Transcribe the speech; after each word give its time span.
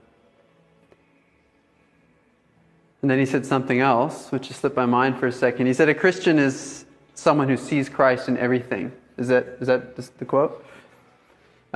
and 3.02 3.10
then 3.10 3.18
he 3.18 3.26
said 3.26 3.46
something 3.46 3.80
else, 3.80 4.32
which 4.32 4.48
just 4.48 4.60
slipped 4.60 4.76
my 4.76 4.86
mind 4.86 5.18
for 5.18 5.26
a 5.26 5.32
second. 5.32 5.66
He 5.66 5.74
said, 5.74 5.88
A 5.88 5.94
Christian 5.94 6.38
is 6.38 6.84
someone 7.14 7.48
who 7.48 7.56
sees 7.56 7.88
Christ 7.88 8.28
in 8.28 8.36
everything. 8.38 8.92
Is 9.16 9.28
that, 9.28 9.58
is 9.60 9.68
that 9.68 9.96
the 10.18 10.24
quote? 10.24 10.64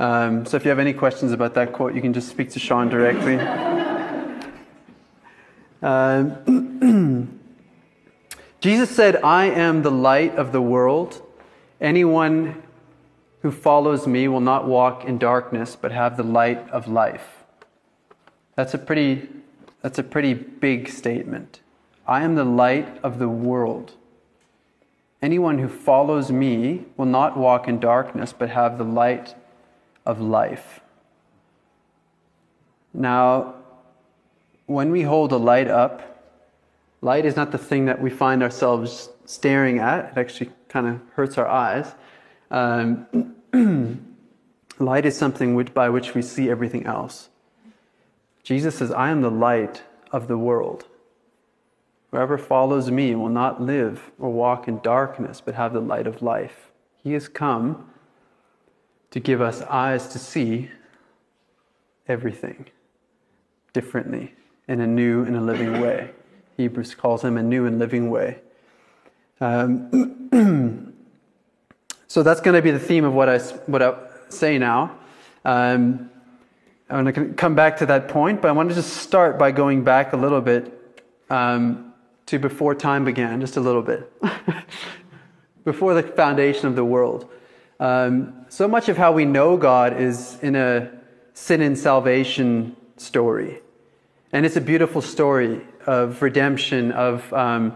Um, 0.03 0.45
so 0.45 0.57
if 0.57 0.65
you 0.65 0.69
have 0.69 0.79
any 0.79 0.91
questions 0.91 1.31
about 1.31 1.53
that 1.53 1.71
quote, 1.71 1.95
you 1.95 2.01
can 2.01 2.11
just 2.11 2.27
speak 2.27 2.49
to 2.49 2.59
Sean 2.59 2.89
directly. 2.89 3.39
Um, 5.81 7.39
Jesus 8.59 8.89
said, 8.89 9.23
I 9.23 9.45
am 9.45 9.81
the 9.81 9.91
light 9.91 10.35
of 10.35 10.51
the 10.51 10.61
world. 10.61 11.21
Anyone 11.79 12.61
who 13.43 13.51
follows 13.51 14.05
me 14.05 14.27
will 14.27 14.41
not 14.41 14.67
walk 14.67 15.05
in 15.05 15.19
darkness, 15.19 15.77
but 15.79 15.93
have 15.93 16.17
the 16.17 16.23
light 16.23 16.69
of 16.69 16.89
life. 16.89 17.45
That's 18.55 18.73
a 18.73 18.79
pretty, 18.79 19.29
that's 19.81 19.99
a 19.99 20.03
pretty 20.03 20.33
big 20.33 20.89
statement. 20.89 21.61
I 22.05 22.23
am 22.23 22.35
the 22.35 22.43
light 22.43 22.99
of 23.03 23.19
the 23.19 23.29
world. 23.29 23.93
Anyone 25.21 25.59
who 25.59 25.69
follows 25.69 26.29
me 26.29 26.87
will 26.97 27.05
not 27.05 27.37
walk 27.37 27.69
in 27.69 27.79
darkness, 27.79 28.33
but 28.37 28.49
have 28.49 28.77
the 28.77 28.83
light 28.83 29.35
of 30.05 30.19
life. 30.21 30.81
Now, 32.93 33.55
when 34.65 34.91
we 34.91 35.01
hold 35.01 35.31
a 35.31 35.37
light 35.37 35.67
up, 35.67 36.25
light 37.01 37.25
is 37.25 37.35
not 37.35 37.51
the 37.51 37.57
thing 37.57 37.85
that 37.85 38.01
we 38.01 38.09
find 38.09 38.43
ourselves 38.43 39.09
staring 39.25 39.79
at. 39.79 40.11
It 40.11 40.17
actually 40.17 40.51
kind 40.69 40.87
of 40.87 41.01
hurts 41.15 41.37
our 41.37 41.47
eyes. 41.47 41.93
Um, 42.51 43.35
light 44.79 45.05
is 45.05 45.17
something 45.17 45.55
which, 45.55 45.73
by 45.73 45.89
which 45.89 46.13
we 46.13 46.21
see 46.21 46.49
everything 46.49 46.85
else. 46.85 47.29
Jesus 48.43 48.77
says, 48.77 48.91
I 48.91 49.09
am 49.09 49.21
the 49.21 49.31
light 49.31 49.83
of 50.11 50.27
the 50.27 50.37
world. 50.37 50.85
Whoever 52.11 52.37
follows 52.37 52.91
me 52.91 53.15
will 53.15 53.29
not 53.29 53.61
live 53.61 54.11
or 54.19 54.29
walk 54.29 54.67
in 54.67 54.79
darkness, 54.81 55.41
but 55.43 55.55
have 55.55 55.73
the 55.73 55.81
light 55.81 56.05
of 56.05 56.21
life. 56.21 56.71
He 57.01 57.13
has 57.13 57.27
come 57.27 57.89
to 59.13 59.19
give 59.19 59.41
us 59.41 59.61
eyes 59.69 60.07
to 60.07 60.17
see 60.17 60.71
everything 62.07 62.65
differently 63.71 64.33
in 64.67 64.81
a 64.81 64.87
new 64.87 65.23
and 65.23 65.35
a 65.35 65.39
living 65.39 65.79
way. 65.81 66.09
Hebrews 66.57 66.95
calls 66.95 67.23
him 67.23 67.37
a 67.37 67.43
new 67.43 67.67
and 67.67 67.77
living 67.77 68.09
way. 68.09 68.39
Um, 69.39 70.95
so 72.07 72.23
that's 72.23 72.41
going 72.41 72.55
to 72.55 72.61
be 72.63 72.71
the 72.71 72.79
theme 72.79 73.05
of 73.05 73.13
what 73.13 73.29
I, 73.29 73.37
what 73.67 73.83
I 73.83 73.93
say 74.29 74.57
now. 74.57 74.97
Um, 75.45 76.09
I'm 76.89 77.03
going 77.03 77.29
to 77.29 77.33
come 77.35 77.53
back 77.53 77.77
to 77.77 77.85
that 77.85 78.07
point, 78.07 78.41
but 78.41 78.47
I 78.47 78.51
want 78.51 78.69
to 78.69 78.75
just 78.75 78.97
start 78.97 79.37
by 79.37 79.51
going 79.51 79.83
back 79.83 80.13
a 80.13 80.17
little 80.17 80.41
bit 80.41 80.97
um, 81.29 81.93
to 82.25 82.39
before 82.39 82.73
time 82.73 83.05
began, 83.05 83.41
just 83.41 83.57
a 83.57 83.61
little 83.61 83.83
bit. 83.83 84.11
before 85.63 85.93
the 85.93 86.01
foundation 86.01 86.65
of 86.65 86.75
the 86.75 86.83
world. 86.83 87.29
Um, 87.83 88.45
so 88.47 88.65
much 88.65 88.87
of 88.87 88.95
how 88.95 89.11
we 89.11 89.25
know 89.25 89.57
God 89.57 89.99
is 89.99 90.39
in 90.41 90.55
a 90.55 90.89
sin 91.33 91.59
and 91.59 91.77
salvation 91.77 92.77
story. 92.95 93.59
And 94.31 94.45
it's 94.45 94.55
a 94.55 94.61
beautiful 94.61 95.01
story 95.01 95.59
of 95.85 96.21
redemption, 96.21 96.93
of 96.93 97.33
um, 97.33 97.75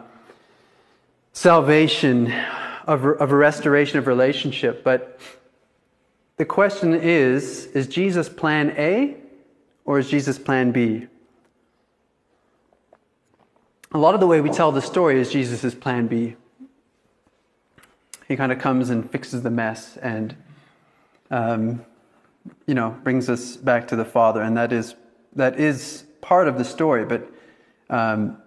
salvation, 1.33 2.31
of, 2.87 3.03
of 3.03 3.33
a 3.33 3.35
restoration 3.35 3.99
of 3.99 4.07
relationship. 4.07 4.81
But 4.81 5.19
the 6.37 6.45
question 6.45 6.93
is 6.93 7.65
is 7.65 7.85
Jesus 7.85 8.29
plan 8.29 8.73
A 8.77 9.17
or 9.83 9.99
is 9.99 10.09
Jesus 10.09 10.39
plan 10.39 10.71
B? 10.71 11.07
A 13.91 13.97
lot 13.97 14.13
of 14.13 14.21
the 14.21 14.27
way 14.27 14.39
we 14.39 14.51
tell 14.51 14.71
the 14.71 14.81
story 14.81 15.19
is 15.19 15.29
Jesus' 15.33 15.75
plan 15.75 16.07
B 16.07 16.37
he 18.27 18.35
kind 18.35 18.51
of 18.51 18.59
comes 18.59 18.89
and 18.89 19.09
fixes 19.09 19.41
the 19.41 19.49
mess 19.49 19.97
and, 19.97 20.35
um, 21.31 21.85
you 22.65 22.73
know, 22.73 22.97
brings 23.03 23.29
us 23.29 23.55
back 23.55 23.87
to 23.87 23.95
the 23.95 24.05
Father. 24.05 24.41
And 24.41 24.57
that 24.57 24.73
is, 24.73 24.95
that 25.35 25.59
is 25.59 26.03
part 26.19 26.47
of 26.47 26.57
the 26.57 26.65
story. 26.65 27.05
But 27.05 27.31
um, 27.89 28.37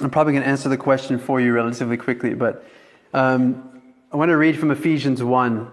I'm 0.00 0.10
probably 0.10 0.32
going 0.32 0.44
to 0.44 0.48
answer 0.48 0.68
the 0.68 0.78
question 0.78 1.18
for 1.18 1.40
you 1.40 1.52
relatively 1.52 1.98
quickly. 1.98 2.32
But 2.32 2.64
um, 3.12 3.82
I 4.12 4.16
want 4.16 4.30
to 4.30 4.36
read 4.36 4.58
from 4.58 4.70
Ephesians 4.70 5.22
1. 5.22 5.72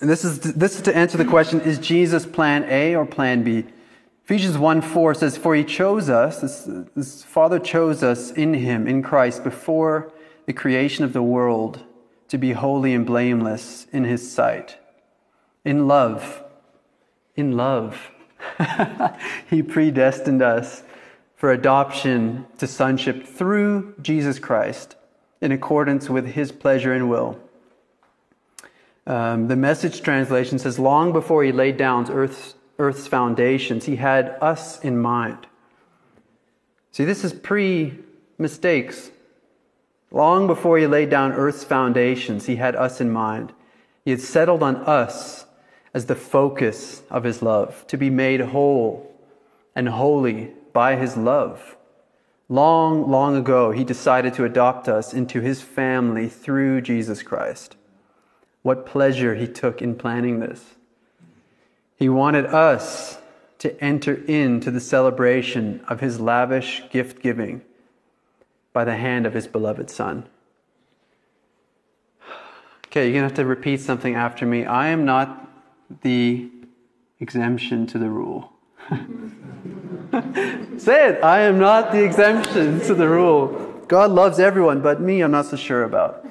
And 0.00 0.10
this 0.10 0.24
is, 0.24 0.40
this 0.40 0.76
is 0.76 0.82
to 0.82 0.96
answer 0.96 1.18
the 1.18 1.24
question 1.24 1.60
is 1.60 1.78
Jesus 1.78 2.26
plan 2.26 2.64
A 2.68 2.94
or 2.94 3.04
plan 3.06 3.42
B? 3.42 3.64
Ephesians 4.24 4.58
1 4.58 4.80
4 4.80 5.14
says, 5.14 5.36
For 5.36 5.54
he 5.54 5.62
chose 5.62 6.08
us, 6.08 6.40
this, 6.40 6.68
this 6.96 7.22
Father 7.22 7.60
chose 7.60 8.02
us 8.02 8.32
in 8.32 8.54
him, 8.54 8.88
in 8.88 9.02
Christ, 9.02 9.44
before 9.44 10.12
the 10.46 10.52
creation 10.52 11.04
of 11.04 11.12
the 11.12 11.22
world 11.22 11.84
to 12.28 12.38
be 12.38 12.52
holy 12.52 12.94
and 12.94 13.06
blameless 13.06 13.86
in 13.92 14.04
his 14.04 14.30
sight. 14.30 14.78
In 15.64 15.86
love, 15.86 16.42
in 17.34 17.56
love, 17.56 18.10
he 19.50 19.62
predestined 19.62 20.42
us 20.42 20.82
for 21.36 21.52
adoption 21.52 22.46
to 22.58 22.66
sonship 22.66 23.26
through 23.26 23.94
Jesus 24.00 24.38
Christ 24.38 24.96
in 25.40 25.52
accordance 25.52 26.08
with 26.08 26.26
his 26.26 26.50
pleasure 26.50 26.92
and 26.92 27.10
will. 27.10 27.38
Um, 29.06 29.46
the 29.48 29.56
message 29.56 30.02
translation 30.02 30.58
says, 30.58 30.78
Long 30.78 31.12
before 31.12 31.44
he 31.44 31.52
laid 31.52 31.76
down 31.76 32.10
earth's, 32.10 32.54
earth's 32.78 33.06
foundations, 33.06 33.84
he 33.84 33.96
had 33.96 34.36
us 34.40 34.80
in 34.80 34.98
mind. 34.98 35.46
See, 36.90 37.04
this 37.04 37.24
is 37.24 37.32
pre 37.32 37.98
mistakes. 38.38 39.10
Long 40.10 40.46
before 40.46 40.78
he 40.78 40.86
laid 40.86 41.10
down 41.10 41.32
earth's 41.32 41.64
foundations, 41.64 42.46
he 42.46 42.56
had 42.56 42.76
us 42.76 43.00
in 43.00 43.10
mind. 43.10 43.52
He 44.04 44.10
had 44.12 44.20
settled 44.20 44.62
on 44.62 44.76
us 44.76 45.46
as 45.92 46.06
the 46.06 46.14
focus 46.14 47.02
of 47.10 47.24
his 47.24 47.42
love, 47.42 47.86
to 47.88 47.96
be 47.96 48.10
made 48.10 48.40
whole 48.40 49.14
and 49.74 49.88
holy 49.88 50.52
by 50.72 50.96
his 50.96 51.16
love. 51.16 51.76
Long, 52.48 53.10
long 53.10 53.36
ago, 53.36 53.72
he 53.72 53.82
decided 53.82 54.34
to 54.34 54.44
adopt 54.44 54.88
us 54.88 55.12
into 55.12 55.40
his 55.40 55.62
family 55.62 56.28
through 56.28 56.82
Jesus 56.82 57.22
Christ. 57.22 57.76
What 58.62 58.86
pleasure 58.86 59.34
he 59.34 59.48
took 59.48 59.82
in 59.82 59.96
planning 59.96 60.38
this. 60.38 60.76
He 61.96 62.08
wanted 62.08 62.46
us 62.46 63.18
to 63.58 63.82
enter 63.82 64.14
into 64.26 64.70
the 64.70 64.80
celebration 64.80 65.80
of 65.88 66.00
his 66.00 66.20
lavish 66.20 66.82
gift 66.90 67.22
giving 67.22 67.62
by 68.76 68.84
the 68.84 68.96
hand 68.98 69.24
of 69.24 69.32
his 69.32 69.46
beloved 69.46 69.88
Son. 69.88 70.28
Okay, 72.88 73.04
you're 73.04 73.14
going 73.14 73.22
to 73.22 73.28
have 73.28 73.34
to 73.36 73.46
repeat 73.46 73.80
something 73.80 74.14
after 74.14 74.44
me. 74.44 74.66
I 74.66 74.88
am 74.88 75.06
not 75.06 75.48
the 76.02 76.50
exemption 77.18 77.86
to 77.86 77.98
the 77.98 78.10
rule. 78.10 78.52
Say 80.76 81.08
it. 81.08 81.24
I 81.24 81.40
am 81.40 81.58
not 81.58 81.90
the 81.90 82.04
exemption 82.04 82.80
to 82.80 82.92
the 82.92 83.08
rule. 83.08 83.82
God 83.88 84.10
loves 84.10 84.38
everyone, 84.38 84.82
but 84.82 85.00
me, 85.00 85.22
I'm 85.22 85.30
not 85.30 85.46
so 85.46 85.56
sure 85.56 85.84
about. 85.84 86.28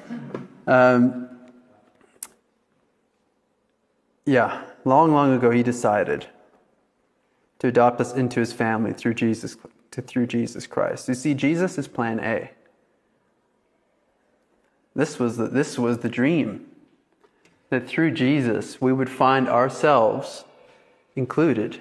Um, 0.68 1.28
yeah, 4.24 4.62
long, 4.84 5.10
long 5.10 5.34
ago, 5.34 5.50
he 5.50 5.64
decided 5.64 6.28
to 7.58 7.66
adopt 7.66 8.00
us 8.00 8.14
into 8.14 8.38
his 8.38 8.52
family 8.52 8.92
through 8.92 9.14
Jesus 9.14 9.56
to 9.96 10.02
through 10.02 10.26
Jesus 10.26 10.66
Christ. 10.66 11.08
You 11.08 11.14
see, 11.14 11.32
Jesus 11.32 11.78
is 11.78 11.88
plan 11.88 12.20
A. 12.20 12.50
This 14.94 15.18
was 15.18 15.38
the, 15.38 15.48
this 15.48 15.78
was 15.78 15.98
the 15.98 16.10
dream 16.10 16.66
that 17.70 17.88
through 17.88 18.10
Jesus 18.10 18.78
we 18.78 18.92
would 18.92 19.08
find 19.08 19.48
ourselves 19.48 20.44
included 21.16 21.80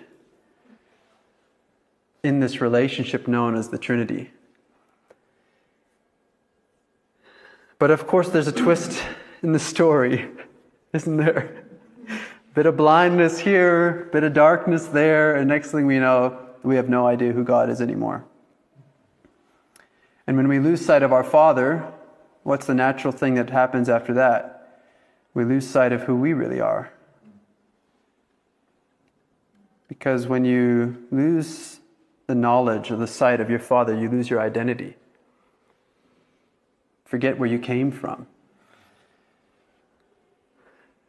in 2.24 2.40
this 2.40 2.62
relationship 2.62 3.28
known 3.28 3.54
as 3.54 3.68
the 3.68 3.78
Trinity. 3.78 4.32
But 7.78 7.92
of 7.92 8.08
course, 8.08 8.30
there's 8.30 8.48
a 8.48 8.54
twist 8.54 9.04
in 9.44 9.52
the 9.52 9.60
story, 9.60 10.30
isn't 10.94 11.18
there? 11.18 11.66
Bit 12.54 12.66
of 12.66 12.78
blindness 12.78 13.40
here, 13.40 14.08
bit 14.14 14.24
of 14.24 14.32
darkness 14.32 14.86
there, 14.86 15.36
and 15.36 15.50
next 15.50 15.72
thing 15.72 15.86
we 15.86 16.00
know, 16.00 16.45
we 16.66 16.76
have 16.76 16.90
no 16.90 17.08
idea 17.08 17.32
who 17.32 17.44
God 17.44 17.70
is 17.70 17.82
anymore. 17.82 18.26
And 20.28 20.38
when 20.38 20.48
we 20.48 20.60
lose 20.60 20.84
sight 20.84 21.04
of 21.04 21.14
our 21.14 21.24
Father, 21.24 21.92
what's 22.44 22.66
the 22.66 22.74
natural 22.74 23.14
thing 23.14 23.36
that 23.36 23.50
happens 23.50 23.90
after 23.90 24.14
that? 24.16 24.84
We 25.34 25.46
lose 25.46 25.68
sight 25.68 25.92
of 25.92 26.04
who 26.04 26.16
we 26.16 26.34
really 26.34 26.60
are. 26.60 26.92
Because 29.88 30.28
when 30.28 30.46
you 30.46 31.06
lose 31.12 31.80
the 32.28 32.36
knowledge 32.36 32.90
or 32.90 32.96
the 32.96 33.08
sight 33.08 33.40
of 33.40 33.50
your 33.50 33.60
Father, 33.60 33.96
you 33.96 34.10
lose 34.10 34.30
your 34.30 34.42
identity. 34.42 34.96
Forget 37.06 37.38
where 37.38 37.48
you 37.48 37.60
came 37.60 37.92
from. 37.92 38.26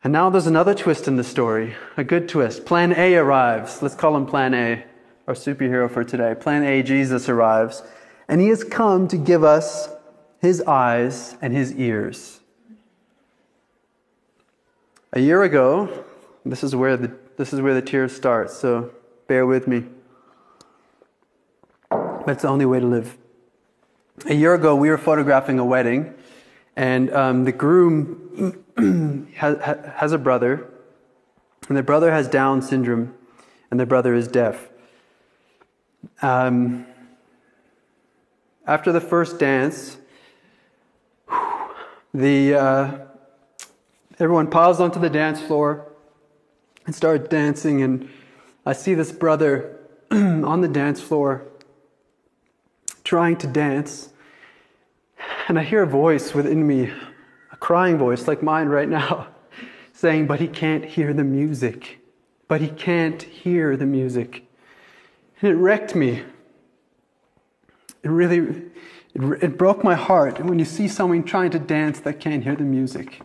And 0.04 0.12
now 0.12 0.30
there's 0.30 0.46
another 0.46 0.74
twist 0.74 1.08
in 1.08 1.16
the 1.16 1.24
story, 1.24 1.74
a 1.96 2.04
good 2.04 2.28
twist. 2.28 2.64
Plan 2.64 2.92
A 2.96 3.16
arrives. 3.16 3.82
Let's 3.82 3.94
call 3.94 4.16
him 4.16 4.26
Plan 4.26 4.54
A, 4.54 4.84
our 5.26 5.34
superhero 5.34 5.90
for 5.90 6.04
today. 6.04 6.34
Plan 6.38 6.62
A, 6.62 6.82
Jesus 6.82 7.28
arrives, 7.28 7.82
and 8.28 8.40
he 8.40 8.48
has 8.48 8.62
come 8.62 9.08
to 9.08 9.16
give 9.16 9.42
us 9.42 9.88
his 10.40 10.62
eyes 10.62 11.36
and 11.42 11.52
his 11.52 11.72
ears. 11.74 12.40
A 15.12 15.20
year 15.20 15.42
ago, 15.42 16.04
this 16.44 16.62
is 16.62 16.76
where 16.76 16.96
the, 16.96 17.12
this 17.36 17.52
is 17.52 17.60
where 17.60 17.74
the 17.74 17.82
tears 17.82 18.14
start, 18.14 18.50
so 18.50 18.90
bear 19.26 19.46
with 19.46 19.66
me. 19.66 19.84
That's 22.26 22.42
the 22.42 22.48
only 22.48 22.66
way 22.66 22.80
to 22.80 22.86
live. 22.86 23.16
A 24.26 24.34
year 24.34 24.54
ago, 24.54 24.74
we 24.74 24.88
were 24.90 24.98
photographing 24.98 25.58
a 25.58 25.64
wedding, 25.64 26.14
and 26.76 27.12
um, 27.12 27.44
the 27.44 27.52
groom 27.52 28.64
has, 29.36 29.58
has 29.96 30.12
a 30.12 30.18
brother, 30.18 30.68
and 31.68 31.76
the 31.76 31.82
brother 31.82 32.12
has 32.12 32.28
Down 32.28 32.62
syndrome, 32.62 33.14
and 33.70 33.80
the 33.80 33.86
brother 33.86 34.14
is 34.14 34.28
deaf. 34.28 34.68
Um, 36.22 36.86
after 38.66 38.92
the 38.92 39.00
first 39.00 39.38
dance, 39.38 39.98
the 42.12 42.54
uh, 42.54 42.98
everyone 44.18 44.48
paused 44.48 44.80
onto 44.80 44.98
the 44.98 45.10
dance 45.10 45.40
floor 45.40 45.92
and 46.86 46.94
started 46.94 47.28
dancing, 47.28 47.82
and 47.82 48.08
I 48.64 48.72
see 48.72 48.94
this 48.94 49.12
brother 49.12 49.78
on 50.10 50.60
the 50.60 50.68
dance 50.68 51.00
floor 51.00 51.46
trying 53.04 53.36
to 53.36 53.46
dance, 53.46 54.10
and 55.48 55.58
I 55.58 55.62
hear 55.62 55.84
a 55.84 55.86
voice 55.86 56.34
within 56.34 56.66
me, 56.66 56.92
a 57.52 57.56
crying 57.56 57.98
voice 57.98 58.26
like 58.26 58.42
mine 58.42 58.68
right 58.68 58.88
now, 58.88 59.28
saying, 59.92 60.26
But 60.26 60.40
he 60.40 60.48
can't 60.48 60.84
hear 60.84 61.14
the 61.14 61.24
music. 61.24 62.00
But 62.48 62.60
he 62.60 62.68
can't 62.68 63.22
hear 63.22 63.76
the 63.76 63.86
music. 63.86 64.45
And 65.40 65.50
it 65.50 65.54
wrecked 65.54 65.94
me. 65.94 66.22
It 68.02 68.08
really 68.08 68.38
it, 69.14 69.42
it 69.42 69.58
broke 69.58 69.82
my 69.82 69.94
heart 69.94 70.44
when 70.44 70.58
you 70.58 70.64
see 70.64 70.88
someone 70.88 71.24
trying 71.24 71.50
to 71.50 71.58
dance 71.58 72.00
that 72.00 72.20
can't 72.20 72.44
hear 72.44 72.56
the 72.56 72.64
music. 72.64 73.20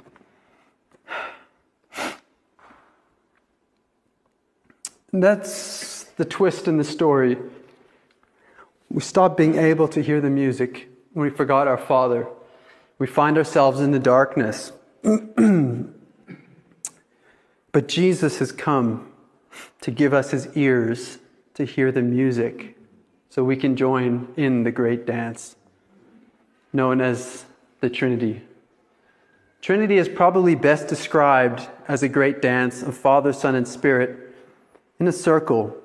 And 5.11 5.21
that's 5.21 6.03
the 6.15 6.23
twist 6.23 6.67
in 6.67 6.77
the 6.77 6.83
story. 6.83 7.37
We 8.89 9.01
stop 9.01 9.35
being 9.35 9.55
able 9.55 9.89
to 9.89 10.01
hear 10.01 10.21
the 10.21 10.29
music 10.29 10.87
we 11.13 11.29
forgot 11.29 11.67
our 11.67 11.77
Father. 11.77 12.27
We 12.97 13.07
find 13.07 13.37
ourselves 13.37 13.81
in 13.81 13.91
the 13.91 13.99
darkness. 13.99 14.71
but 17.71 17.87
Jesus 17.87 18.39
has 18.39 18.51
come 18.51 19.11
to 19.81 19.91
give 19.91 20.13
us 20.13 20.31
his 20.31 20.47
ears 20.55 21.17
to 21.53 21.65
hear 21.65 21.91
the 21.91 22.01
music 22.01 22.77
so 23.29 23.43
we 23.43 23.55
can 23.55 23.75
join 23.75 24.27
in 24.37 24.63
the 24.63 24.71
great 24.71 25.05
dance 25.05 25.55
known 26.73 27.01
as 27.01 27.45
the 27.79 27.89
Trinity. 27.89 28.41
Trinity 29.61 29.97
is 29.97 30.09
probably 30.09 30.55
best 30.55 30.87
described 30.87 31.67
as 31.87 32.01
a 32.03 32.09
great 32.09 32.41
dance 32.41 32.81
of 32.81 32.97
Father, 32.97 33.33
Son, 33.33 33.55
and 33.55 33.67
Spirit 33.67 34.35
in 34.99 35.07
a 35.07 35.11
circle 35.11 35.75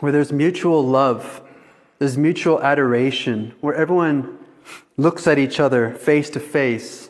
where 0.00 0.12
there's 0.12 0.32
mutual 0.32 0.84
love 0.84 1.42
there's 1.98 2.18
mutual 2.18 2.60
adoration 2.62 3.54
where 3.60 3.74
everyone 3.74 4.38
looks 4.96 5.26
at 5.26 5.38
each 5.38 5.60
other 5.60 5.94
face 5.94 6.28
to 6.30 6.40
face, 6.40 7.08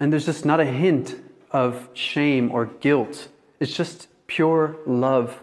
and 0.00 0.12
there's 0.12 0.26
just 0.26 0.44
not 0.44 0.58
a 0.58 0.64
hint 0.64 1.14
of 1.50 1.88
shame 1.92 2.50
or 2.50 2.66
guilt. 2.66 3.28
It's 3.60 3.72
just 3.72 4.08
pure 4.26 4.76
love, 4.86 5.42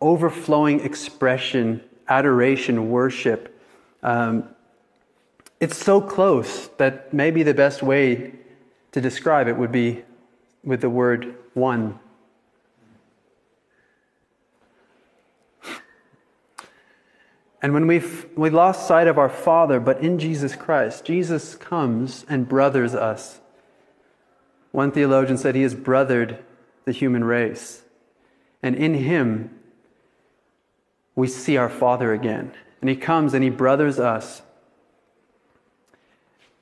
overflowing 0.00 0.80
expression, 0.80 1.82
adoration, 2.08 2.90
worship. 2.90 3.60
Um, 4.02 4.48
it's 5.60 5.76
so 5.76 6.00
close 6.00 6.68
that 6.78 7.12
maybe 7.12 7.42
the 7.42 7.54
best 7.54 7.82
way 7.82 8.34
to 8.92 9.00
describe 9.00 9.48
it 9.48 9.56
would 9.56 9.72
be 9.72 10.04
with 10.62 10.80
the 10.80 10.90
word 10.90 11.34
one. 11.54 11.98
And 17.60 17.74
when 17.74 17.88
we've 17.88 18.26
we 18.36 18.50
lost 18.50 18.86
sight 18.86 19.08
of 19.08 19.18
our 19.18 19.28
Father, 19.28 19.80
but 19.80 20.00
in 20.00 20.18
Jesus 20.18 20.54
Christ, 20.54 21.04
Jesus 21.04 21.56
comes 21.56 22.24
and 22.28 22.48
brothers 22.48 22.94
us. 22.94 23.40
One 24.70 24.92
theologian 24.92 25.38
said 25.38 25.56
he 25.56 25.62
has 25.62 25.74
brothered 25.74 26.38
the 26.84 26.92
human 26.92 27.24
race. 27.24 27.82
And 28.62 28.76
in 28.76 28.94
him, 28.94 29.57
we 31.18 31.26
see 31.26 31.56
our 31.56 31.68
Father 31.68 32.12
again. 32.12 32.52
And 32.80 32.88
he 32.88 32.94
comes 32.94 33.34
and 33.34 33.42
he 33.42 33.50
brothers 33.50 33.98
us. 33.98 34.42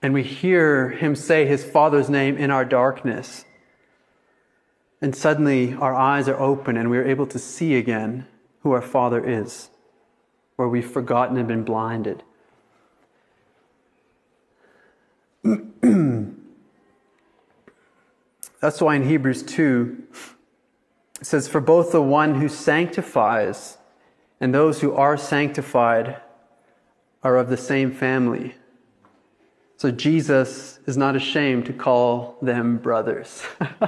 And 0.00 0.14
we 0.14 0.22
hear 0.22 0.88
him 0.88 1.14
say 1.14 1.44
his 1.44 1.62
Father's 1.62 2.08
name 2.08 2.38
in 2.38 2.50
our 2.50 2.64
darkness. 2.64 3.44
And 5.02 5.14
suddenly 5.14 5.74
our 5.74 5.94
eyes 5.94 6.26
are 6.26 6.40
open 6.40 6.78
and 6.78 6.88
we 6.88 6.96
are 6.96 7.04
able 7.04 7.26
to 7.26 7.38
see 7.38 7.74
again 7.74 8.26
who 8.62 8.72
our 8.72 8.80
Father 8.80 9.22
is 9.22 9.68
where 10.56 10.68
we've 10.68 10.90
forgotten 10.90 11.36
and 11.36 11.46
been 11.46 11.62
blinded. 11.62 12.22
That's 18.62 18.80
why 18.80 18.94
in 18.94 19.06
Hebrews 19.06 19.42
2, 19.42 20.02
it 21.20 21.26
says, 21.26 21.46
For 21.46 21.60
both 21.60 21.92
the 21.92 22.00
one 22.00 22.40
who 22.40 22.48
sanctifies 22.48 23.76
and 24.40 24.54
those 24.54 24.80
who 24.80 24.92
are 24.92 25.16
sanctified 25.16 26.20
are 27.22 27.36
of 27.36 27.48
the 27.48 27.56
same 27.56 27.90
family. 27.90 28.54
So 29.78 29.90
Jesus 29.90 30.78
is 30.86 30.96
not 30.96 31.16
ashamed 31.16 31.66
to 31.66 31.72
call 31.72 32.36
them 32.40 32.78
brothers. 32.78 33.42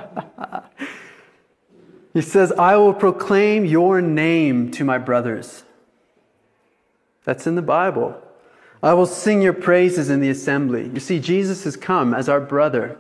he 2.13 2.21
says, 2.21 2.53
I 2.53 2.77
will 2.77 2.95
proclaim 2.95 3.65
your 3.65 4.01
name 4.01 4.71
to 4.73 4.85
my 4.85 4.99
brothers. 4.99 5.65
That's 7.25 7.47
in 7.47 7.55
the 7.55 7.63
Bible. 7.63 8.21
I 8.83 8.95
will 8.95 9.07
sing 9.07 9.43
your 9.43 9.55
praises 9.55 10.09
in 10.09 10.21
the 10.21 10.31
assembly. 10.31 10.91
You 10.93 11.01
see, 11.01 11.19
Jesus 11.19 11.65
has 11.65 11.77
come 11.77 12.15
as 12.15 12.29
our 12.29 12.41
brother, 12.41 12.99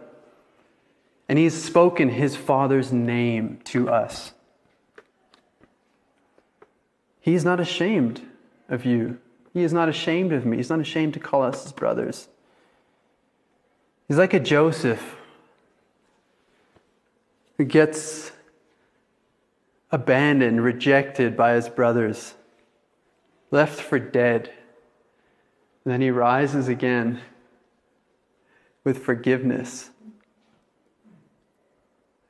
and 1.28 1.38
he 1.38 1.44
has 1.44 1.62
spoken 1.62 2.08
his 2.08 2.36
Father's 2.36 2.92
name 2.92 3.60
to 3.64 3.88
us. 3.88 4.32
He 7.28 7.34
is 7.34 7.44
not 7.44 7.60
ashamed 7.60 8.22
of 8.70 8.86
you. 8.86 9.18
He 9.52 9.62
is 9.62 9.70
not 9.70 9.90
ashamed 9.90 10.32
of 10.32 10.46
me. 10.46 10.56
He's 10.56 10.70
not 10.70 10.80
ashamed 10.80 11.12
to 11.12 11.20
call 11.20 11.42
us 11.42 11.62
his 11.62 11.72
brothers. 11.72 12.26
He's 14.06 14.16
like 14.16 14.32
a 14.32 14.40
Joseph 14.40 15.14
who 17.58 17.66
gets 17.66 18.32
abandoned, 19.90 20.64
rejected 20.64 21.36
by 21.36 21.52
his 21.52 21.68
brothers 21.68 22.32
left 23.50 23.78
for 23.78 23.98
dead. 23.98 24.50
And 25.84 25.92
then 25.92 26.00
he 26.00 26.10
rises 26.10 26.66
again 26.66 27.20
with 28.84 29.04
forgiveness 29.04 29.90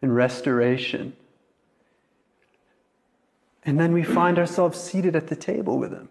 and 0.02 0.12
restoration. 0.12 1.12
And 3.69 3.79
then 3.79 3.93
we 3.93 4.03
find 4.03 4.39
ourselves 4.39 4.81
seated 4.81 5.15
at 5.15 5.27
the 5.27 5.37
table 5.37 5.79
with 5.79 5.93
Him 5.93 6.09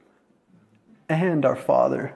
and 1.10 1.44
our 1.44 1.56
Father. 1.56 2.16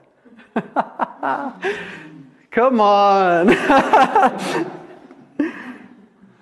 Come 2.52 2.80
on. 2.80 3.48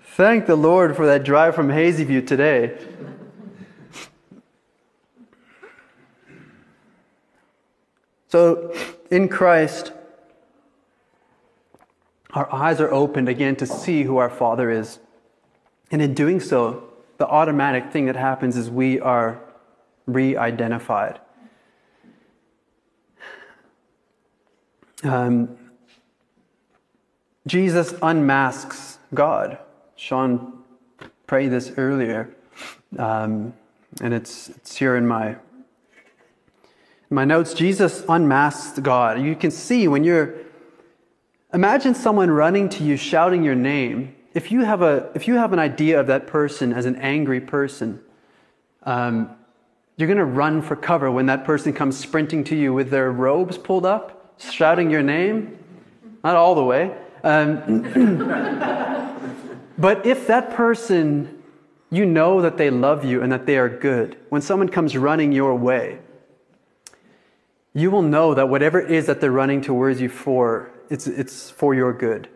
Thank 0.03 0.45
the 0.45 0.55
Lord 0.55 0.95
for 0.97 1.07
that 1.07 1.25
drive 1.25 1.55
from 1.55 1.69
Hazyview 1.69 2.27
today. 2.27 2.77
So, 8.29 8.75
in 9.11 9.31
Christ, 9.31 9.93
our 12.33 12.53
eyes 12.53 12.83
are 12.83 12.93
opened 12.93 13.31
again 13.31 13.57
to 13.57 13.67
see 13.67 14.03
who 14.03 14.19
our 14.19 14.29
Father 14.29 14.71
is. 14.71 14.99
And 15.91 16.03
in 16.03 16.13
doing 16.13 16.39
so, 16.39 16.90
the 17.21 17.29
automatic 17.29 17.93
thing 17.93 18.07
that 18.07 18.17
happens 18.17 18.57
is 18.57 18.71
we 18.71 18.99
are 18.99 19.39
re 20.07 20.39
identified. 20.39 21.21
Um, 25.05 25.59
Jesus 27.47 27.93
unmasks 28.01 28.99
God. 29.13 29.59
Sean 29.97 30.63
prayed 31.27 31.49
this 31.49 31.73
earlier, 31.77 32.35
um, 32.99 33.53
and 34.01 34.15
it's, 34.15 34.49
it's 34.49 34.77
here 34.77 34.97
in 34.97 35.07
my, 35.07 35.29
in 35.29 35.37
my 37.11 37.27
notes. 37.27 37.53
Jesus 37.53 38.03
unmasks 38.09 38.79
God. 38.79 39.21
You 39.21 39.37
can 39.37 39.51
see 39.51 39.89
when 39.89 40.05
you're, 40.05 40.37
imagine 41.53 41.95
someone 41.95 42.31
running 42.31 42.71
to 42.71 42.83
you 42.83 42.97
shouting 42.97 43.45
your 43.45 43.55
name. 43.55 44.17
If 44.33 44.53
you 44.53 44.65
have, 44.65 44.83
a, 44.83 45.11
if 45.15 45.27
you 45.27 45.35
have 45.35 45.53
an 45.53 45.59
idea 45.59 45.99
of 45.99 46.07
that 46.07 46.27
person 46.27 46.73
as 46.73 46.87
an 46.87 46.97
angry 46.97 47.41
person, 47.41 48.01
um, 48.85 49.31
you're 49.97 50.07
going 50.07 50.19
to 50.19 50.25
run 50.25 50.63
for 50.63 50.77
cover 50.77 51.11
when 51.11 51.27
that 51.27 51.45
person 51.45 51.73
comes 51.73 51.99
sprinting 51.99 52.45
to 52.45 52.57
you 52.57 52.73
with 52.73 52.91
their 52.91 53.11
robes 53.11 53.59
pulled 53.59 53.85
up, 53.85 54.35
shouting 54.39 54.91
your 54.91 55.03
name. 55.03 55.59
Not 56.23 56.37
all 56.37 56.55
the 56.55 56.63
way. 56.63 56.95
Um, 57.25 57.83
but 59.79 60.07
if 60.07 60.27
that 60.29 60.51
person, 60.53 61.43
you 61.91 62.07
know 62.07 62.41
that 62.41 62.57
they 62.57 62.71
love 62.71 63.05
you 63.05 63.23
and 63.23 63.33
that 63.33 63.47
they 63.47 63.59
are 63.59 63.69
good, 63.69 64.17
when 64.29 64.43
someone 64.43 64.69
comes 64.69 64.97
running 64.97 65.33
your 65.33 65.55
way, 65.55 65.99
you 67.75 67.91
will 67.91 68.03
know 68.03 68.35
that 68.35 68.49
whatever 68.49 68.81
it 68.81 68.91
is 68.91 69.07
that 69.07 69.21
they're 69.21 69.31
running 69.31 69.61
towards 69.61 70.01
you 70.01 70.09
for, 70.09 70.71
it's, 70.89 71.07
it's 71.07 71.51
for 71.51 71.75
your 71.75 71.93
good. 71.93 72.29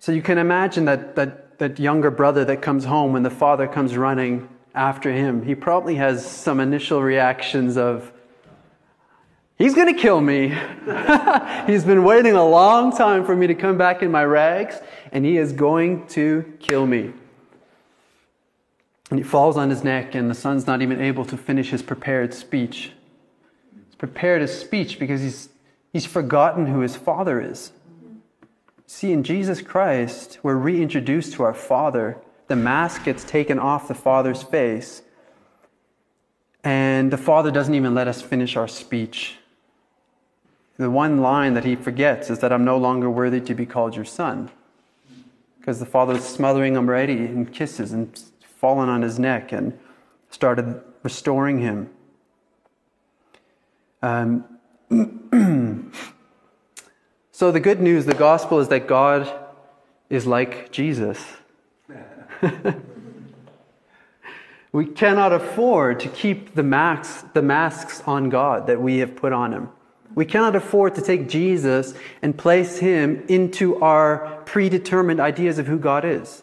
So 0.00 0.12
you 0.12 0.22
can 0.22 0.38
imagine 0.38 0.86
that, 0.86 1.14
that, 1.16 1.58
that 1.58 1.78
younger 1.78 2.10
brother 2.10 2.42
that 2.46 2.62
comes 2.62 2.86
home 2.86 3.12
when 3.12 3.22
the 3.22 3.30
father 3.30 3.68
comes 3.68 3.96
running 3.96 4.48
after 4.74 5.12
him. 5.12 5.42
He 5.42 5.54
probably 5.54 5.96
has 5.96 6.24
some 6.24 6.58
initial 6.58 7.02
reactions 7.02 7.76
of, 7.76 8.10
He's 9.58 9.74
going 9.74 9.94
to 9.94 10.00
kill 10.00 10.22
me. 10.22 10.48
He's 11.66 11.84
been 11.84 12.02
waiting 12.02 12.32
a 12.32 12.48
long 12.48 12.96
time 12.96 13.26
for 13.26 13.36
me 13.36 13.46
to 13.46 13.54
come 13.54 13.76
back 13.76 14.02
in 14.02 14.10
my 14.10 14.24
rags, 14.24 14.80
and 15.12 15.22
he 15.22 15.36
is 15.36 15.52
going 15.52 16.06
to 16.08 16.50
kill 16.60 16.86
me. 16.86 17.12
And 19.10 19.18
he 19.18 19.22
falls 19.22 19.58
on 19.58 19.68
his 19.68 19.84
neck, 19.84 20.14
and 20.14 20.30
the 20.30 20.34
son's 20.34 20.66
not 20.66 20.80
even 20.80 20.98
able 20.98 21.26
to 21.26 21.36
finish 21.36 21.68
his 21.68 21.82
prepared 21.82 22.32
speech. 22.32 22.92
He's 23.84 23.96
prepared 23.96 24.40
his 24.40 24.58
speech 24.58 24.98
because 24.98 25.20
he's, 25.20 25.50
he's 25.92 26.06
forgotten 26.06 26.64
who 26.64 26.80
his 26.80 26.96
father 26.96 27.38
is. 27.38 27.72
See, 28.92 29.12
in 29.12 29.22
Jesus 29.22 29.62
Christ, 29.62 30.40
we're 30.42 30.56
reintroduced 30.56 31.34
to 31.34 31.44
our 31.44 31.54
Father. 31.54 32.20
The 32.48 32.56
mask 32.56 33.04
gets 33.04 33.22
taken 33.22 33.56
off 33.56 33.86
the 33.86 33.94
Father's 33.94 34.42
face, 34.42 35.02
and 36.64 37.12
the 37.12 37.16
Father 37.16 37.52
doesn't 37.52 37.76
even 37.76 37.94
let 37.94 38.08
us 38.08 38.20
finish 38.20 38.56
our 38.56 38.66
speech. 38.66 39.36
The 40.76 40.90
one 40.90 41.20
line 41.20 41.54
that 41.54 41.64
he 41.64 41.76
forgets 41.76 42.30
is 42.30 42.40
that 42.40 42.52
I'm 42.52 42.64
no 42.64 42.76
longer 42.76 43.08
worthy 43.08 43.40
to 43.40 43.54
be 43.54 43.64
called 43.64 43.94
your 43.94 44.04
son. 44.04 44.50
Because 45.60 45.78
the 45.78 45.86
father 45.86 46.14
was 46.14 46.24
smothering 46.24 46.74
him 46.74 46.88
already 46.88 47.12
in 47.12 47.46
kisses 47.46 47.92
and 47.92 48.20
fallen 48.40 48.88
on 48.88 49.02
his 49.02 49.20
neck 49.20 49.52
and 49.52 49.78
started 50.30 50.82
restoring 51.04 51.60
him. 51.60 51.90
Um, 54.02 54.44
so, 57.40 57.50
the 57.50 57.58
good 57.58 57.80
news, 57.80 58.04
the 58.04 58.12
gospel, 58.12 58.58
is 58.58 58.68
that 58.68 58.86
God 58.86 59.32
is 60.10 60.26
like 60.26 60.70
Jesus. 60.72 61.24
we 64.72 64.84
cannot 64.84 65.32
afford 65.32 66.00
to 66.00 66.10
keep 66.10 66.54
the, 66.54 66.62
the 67.32 67.40
masks 67.40 68.02
on 68.06 68.28
God 68.28 68.66
that 68.66 68.82
we 68.82 68.98
have 68.98 69.16
put 69.16 69.32
on 69.32 69.54
him. 69.54 69.70
We 70.14 70.26
cannot 70.26 70.54
afford 70.54 70.96
to 70.96 71.00
take 71.00 71.30
Jesus 71.30 71.94
and 72.20 72.36
place 72.36 72.76
him 72.76 73.24
into 73.26 73.80
our 73.80 74.42
predetermined 74.44 75.18
ideas 75.18 75.58
of 75.58 75.66
who 75.66 75.78
God 75.78 76.04
is. 76.04 76.42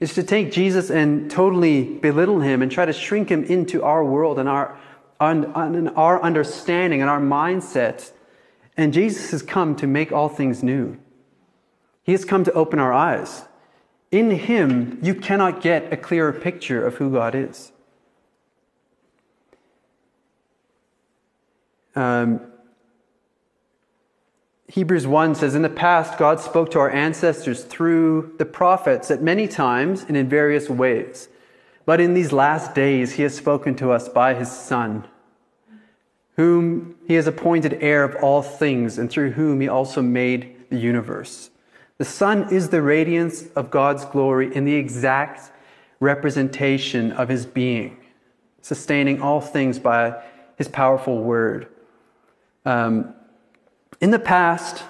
It's 0.00 0.14
to 0.14 0.22
take 0.22 0.50
Jesus 0.50 0.90
and 0.90 1.30
totally 1.30 1.82
belittle 1.84 2.40
him 2.40 2.62
and 2.62 2.72
try 2.72 2.86
to 2.86 2.94
shrink 2.94 3.28
him 3.28 3.44
into 3.44 3.82
our 3.82 4.02
world 4.02 4.38
and 4.38 4.48
our, 4.48 4.78
our 5.20 6.22
understanding 6.22 7.02
and 7.02 7.10
our 7.10 7.20
mindset. 7.20 8.12
And 8.76 8.92
Jesus 8.92 9.30
has 9.32 9.42
come 9.42 9.76
to 9.76 9.86
make 9.86 10.12
all 10.12 10.28
things 10.28 10.62
new. 10.62 10.98
He 12.02 12.12
has 12.12 12.24
come 12.24 12.44
to 12.44 12.52
open 12.52 12.78
our 12.78 12.92
eyes. 12.92 13.44
In 14.10 14.30
him, 14.30 14.98
you 15.02 15.14
cannot 15.14 15.60
get 15.60 15.92
a 15.92 15.96
clearer 15.96 16.32
picture 16.32 16.84
of 16.84 16.96
who 16.96 17.12
God 17.12 17.34
is. 17.34 17.72
Um, 21.94 22.40
Hebrews 24.68 25.06
1 25.06 25.34
says, 25.34 25.54
In 25.54 25.62
the 25.62 25.68
past, 25.68 26.16
God 26.16 26.38
spoke 26.38 26.70
to 26.70 26.78
our 26.78 26.90
ancestors 26.90 27.64
through 27.64 28.34
the 28.38 28.44
prophets 28.44 29.10
at 29.10 29.20
many 29.20 29.48
times 29.48 30.04
and 30.06 30.16
in 30.16 30.28
various 30.28 30.68
ways. 30.70 31.28
But 31.84 32.00
in 32.00 32.14
these 32.14 32.32
last 32.32 32.74
days, 32.74 33.14
He 33.14 33.24
has 33.24 33.34
spoken 33.34 33.74
to 33.76 33.90
us 33.90 34.08
by 34.08 34.34
His 34.34 34.50
Son, 34.50 35.08
whom 36.40 36.96
He 37.06 37.14
has 37.16 37.26
appointed 37.26 37.76
heir 37.82 38.02
of 38.02 38.16
all 38.22 38.40
things, 38.40 38.96
and 38.96 39.10
through 39.10 39.32
whom 39.32 39.60
He 39.60 39.68
also 39.68 40.00
made 40.00 40.56
the 40.70 40.78
universe. 40.78 41.50
The 41.98 42.06
Son 42.06 42.50
is 42.50 42.70
the 42.70 42.80
radiance 42.80 43.48
of 43.54 43.70
God's 43.70 44.06
glory 44.06 44.54
in 44.54 44.64
the 44.64 44.74
exact 44.74 45.52
representation 46.00 47.12
of 47.12 47.28
His 47.28 47.44
being, 47.44 47.98
sustaining 48.62 49.20
all 49.20 49.42
things 49.42 49.78
by 49.78 50.22
His 50.56 50.66
powerful 50.66 51.22
word. 51.22 51.68
Um, 52.64 53.14
in 54.00 54.10
the 54.10 54.18
past, 54.18 54.82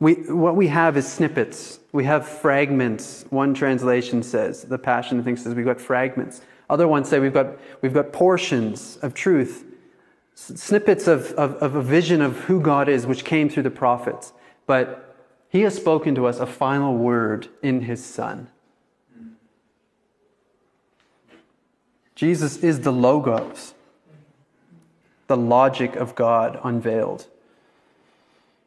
we, 0.00 0.14
what 0.32 0.56
we 0.56 0.68
have 0.68 0.96
is 0.96 1.06
snippets. 1.06 1.80
We 1.92 2.04
have 2.04 2.26
fragments. 2.26 3.26
One 3.28 3.52
translation 3.52 4.22
says, 4.22 4.62
the 4.62 4.78
Passion 4.78 5.22
thinks 5.22 5.42
says 5.42 5.54
we've 5.54 5.66
got 5.66 5.82
fragments. 5.82 6.40
Other 6.70 6.88
ones 6.88 7.10
say 7.10 7.18
we've 7.18 7.34
got, 7.34 7.58
we've 7.82 7.92
got 7.92 8.10
portions 8.10 8.96
of 9.02 9.12
truth, 9.12 9.66
snippets 10.38 11.06
of, 11.08 11.32
of, 11.32 11.54
of 11.56 11.74
a 11.74 11.82
vision 11.82 12.20
of 12.22 12.38
who 12.40 12.60
God 12.60 12.88
is, 12.88 13.06
which 13.06 13.24
came 13.24 13.48
through 13.48 13.64
the 13.64 13.70
prophets. 13.70 14.32
But 14.66 15.14
He 15.48 15.62
has 15.62 15.74
spoken 15.74 16.14
to 16.14 16.26
us 16.26 16.38
a 16.38 16.46
final 16.46 16.96
word 16.96 17.48
in 17.62 17.82
His 17.82 18.04
Son. 18.04 18.48
Jesus 22.14 22.58
is 22.58 22.80
the 22.80 22.92
Logos, 22.92 23.74
the 25.26 25.36
logic 25.36 25.94
of 25.96 26.14
God 26.14 26.58
unveiled. 26.64 27.26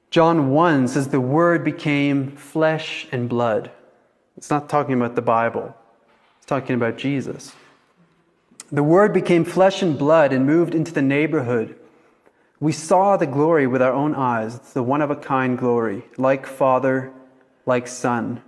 John 0.10 0.52
1 0.52 0.90
says 0.90 1.08
the 1.08 1.22
Word 1.22 1.64
became 1.64 2.36
flesh 2.36 3.08
and 3.12 3.30
blood. 3.30 3.72
It's 4.38 4.50
not 4.50 4.70
talking 4.70 4.94
about 4.94 5.16
the 5.16 5.22
Bible, 5.22 5.76
it's 6.38 6.46
talking 6.46 6.76
about 6.76 6.98
Jesus. 6.98 7.54
The 8.72 8.84
Word 8.84 9.14
became 9.14 9.44
flesh 9.44 9.82
and 9.82 9.98
blood 9.98 10.32
and 10.32 10.46
moved 10.46 10.74
into 10.74 10.94
the 10.94 11.02
neighborhood. 11.02 11.76
We 12.62 12.72
saw 12.72 13.18
the 13.18 13.28
glory 13.28 13.68
with 13.68 13.82
our 13.82 13.92
own 13.92 14.16
eyes, 14.16 14.60
the 14.60 14.84
one 14.84 15.02
of 15.02 15.12
a 15.12 15.16
kind 15.16 15.58
glory, 15.58 16.06
like 16.16 16.46
Father, 16.46 17.12
like 17.66 17.88
Son, 17.88 18.42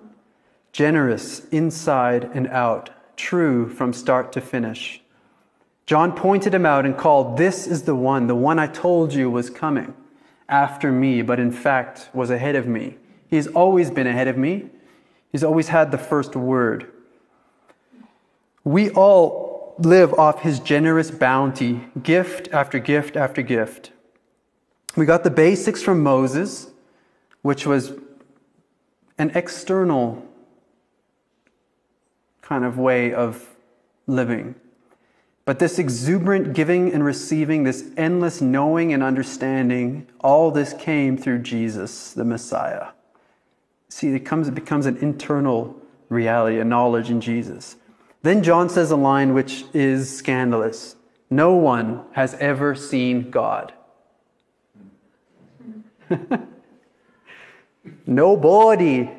generous 0.72 1.46
inside 1.50 2.30
and 2.34 2.48
out, 2.48 2.92
true 3.18 3.68
from 3.68 3.92
start 3.92 4.32
to 4.34 4.40
finish. 4.40 5.02
John 5.86 6.14
pointed 6.14 6.54
him 6.54 6.66
out 6.66 6.86
and 6.86 6.98
called, 6.98 7.36
This 7.36 7.68
is 7.68 7.84
the 7.84 7.96
one, 7.96 8.28
the 8.28 8.36
one 8.36 8.60
I 8.60 8.68
told 8.68 9.14
you 9.14 9.30
was 9.30 9.50
coming 9.50 9.94
after 10.48 10.92
me, 10.92 11.22
but 11.22 11.40
in 11.40 11.52
fact 11.52 12.10
was 12.14 12.30
ahead 12.30 12.56
of 12.56 12.66
me. 12.66 12.96
He's 13.30 13.48
always 13.48 13.92
been 13.92 14.08
ahead 14.08 14.30
of 14.30 14.38
me. 14.38 14.70
He's 15.34 15.44
always 15.44 15.68
had 15.68 15.92
the 15.92 15.98
first 15.98 16.36
word. 16.36 16.90
We 18.64 18.92
all 18.92 19.43
live 19.78 20.14
off 20.14 20.42
his 20.42 20.60
generous 20.60 21.12
bounty, 21.12 21.88
gift 22.02 22.48
after 22.52 22.80
gift 22.80 23.16
after 23.16 23.42
gift. 23.42 23.92
We 24.96 25.06
got 25.06 25.24
the 25.24 25.32
basics 25.32 25.82
from 25.82 26.04
Moses, 26.04 26.70
which 27.42 27.66
was 27.66 27.94
an 29.18 29.32
external 29.36 30.26
kind 32.42 32.66
of 32.66 32.78
way 32.78 33.14
of 33.14 33.50
living. 34.06 34.56
But 35.46 35.60
this 35.60 35.78
exuberant 35.78 36.54
giving 36.54 36.94
and 36.94 37.04
receiving, 37.04 37.64
this 37.64 37.90
endless 37.98 38.42
knowing 38.42 38.94
and 38.94 39.04
understanding, 39.04 40.08
all 40.22 40.52
this 40.52 40.74
came 40.74 41.18
through 41.18 41.40
Jesus, 41.40 42.14
the 42.14 42.24
Messiah. 42.24 42.90
See, 43.90 44.14
it, 44.14 44.22
comes, 44.22 44.48
it 44.48 44.56
becomes 44.56 44.86
an 44.86 44.98
internal 44.98 45.76
reality, 46.10 46.60
a 46.60 46.64
knowledge 46.64 47.10
in 47.10 47.20
Jesus. 47.20 47.76
Then 48.24 48.42
John 48.42 48.70
says 48.70 48.90
a 48.90 48.96
line 48.96 49.34
which 49.34 49.66
is 49.74 50.14
scandalous. 50.14 50.96
No 51.30 51.54
one 51.54 52.06
has 52.14 52.34
ever 52.36 52.74
seen 52.74 53.30
God. 53.30 53.74
Nobody. 58.06 59.10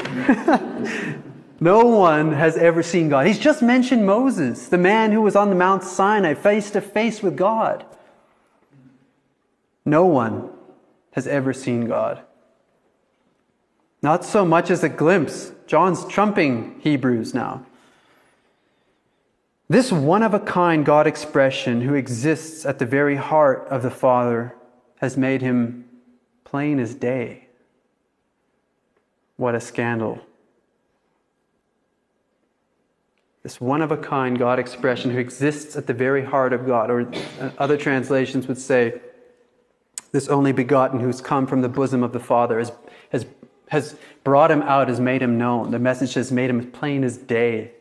no 1.60 1.84
one 1.84 2.32
has 2.32 2.56
ever 2.56 2.82
seen 2.82 3.08
God. 3.08 3.28
He's 3.28 3.38
just 3.38 3.62
mentioned 3.62 4.04
Moses, 4.04 4.68
the 4.68 4.78
man 4.78 5.12
who 5.12 5.20
was 5.20 5.36
on 5.36 5.50
the 5.50 5.56
Mount 5.56 5.84
Sinai 5.84 6.34
face 6.34 6.70
to 6.72 6.80
face 6.80 7.22
with 7.22 7.36
God. 7.36 7.86
No 9.84 10.04
one 10.04 10.50
has 11.12 11.28
ever 11.28 11.52
seen 11.52 11.86
God. 11.86 12.22
Not 14.02 14.24
so 14.24 14.44
much 14.44 14.70
as 14.70 14.82
a 14.82 14.88
glimpse. 14.88 15.52
John's 15.66 16.04
trumping 16.06 16.80
Hebrews 16.80 17.34
now. 17.34 17.64
This 19.70 19.92
one 19.92 20.22
of 20.22 20.32
a 20.32 20.40
kind 20.40 20.84
God 20.84 21.06
expression 21.06 21.82
who 21.82 21.94
exists 21.94 22.64
at 22.64 22.78
the 22.78 22.86
very 22.86 23.16
heart 23.16 23.68
of 23.68 23.82
the 23.82 23.90
Father 23.90 24.54
has 24.96 25.16
made 25.16 25.42
him 25.42 25.84
plain 26.44 26.78
as 26.78 26.94
day. 26.94 27.48
What 29.36 29.54
a 29.54 29.60
scandal. 29.60 30.20
This 33.42 33.60
one 33.60 33.82
of 33.82 33.92
a 33.92 33.96
kind 33.96 34.38
God 34.38 34.58
expression 34.58 35.10
who 35.10 35.18
exists 35.18 35.76
at 35.76 35.86
the 35.86 35.94
very 35.94 36.24
heart 36.24 36.52
of 36.52 36.66
God, 36.66 36.90
or 36.90 37.02
uh, 37.40 37.50
other 37.58 37.76
translations 37.76 38.48
would 38.48 38.58
say, 38.58 39.00
this 40.12 40.28
only 40.28 40.52
begotten 40.52 41.00
who's 41.00 41.20
come 41.20 41.46
from 41.46 41.60
the 41.60 41.68
bosom 41.68 42.02
of 42.02 42.12
the 42.12 42.20
Father 42.20 42.58
has, 42.58 42.72
has, 43.10 43.26
has 43.68 43.96
brought 44.24 44.50
him 44.50 44.62
out, 44.62 44.88
has 44.88 44.98
made 44.98 45.20
him 45.20 45.36
known. 45.36 45.70
The 45.70 45.78
message 45.78 46.14
has 46.14 46.32
made 46.32 46.48
him 46.48 46.70
plain 46.72 47.04
as 47.04 47.18
day. 47.18 47.72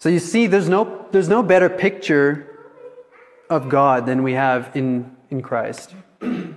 So 0.00 0.08
you 0.08 0.20
see, 0.20 0.46
there's 0.46 0.68
no, 0.68 1.06
there's 1.10 1.28
no 1.28 1.42
better 1.42 1.68
picture 1.68 2.56
of 3.50 3.68
God 3.68 4.06
than 4.06 4.22
we 4.22 4.34
have 4.34 4.70
in, 4.76 5.16
in 5.28 5.42
Christ. 5.42 5.92
I'm 6.20 6.54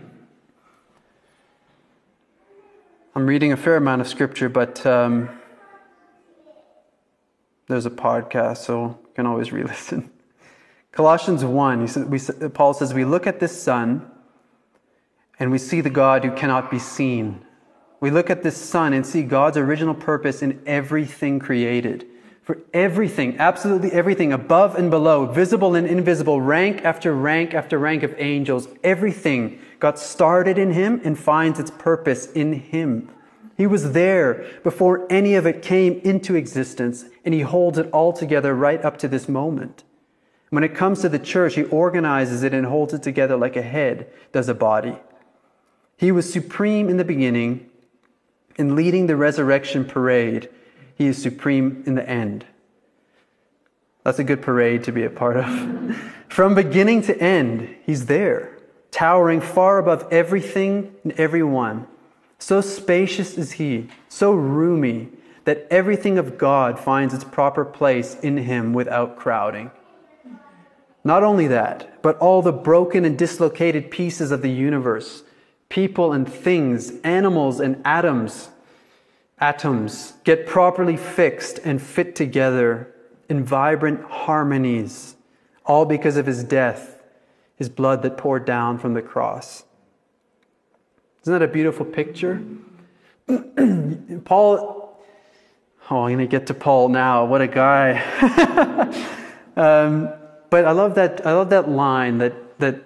reading 3.16 3.52
a 3.52 3.58
fair 3.58 3.78
amount 3.78 4.02
of 4.02 4.08
scripture, 4.08 4.48
but 4.48 4.86
um, 4.86 5.28
there's 7.68 7.88
a 7.88 7.92
podcast, 7.92 8.58
so 8.58 9.00
you 9.02 9.12
can 9.16 9.26
always 9.26 9.52
re 9.54 9.64
listen. 9.64 10.12
Colossians 10.92 11.44
1, 11.44 11.82
he 11.82 11.88
says, 11.88 12.06
we, 12.06 12.50
Paul 12.50 12.76
says, 12.76 12.94
We 12.94 13.06
look 13.06 13.26
at 13.26 13.40
this 13.40 13.60
Son 13.60 14.06
and 15.40 15.50
we 15.50 15.58
see 15.58 15.82
the 15.82 15.90
God 15.90 16.24
who 16.24 16.32
cannot 16.32 16.70
be 16.70 16.78
seen. 16.78 17.44
We 18.02 18.12
look 18.12 18.30
at 18.30 18.44
this 18.44 18.58
Son 18.58 18.94
and 18.94 19.04
see 19.04 19.24
God's 19.24 19.58
original 19.58 19.96
purpose 19.96 20.44
in 20.44 20.62
everything 20.68 21.40
created 21.40 22.06
for 22.44 22.58
everything, 22.74 23.38
absolutely 23.38 23.92
everything, 23.92 24.34
above 24.34 24.76
and 24.76 24.90
below, 24.90 25.26
visible 25.28 25.76
and 25.76 25.88
invisible, 25.88 26.42
rank 26.42 26.84
after 26.84 27.14
rank 27.14 27.54
after 27.54 27.78
rank 27.78 28.04
of 28.04 28.16
angels, 28.18 28.68
everything 28.84 29.60
got 29.80 30.00
started 30.00 30.58
in 30.58 30.72
Him 30.72 31.02
and 31.04 31.18
finds 31.18 31.60
its 31.60 31.72
purpose 31.72 32.32
in 32.32 32.54
Him. 32.54 33.10
He 33.58 33.68
was 33.68 33.92
there 33.92 34.46
before 34.64 35.06
any 35.12 35.36
of 35.36 35.46
it 35.46 35.62
came 35.62 36.00
into 36.04 36.36
existence, 36.36 37.06
and 37.24 37.34
He 37.34 37.42
holds 37.42 37.78
it 37.78 37.90
all 37.92 38.12
together 38.12 38.56
right 38.56 38.84
up 38.84 38.98
to 39.00 39.08
this 39.08 39.30
moment. 39.30 39.84
When 40.50 40.64
it 40.64 40.76
comes 40.76 41.02
to 41.02 41.10
the 41.10 41.20
church, 41.20 41.54
He 41.56 41.64
organizes 41.66 42.42
it 42.42 42.56
and 42.56 42.66
holds 42.66 42.94
it 42.94 43.04
together 43.04 43.38
like 43.38 43.56
a 43.56 43.62
head 43.62 44.12
does 44.32 44.50
a 44.50 44.56
body. 44.56 44.98
He 45.96 46.12
was 46.12 46.32
supreme 46.32 46.90
in 46.90 46.98
the 46.98 47.06
beginning 47.06 47.70
in 48.56 48.76
leading 48.76 49.06
the 49.06 49.16
resurrection 49.16 49.86
parade 49.86 50.50
he 50.98 51.08
is 51.08 51.22
supreme 51.22 51.84
in 51.86 51.96
the 51.96 52.08
end. 52.08 52.46
That's 54.04 54.20
a 54.20 54.24
good 54.24 54.42
parade 54.42 54.84
to 54.86 54.92
be 54.92 55.04
a 55.04 55.10
part 55.10 55.38
of. 55.38 55.96
From 56.30 56.56
beginning 56.56 57.04
to 57.04 57.22
end, 57.22 57.76
He's 57.86 58.06
there, 58.06 58.58
towering 58.90 59.42
far 59.42 59.78
above 59.78 60.08
everything 60.12 60.96
and 61.04 61.12
everyone. 61.14 61.88
So 62.40 62.62
spacious 62.62 63.38
is 63.38 63.54
He, 63.54 63.90
so 64.10 64.32
roomy, 64.34 65.10
that 65.46 65.68
everything 65.70 66.18
of 66.18 66.38
God 66.38 66.80
finds 66.80 67.14
its 67.14 67.24
proper 67.24 67.66
place 67.66 68.16
in 68.22 68.38
Him 68.38 68.74
without 68.74 69.18
crowding. 69.18 69.72
Not 71.04 71.24
only 71.24 71.48
that, 71.48 72.02
but 72.02 72.18
all 72.18 72.42
the 72.42 72.52
broken 72.52 73.06
and 73.06 73.18
dislocated 73.18 73.92
pieces 73.92 74.32
of 74.32 74.42
the 74.42 74.52
universe, 74.52 75.24
people 75.70 76.14
and 76.14 76.32
things, 76.32 76.94
animals 77.04 77.60
and 77.60 77.82
atoms, 77.86 78.50
atoms 79.42 80.14
get 80.24 80.46
properly 80.46 80.96
fixed 80.96 81.60
and 81.66 81.82
fit 81.82 82.16
together 82.16 82.94
in 83.28 83.44
vibrant 83.44 84.04
harmonies, 84.04 85.16
all 85.66 85.86
because 85.86 86.16
of 86.16 86.28
his 86.28 86.44
death, 86.44 87.02
his 87.56 87.68
blood 87.68 88.04
that 88.04 88.18
poured 88.18 88.46
down 88.46 88.78
from 88.78 88.94
the 88.94 89.02
cross. 89.02 89.64
Isn't 91.24 91.34
that 91.34 91.42
a 91.42 91.48
beautiful 91.48 91.86
picture? 91.86 92.42
Paul, 93.28 95.00
oh, 95.90 96.04
I'm 96.04 96.16
going 96.16 96.18
to 96.18 96.28
get 96.28 96.48
to 96.48 96.54
Paul 96.54 96.90
now. 96.90 97.26
What 97.26 97.42
a 97.42 97.48
guy. 97.48 98.02
um, 99.56 100.10
but 100.50 100.66
I 100.66 100.72
love 100.72 100.96
that, 100.96 101.26
I 101.26 101.34
love 101.34 101.50
that 101.52 101.70
line 101.70 102.18
that, 102.20 102.60
that 102.60 102.84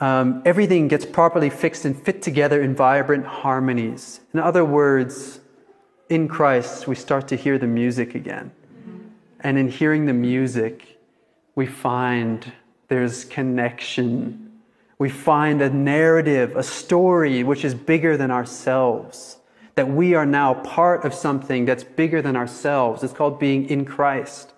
um, 0.00 0.42
everything 0.44 0.88
gets 0.88 1.04
properly 1.04 1.50
fixed 1.50 1.84
and 1.84 2.00
fit 2.00 2.22
together 2.22 2.62
in 2.62 2.74
vibrant 2.74 3.26
harmonies. 3.26 4.20
In 4.32 4.40
other 4.40 4.64
words, 4.64 5.40
in 6.08 6.28
Christ, 6.28 6.86
we 6.86 6.94
start 6.94 7.28
to 7.28 7.36
hear 7.36 7.58
the 7.58 7.66
music 7.66 8.14
again. 8.14 8.52
Mm-hmm. 8.78 9.08
And 9.40 9.58
in 9.58 9.68
hearing 9.68 10.06
the 10.06 10.12
music, 10.12 10.98
we 11.54 11.66
find 11.66 12.52
there's 12.88 13.24
connection. 13.24 14.60
We 14.98 15.08
find 15.08 15.60
a 15.60 15.70
narrative, 15.70 16.56
a 16.56 16.62
story 16.62 17.42
which 17.42 17.64
is 17.64 17.74
bigger 17.74 18.16
than 18.16 18.30
ourselves. 18.30 19.38
That 19.74 19.88
we 19.88 20.14
are 20.14 20.26
now 20.26 20.54
part 20.54 21.04
of 21.04 21.12
something 21.12 21.64
that's 21.64 21.84
bigger 21.84 22.22
than 22.22 22.36
ourselves. 22.36 23.02
It's 23.02 23.12
called 23.12 23.38
being 23.38 23.68
in 23.68 23.84
Christ. 23.84 24.52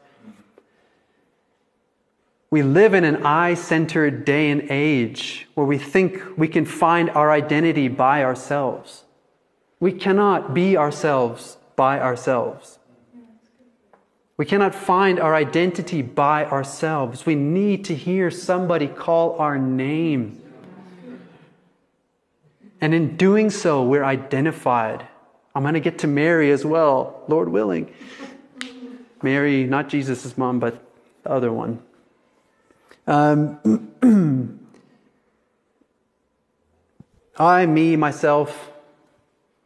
We 2.51 2.63
live 2.63 2.95
in 2.95 3.05
an 3.05 3.27
I 3.27 3.55
centered 3.55 4.25
day 4.25 4.51
and 4.51 4.71
age 4.71 5.49
where 5.55 5.67
we 5.67 5.77
think 5.77 6.39
we 6.39 6.49
can 6.49 6.65
find 6.65 7.11
our 7.11 7.31
identity 7.31 7.89
by 7.89 8.25
ourselves. 8.25 9.05
We 9.81 9.93
cannot 9.93 10.55
be 10.55 10.77
ourselves 10.77 11.57
by 11.77 12.01
ourselves. 12.01 12.79
We 14.37 14.47
cannot 14.47 14.75
find 14.75 15.19
our 15.19 15.35
identity 15.35 16.01
by 16.03 16.45
ourselves. 16.45 17.27
We 17.27 17.35
need 17.35 17.85
to 17.87 17.95
hear 17.95 18.31
somebody 18.31 18.87
call 18.87 19.37
our 19.39 19.59
name. 19.59 20.41
And 22.81 22.95
in 22.95 23.17
doing 23.17 23.51
so, 23.51 23.83
we're 23.83 24.05
identified. 24.05 25.07
I'm 25.55 25.63
going 25.63 25.75
to 25.75 25.81
get 25.81 25.99
to 25.99 26.07
Mary 26.07 26.53
as 26.53 26.65
well, 26.65 27.25
Lord 27.27 27.49
willing. 27.49 27.93
Mary, 29.23 29.65
not 29.65 29.89
Jesus' 29.89 30.39
mom, 30.39 30.61
but 30.61 30.81
the 31.25 31.31
other 31.31 31.53
one. 31.53 31.83
Um, 33.09 33.91
I, 37.39 37.67
me, 37.67 37.97
myself, 37.97 38.71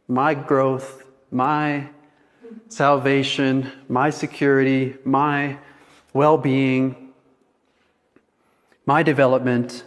my 0.07 0.33
growth, 0.33 1.03
my 1.31 1.89
salvation, 2.69 3.71
my 3.87 4.09
security, 4.09 4.95
my 5.03 5.57
well 6.13 6.37
being, 6.37 7.13
my 8.85 9.03
development, 9.03 9.83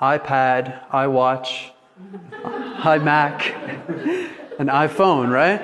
iPad, 0.00 0.88
iWatch, 0.90 1.70
iMac, 2.32 4.30
an 4.58 4.66
iPhone, 4.68 5.30
right? 5.30 5.60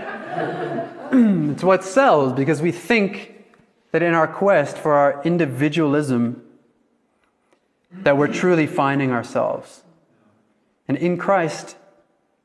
it's 1.52 1.64
what 1.64 1.84
sells 1.84 2.32
because 2.34 2.60
we 2.60 2.70
think 2.70 3.34
that 3.92 4.02
in 4.02 4.14
our 4.14 4.28
quest 4.28 4.76
for 4.76 4.92
our 4.92 5.22
individualism 5.24 6.42
that 7.90 8.16
we're 8.18 8.32
truly 8.32 8.66
finding 8.66 9.10
ourselves. 9.10 9.82
And 10.86 10.96
in 10.96 11.16
Christ, 11.16 11.76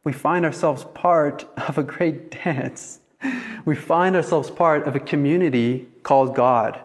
we 0.03 0.11
find 0.11 0.45
ourselves 0.45 0.85
part 0.93 1.45
of 1.57 1.77
a 1.77 1.83
great 1.83 2.31
dance. 2.43 2.99
We 3.65 3.75
find 3.75 4.15
ourselves 4.15 4.49
part 4.51 4.87
of 4.87 4.95
a 4.95 4.99
community 4.99 5.87
called 6.03 6.35
God 6.35 6.79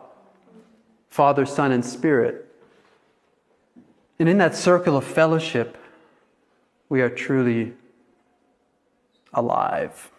Father, 1.08 1.46
Son, 1.46 1.72
and 1.72 1.84
Spirit. 1.84 2.44
And 4.18 4.28
in 4.28 4.38
that 4.38 4.54
circle 4.54 4.96
of 4.96 5.04
fellowship, 5.04 5.78
we 6.88 7.00
are 7.00 7.08
truly 7.08 7.72
alive. 9.32 10.10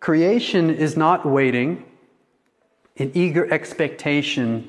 Creation 0.00 0.68
is 0.68 0.96
not 0.96 1.24
waiting 1.24 1.84
in 2.96 3.12
eager 3.14 3.50
expectation 3.52 4.68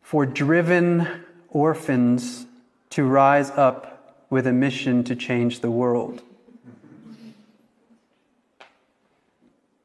for 0.00 0.24
driven 0.24 1.24
orphans 1.50 2.47
to 2.90 3.04
rise 3.04 3.50
up 3.50 4.24
with 4.30 4.46
a 4.46 4.52
mission 4.52 5.04
to 5.04 5.16
change 5.16 5.60
the 5.60 5.70
world. 5.70 6.22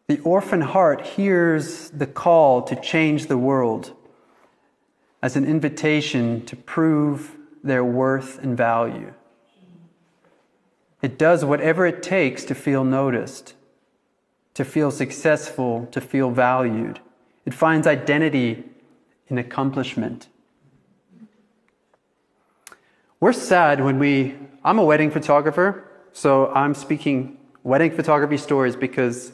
The 0.07 0.19
orphan 0.19 0.61
heart 0.61 1.05
hears 1.05 1.89
the 1.89 2.07
call 2.07 2.61
to 2.63 2.75
change 2.75 3.27
the 3.27 3.37
world 3.37 3.93
as 5.21 5.35
an 5.35 5.45
invitation 5.45 6.45
to 6.45 6.55
prove 6.55 7.37
their 7.63 7.83
worth 7.83 8.39
and 8.43 8.57
value. 8.57 9.13
It 11.01 11.17
does 11.17 11.45
whatever 11.45 11.85
it 11.85 12.03
takes 12.03 12.43
to 12.45 12.55
feel 12.55 12.83
noticed, 12.83 13.53
to 14.53 14.65
feel 14.65 14.91
successful, 14.91 15.87
to 15.91 16.01
feel 16.01 16.29
valued. 16.29 16.99
It 17.45 17.53
finds 17.53 17.87
identity 17.87 18.63
in 19.27 19.37
accomplishment. 19.37 20.27
We're 23.23 23.31
sad 23.31 23.81
when 23.81 23.99
we, 23.99 24.35
I'm 24.65 24.79
a 24.79 24.83
wedding 24.83 25.09
photographer, 25.09 25.87
so 26.11 26.47
I'm 26.47 26.73
speaking 26.73 27.37
wedding 27.63 27.91
photography 27.91 28.35
stories 28.35 28.75
because 28.75 29.31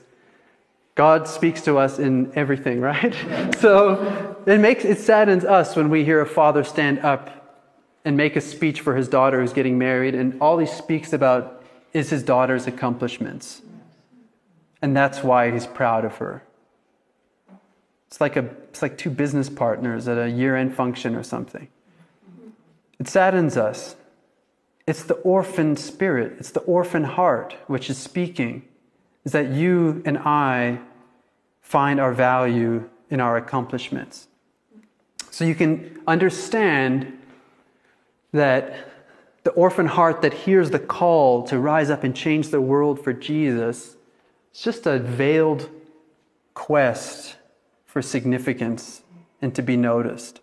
God 0.93 1.28
speaks 1.28 1.63
to 1.63 1.80
us 1.80 1.97
in 1.97 2.32
everything, 2.36 2.82
right? 2.91 3.15
so 3.58 4.38
it 4.45 4.60
makes 4.60 4.86
it 4.86 4.99
saddens 4.99 5.43
us 5.43 5.75
when 5.75 5.89
we 5.89 6.06
hear 6.06 6.21
a 6.21 6.25
father 6.28 6.63
stand 6.63 6.99
up 6.99 7.65
and 8.06 8.15
make 8.15 8.36
a 8.36 8.41
speech 8.41 8.82
for 8.82 8.95
his 8.95 9.08
daughter 9.08 9.41
who's 9.41 9.54
getting 9.54 9.80
married, 9.80 10.13
and 10.13 10.39
all 10.39 10.60
he 10.60 10.67
speaks 10.67 11.12
about 11.12 11.63
is 11.91 12.12
his 12.12 12.21
daughter's 12.21 12.67
accomplishments. 12.67 13.63
And 14.84 14.95
that's 14.95 15.23
why 15.23 15.49
he's 15.49 15.65
proud 15.65 16.06
of 16.06 16.17
her. 16.17 16.43
It's 18.06 18.21
like, 18.21 18.36
a, 18.36 18.45
it's 18.69 18.84
like 18.84 18.99
two 18.99 19.10
business 19.10 19.49
partners 19.49 20.08
at 20.08 20.19
a 20.19 20.30
year 20.30 20.56
end 20.56 20.75
function 20.75 21.15
or 21.15 21.23
something. 21.23 21.69
It 22.99 23.07
saddens 23.07 23.57
us. 23.57 23.95
It's 24.85 25.03
the 25.03 25.15
orphan 25.15 25.77
spirit, 25.77 26.38
it's 26.39 26.51
the 26.51 26.62
orphan 26.62 27.03
heart 27.03 27.55
which 27.67 27.89
is 27.89 27.97
speaking, 27.97 28.63
is 29.23 29.33
that 29.33 29.51
you 29.51 30.01
and 30.03 30.17
I 30.17 30.79
find 31.62 31.99
our 31.99 32.12
value 32.12 32.89
in 33.12 33.19
our 33.19 33.38
accomplishments. 33.38 34.27
So 35.29 35.45
you 35.45 35.53
can 35.53 35.99
understand 36.07 37.19
that 38.31 38.89
the 39.43 39.51
orphan 39.51 39.85
heart 39.85 40.23
that 40.23 40.33
hears 40.33 40.71
the 40.71 40.79
call 40.79 41.43
to 41.43 41.59
rise 41.59 41.89
up 41.89 42.03
and 42.03 42.15
change 42.15 42.49
the 42.49 42.62
world 42.62 43.03
for 43.03 43.13
Jesus 43.13 43.95
is 44.53 44.62
just 44.62 44.88
a 44.88 44.97
veiled 44.97 45.69
quest 46.55 47.38
for 47.85 48.01
significance 48.01 49.03
and 49.41 49.55
to 49.55 49.62
be 49.62 49.77
noticed. 49.77 50.41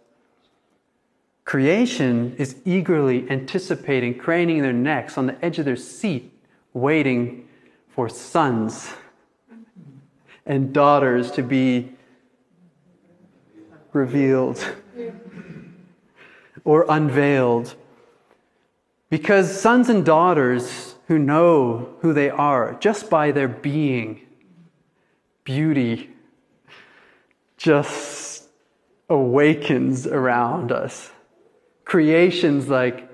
Creation 1.46 2.34
is 2.38 2.56
eagerly 2.64 3.24
anticipating, 3.30 4.18
craning 4.18 4.62
their 4.62 4.72
necks 4.72 5.16
on 5.16 5.26
the 5.26 5.44
edge 5.44 5.60
of 5.60 5.64
their 5.64 5.76
seat, 5.76 6.32
waiting 6.74 7.48
for 7.88 8.08
sons 8.08 8.92
and 10.44 10.72
daughters 10.72 11.30
to 11.30 11.44
be 11.44 11.92
revealed 13.92 14.74
or 16.64 16.84
unveiled. 16.88 17.76
Because 19.08 19.60
sons 19.60 19.88
and 19.88 20.04
daughters 20.04 20.96
who 21.06 21.16
know 21.16 21.94
who 22.00 22.12
they 22.12 22.28
are 22.28 22.74
just 22.80 23.08
by 23.08 23.30
their 23.30 23.46
being, 23.46 24.20
beauty 25.44 26.10
just 27.56 28.48
awakens 29.08 30.08
around 30.08 30.72
us. 30.72 31.12
Creation's 31.86 32.68
like, 32.68 33.08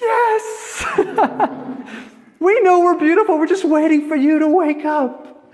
yes! 0.00 0.84
we 2.40 2.60
know 2.62 2.80
we're 2.80 2.98
beautiful, 2.98 3.38
we're 3.38 3.46
just 3.46 3.66
waiting 3.66 4.08
for 4.08 4.16
you 4.16 4.38
to 4.38 4.48
wake 4.48 4.86
up, 4.86 5.52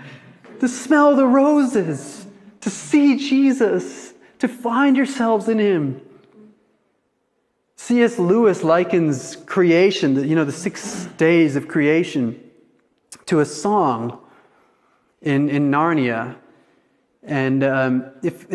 to 0.61 0.69
smell 0.69 1.17
the 1.17 1.27
roses, 1.27 2.25
to 2.61 2.71
see 2.71 3.17
Jesus, 3.17 4.15
to 4.39 4.47
find 4.47 4.97
yourselves 4.97 5.49
in 5.49 5.59
Him. 5.59 6.01
C.S. 7.75 8.21
Lewis 8.21 8.63
likens 8.63 9.35
creation, 9.35 10.29
you 10.29 10.37
know, 10.37 10.45
the 10.45 10.53
six 10.53 11.07
days 11.17 11.57
of 11.57 11.67
creation, 11.67 12.41
to 13.27 13.41
a 13.41 13.45
song 13.45 14.21
in, 15.23 15.49
in 15.49 15.73
Narnia. 15.73 16.37
And 17.25 17.65
um, 17.65 18.11
if 18.23 18.47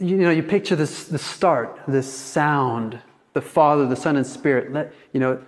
you 0.00 0.16
know, 0.16 0.30
you 0.30 0.44
picture 0.44 0.76
this, 0.76 1.06
the 1.06 1.18
start, 1.18 1.80
this 1.88 2.12
sound, 2.12 3.00
the 3.36 3.42
Father, 3.42 3.86
the 3.86 3.94
Son, 3.94 4.16
and 4.16 4.26
Spirit, 4.26 4.72
let, 4.72 4.92
you 5.12 5.20
know, 5.20 5.40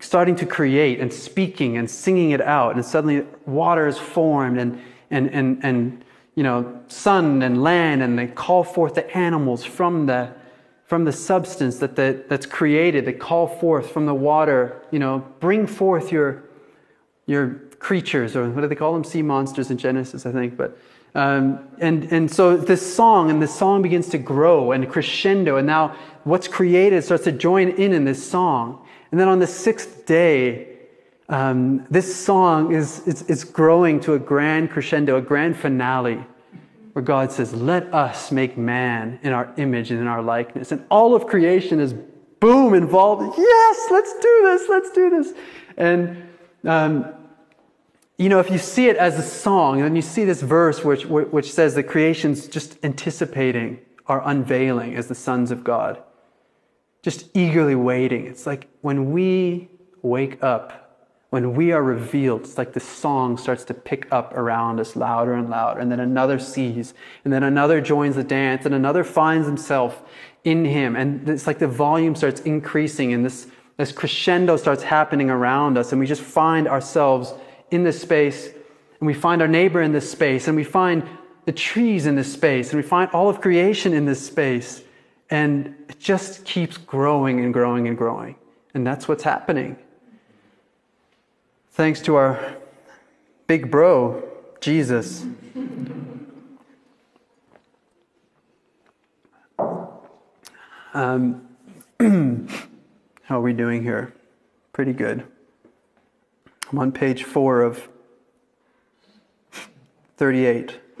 starting 0.00 0.36
to 0.36 0.44
create 0.44 1.00
and 1.00 1.10
speaking 1.10 1.78
and 1.78 1.88
singing 1.88 2.32
it 2.32 2.42
out, 2.42 2.74
and 2.74 2.84
suddenly 2.84 3.24
water 3.46 3.86
is 3.86 3.96
formed, 3.96 4.58
and 4.58 4.78
and 5.10 5.30
and 5.30 5.64
and 5.64 6.04
you 6.34 6.42
know, 6.42 6.80
sun 6.88 7.42
and 7.42 7.62
land, 7.62 8.02
and 8.02 8.18
they 8.18 8.26
call 8.26 8.64
forth 8.64 8.94
the 8.94 9.16
animals 9.16 9.64
from 9.64 10.06
the 10.06 10.32
from 10.90 11.04
the 11.04 11.12
substance 11.12 11.78
that 11.78 11.94
the, 11.94 12.24
that's 12.28 12.46
created, 12.46 13.04
They 13.04 13.12
call 13.12 13.46
forth 13.46 13.92
from 13.92 14.06
the 14.06 14.14
water, 14.14 14.82
you 14.90 14.98
know, 14.98 15.24
bring 15.38 15.68
forth 15.68 16.10
your, 16.10 16.42
your 17.26 17.50
creatures, 17.78 18.34
or 18.34 18.50
what 18.50 18.62
do 18.62 18.66
they 18.66 18.74
call 18.74 18.92
them? 18.94 19.04
Sea 19.04 19.22
monsters 19.22 19.70
in 19.70 19.78
Genesis, 19.78 20.26
I 20.26 20.32
think. 20.32 20.56
But, 20.56 20.76
um, 21.14 21.68
and, 21.78 22.04
and 22.12 22.30
so 22.30 22.56
this 22.56 22.94
song, 22.94 23.30
and 23.30 23.42
this 23.42 23.54
song 23.54 23.82
begins 23.82 24.08
to 24.10 24.18
grow 24.18 24.72
and 24.72 24.88
crescendo, 24.88 25.56
and 25.56 25.66
now 25.66 25.96
what's 26.24 26.46
created 26.46 27.02
starts 27.02 27.24
to 27.24 27.32
join 27.32 27.70
in 27.70 27.92
in 27.92 28.04
this 28.04 28.28
song. 28.28 28.86
And 29.10 29.18
then 29.18 29.28
on 29.28 29.40
the 29.40 29.46
sixth 29.46 30.06
day, 30.06 30.68
um, 31.28 31.86
this 31.90 32.14
song 32.14 32.72
is, 32.74 33.06
is, 33.06 33.22
is 33.22 33.44
growing 33.44 34.00
to 34.00 34.14
a 34.14 34.18
grand 34.18 34.70
crescendo, 34.70 35.16
a 35.16 35.22
grand 35.22 35.56
finale 35.56 36.24
where 36.92 37.04
God 37.04 37.32
says, 37.32 37.52
Let 37.54 37.92
us 37.94 38.30
make 38.30 38.56
man 38.56 39.18
in 39.22 39.32
our 39.32 39.52
image 39.56 39.90
and 39.90 40.00
in 40.00 40.06
our 40.06 40.22
likeness. 40.22 40.72
And 40.72 40.84
all 40.90 41.14
of 41.14 41.26
creation 41.26 41.80
is 41.80 41.92
boom 42.40 42.74
involved. 42.74 43.38
Yes, 43.38 43.86
let's 43.90 44.12
do 44.14 44.40
this, 44.44 44.68
let's 44.68 44.90
do 44.90 45.10
this. 45.10 45.32
And, 45.76 46.22
um, 46.64 47.14
you 48.20 48.28
know, 48.28 48.38
if 48.38 48.50
you 48.50 48.58
see 48.58 48.88
it 48.88 48.96
as 48.98 49.18
a 49.18 49.22
song, 49.22 49.80
and 49.80 49.96
you 49.96 50.02
see 50.02 50.26
this 50.26 50.42
verse 50.42 50.84
which, 50.84 51.06
which 51.06 51.50
says 51.50 51.74
that 51.74 51.84
creation's 51.84 52.46
just 52.46 52.76
anticipating 52.84 53.80
our 54.08 54.22
unveiling 54.28 54.94
as 54.94 55.08
the 55.08 55.14
sons 55.14 55.50
of 55.50 55.64
God, 55.64 56.02
just 57.02 57.34
eagerly 57.34 57.74
waiting. 57.74 58.26
It's 58.26 58.46
like 58.46 58.68
when 58.82 59.10
we 59.12 59.70
wake 60.02 60.44
up 60.44 60.80
when 61.30 61.54
we 61.54 61.70
are 61.70 61.82
revealed, 61.82 62.40
it's 62.40 62.58
like 62.58 62.72
the 62.72 62.80
song 62.80 63.36
starts 63.36 63.62
to 63.64 63.72
pick 63.72 64.08
up 64.10 64.34
around 64.34 64.80
us 64.80 64.96
louder 64.96 65.34
and 65.34 65.48
louder, 65.48 65.78
and 65.78 65.90
then 65.90 66.00
another 66.00 66.40
sees, 66.40 66.92
and 67.24 67.32
then 67.32 67.44
another 67.44 67.80
joins 67.80 68.16
the 68.16 68.24
dance, 68.24 68.66
and 68.66 68.74
another 68.74 69.04
finds 69.04 69.46
himself 69.46 70.02
in 70.42 70.64
him. 70.64 70.96
And 70.96 71.28
it's 71.28 71.46
like 71.46 71.60
the 71.60 71.68
volume 71.68 72.16
starts 72.16 72.40
increasing, 72.40 73.12
and 73.12 73.24
this, 73.24 73.46
this 73.76 73.92
crescendo 73.92 74.56
starts 74.56 74.82
happening 74.82 75.30
around 75.30 75.78
us, 75.78 75.92
and 75.92 76.00
we 76.00 76.06
just 76.06 76.22
find 76.22 76.66
ourselves 76.66 77.32
in 77.70 77.84
this 77.84 78.00
space, 78.00 78.46
and 78.46 79.06
we 79.06 79.14
find 79.14 79.42
our 79.42 79.48
neighbor 79.48 79.82
in 79.82 79.92
this 79.92 80.10
space, 80.10 80.48
and 80.48 80.56
we 80.56 80.64
find 80.64 81.02
the 81.46 81.52
trees 81.52 82.06
in 82.06 82.16
this 82.16 82.32
space, 82.32 82.70
and 82.70 82.82
we 82.82 82.86
find 82.86 83.10
all 83.12 83.28
of 83.28 83.40
creation 83.40 83.92
in 83.92 84.04
this 84.04 84.24
space. 84.24 84.82
And 85.30 85.74
it 85.88 86.00
just 86.00 86.44
keeps 86.44 86.76
growing 86.76 87.44
and 87.44 87.54
growing 87.54 87.86
and 87.86 87.96
growing. 87.96 88.34
And 88.74 88.84
that's 88.86 89.06
what's 89.06 89.22
happening 89.22 89.76
thanks 91.80 92.02
to 92.02 92.14
our 92.14 92.56
big 93.46 93.70
bro, 93.70 94.22
Jesus. 94.60 95.24
Um, 100.92 101.48
how 103.22 103.38
are 103.38 103.40
we 103.40 103.54
doing 103.54 103.82
here? 103.82 104.12
Pretty 104.74 104.92
good. 104.92 105.26
I'm 106.70 106.78
on 106.78 106.92
page 106.92 107.24
four 107.24 107.62
of 107.62 107.88
38. 110.18 110.78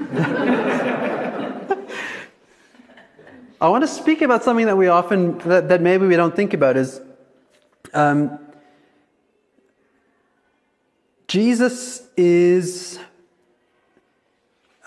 I 3.60 3.68
want 3.68 3.84
to 3.84 3.88
speak 3.88 4.22
about 4.22 4.42
something 4.42 4.66
that 4.66 4.76
we 4.76 4.88
often, 4.88 5.38
that, 5.38 5.68
that 5.68 5.80
maybe 5.80 6.06
we 6.06 6.16
don't 6.16 6.34
think 6.34 6.54
about 6.54 6.76
is 6.76 7.00
um, 7.94 8.38
Jesus 11.28 12.08
is. 12.16 12.98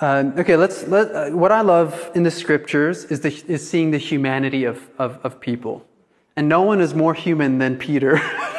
Um, 0.01 0.33
okay, 0.37 0.57
let's. 0.57 0.85
Let, 0.87 1.11
uh, 1.15 1.29
what 1.29 1.53
I 1.53 1.61
love 1.61 2.11
in 2.13 2.23
the 2.23 2.31
scriptures 2.31 3.05
is, 3.05 3.21
the, 3.21 3.29
is 3.47 3.69
seeing 3.69 3.91
the 3.91 3.97
humanity 3.97 4.65
of, 4.65 4.89
of, 4.97 5.19
of 5.23 5.39
people. 5.39 5.85
And 6.35 6.49
no 6.49 6.63
one 6.63 6.81
is 6.81 6.93
more 6.93 7.13
human 7.13 7.59
than 7.59 7.77
Peter. 7.77 8.19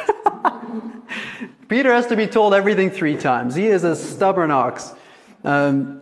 Peter 1.67 1.91
has 1.93 2.07
to 2.07 2.15
be 2.15 2.27
told 2.27 2.53
everything 2.53 2.91
three 2.91 3.17
times. 3.17 3.55
He 3.55 3.67
is 3.67 3.83
a 3.83 3.95
stubborn 3.95 4.51
ox. 4.51 4.93
Um, 5.43 6.01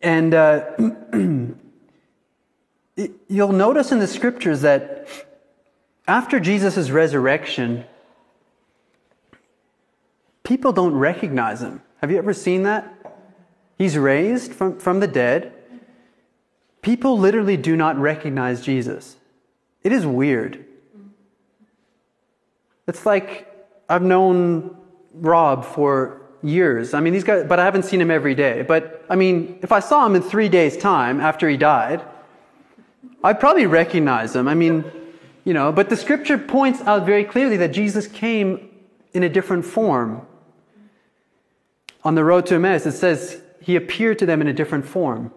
and 0.00 0.34
uh, 0.34 0.70
you'll 3.28 3.52
notice 3.52 3.92
in 3.92 3.98
the 3.98 4.06
scriptures 4.06 4.62
that 4.62 5.08
after 6.08 6.40
Jesus' 6.40 6.90
resurrection, 6.90 7.84
people 10.42 10.72
don't 10.72 10.94
recognize 10.94 11.60
him. 11.60 11.82
Have 12.00 12.10
you 12.10 12.18
ever 12.18 12.32
seen 12.32 12.62
that? 12.62 12.92
He's 13.76 13.98
raised 13.98 14.52
from, 14.52 14.78
from 14.78 15.00
the 15.00 15.08
dead. 15.08 15.52
People 16.80 17.18
literally 17.18 17.56
do 17.56 17.76
not 17.76 17.98
recognize 17.98 18.62
Jesus. 18.62 19.16
It 19.82 19.92
is 19.92 20.06
weird. 20.06 20.64
It's 22.86 23.04
like 23.04 23.55
I've 23.88 24.02
known 24.02 24.76
Rob 25.14 25.64
for 25.64 26.22
years. 26.42 26.94
I 26.94 27.00
mean, 27.00 27.14
he's 27.14 27.24
got, 27.24 27.48
but 27.48 27.58
I 27.58 27.64
haven't 27.64 27.84
seen 27.84 28.00
him 28.00 28.10
every 28.10 28.34
day. 28.34 28.62
But 28.62 29.04
I 29.08 29.16
mean, 29.16 29.58
if 29.62 29.72
I 29.72 29.80
saw 29.80 30.06
him 30.06 30.14
in 30.14 30.22
three 30.22 30.48
days' 30.48 30.76
time 30.76 31.20
after 31.20 31.48
he 31.48 31.56
died, 31.56 32.02
I'd 33.22 33.40
probably 33.40 33.66
recognize 33.66 34.36
him. 34.36 34.48
I 34.48 34.54
mean, 34.54 34.84
you 35.44 35.54
know, 35.54 35.72
but 35.72 35.88
the 35.88 35.96
scripture 35.96 36.38
points 36.38 36.80
out 36.82 37.06
very 37.06 37.24
clearly 37.24 37.56
that 37.58 37.72
Jesus 37.72 38.06
came 38.06 38.70
in 39.12 39.22
a 39.22 39.28
different 39.28 39.64
form. 39.64 40.26
On 42.04 42.14
the 42.14 42.24
road 42.24 42.46
to 42.46 42.54
Emmaus, 42.54 42.86
it 42.86 42.92
says 42.92 43.40
he 43.60 43.76
appeared 43.76 44.18
to 44.20 44.26
them 44.26 44.40
in 44.40 44.46
a 44.46 44.52
different 44.52 44.86
form. 44.86 45.32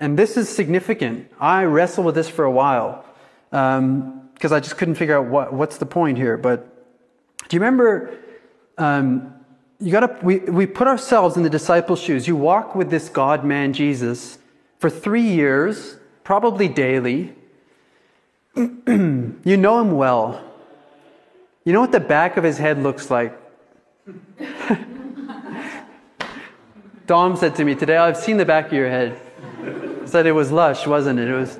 And 0.00 0.18
this 0.18 0.36
is 0.36 0.48
significant. 0.48 1.30
I 1.40 1.64
wrestled 1.64 2.06
with 2.06 2.14
this 2.14 2.28
for 2.28 2.44
a 2.44 2.50
while 2.50 3.04
because 3.50 3.78
um, 3.78 4.30
I 4.42 4.60
just 4.60 4.76
couldn't 4.76 4.96
figure 4.96 5.18
out 5.18 5.26
what, 5.26 5.52
what's 5.52 5.78
the 5.78 5.86
point 5.86 6.18
here. 6.18 6.36
But 6.36 6.77
do 7.48 7.56
you 7.56 7.60
remember? 7.60 8.16
Um, 8.76 9.34
you 9.80 9.92
gotta, 9.92 10.18
we, 10.22 10.38
we 10.38 10.66
put 10.66 10.88
ourselves 10.88 11.36
in 11.36 11.42
the 11.42 11.50
disciples' 11.50 12.00
shoes. 12.00 12.26
You 12.26 12.36
walk 12.36 12.74
with 12.74 12.90
this 12.90 13.08
God 13.08 13.44
man 13.44 13.72
Jesus 13.72 14.38
for 14.78 14.90
three 14.90 15.22
years, 15.22 15.96
probably 16.24 16.68
daily. 16.68 17.34
you 18.56 19.56
know 19.56 19.80
him 19.80 19.92
well. 19.92 20.44
You 21.64 21.72
know 21.72 21.80
what 21.80 21.92
the 21.92 22.00
back 22.00 22.36
of 22.36 22.44
his 22.44 22.58
head 22.58 22.82
looks 22.82 23.10
like? 23.10 23.38
Dom 27.06 27.36
said 27.36 27.54
to 27.56 27.64
me 27.64 27.74
today, 27.74 27.96
I've 27.96 28.16
seen 28.16 28.36
the 28.36 28.44
back 28.44 28.66
of 28.66 28.72
your 28.72 28.88
head. 28.88 29.18
Said 30.06 30.26
it 30.26 30.32
was 30.32 30.50
lush, 30.50 30.86
wasn't 30.86 31.20
it? 31.20 31.28
It 31.28 31.34
was. 31.34 31.58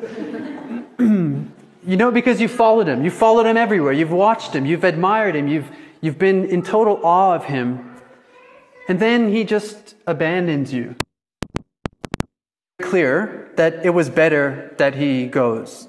You 1.89 1.97
know, 1.97 2.11
because 2.11 2.39
you 2.39 2.49
followed 2.49 2.87
him. 2.87 3.03
You 3.03 3.11
followed 3.11 3.47
him 3.47 3.57
everywhere. 3.57 3.95
You've 3.95 4.13
watched 4.13 4.53
him. 4.55 4.67
You've 4.67 4.85
admired 4.85 5.35
him. 5.35 5.49
You've, 5.49 5.71
you've 6.03 6.19
been 6.19 6.45
in 6.45 6.63
total 6.63 7.01
awe 7.03 7.35
of 7.35 7.47
him. 7.47 7.97
And 8.89 9.01
then 9.01 9.33
he 9.33 9.43
just 9.43 9.95
abandons 10.07 10.71
you. 10.71 10.97
Clear 12.83 13.53
that 13.57 13.87
it 13.87 13.91
was 13.95 14.11
better 14.11 14.75
that 14.77 14.97
he 14.97 15.29
goes. 15.29 15.89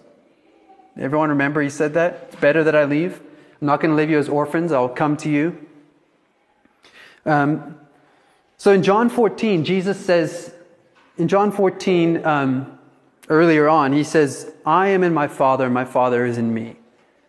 Everyone 0.97 1.31
remember 1.31 1.61
he 1.61 1.69
said 1.69 1.95
that? 1.95 2.27
It's 2.27 2.35
better 2.37 2.63
that 2.63 2.77
I 2.77 2.85
leave. 2.85 3.19
I'm 3.59 3.67
not 3.67 3.81
going 3.81 3.91
to 3.91 3.97
leave 3.97 4.09
you 4.09 4.19
as 4.19 4.29
orphans. 4.29 4.71
I'll 4.71 4.87
come 4.87 5.17
to 5.17 5.29
you. 5.29 5.67
Um, 7.25 7.77
so 8.55 8.71
in 8.71 8.83
John 8.83 9.09
14, 9.09 9.65
Jesus 9.65 9.99
says, 9.99 10.53
in 11.17 11.27
John 11.27 11.51
14, 11.51 12.25
um, 12.25 12.78
earlier 13.29 13.69
on, 13.69 13.93
he 13.93 14.03
says, 14.03 14.51
I 14.65 14.89
am 14.89 15.03
in 15.03 15.13
my 15.13 15.27
Father, 15.27 15.65
and 15.65 15.73
my 15.73 15.85
Father 15.85 16.25
is 16.25 16.37
in 16.37 16.53
me. 16.53 16.75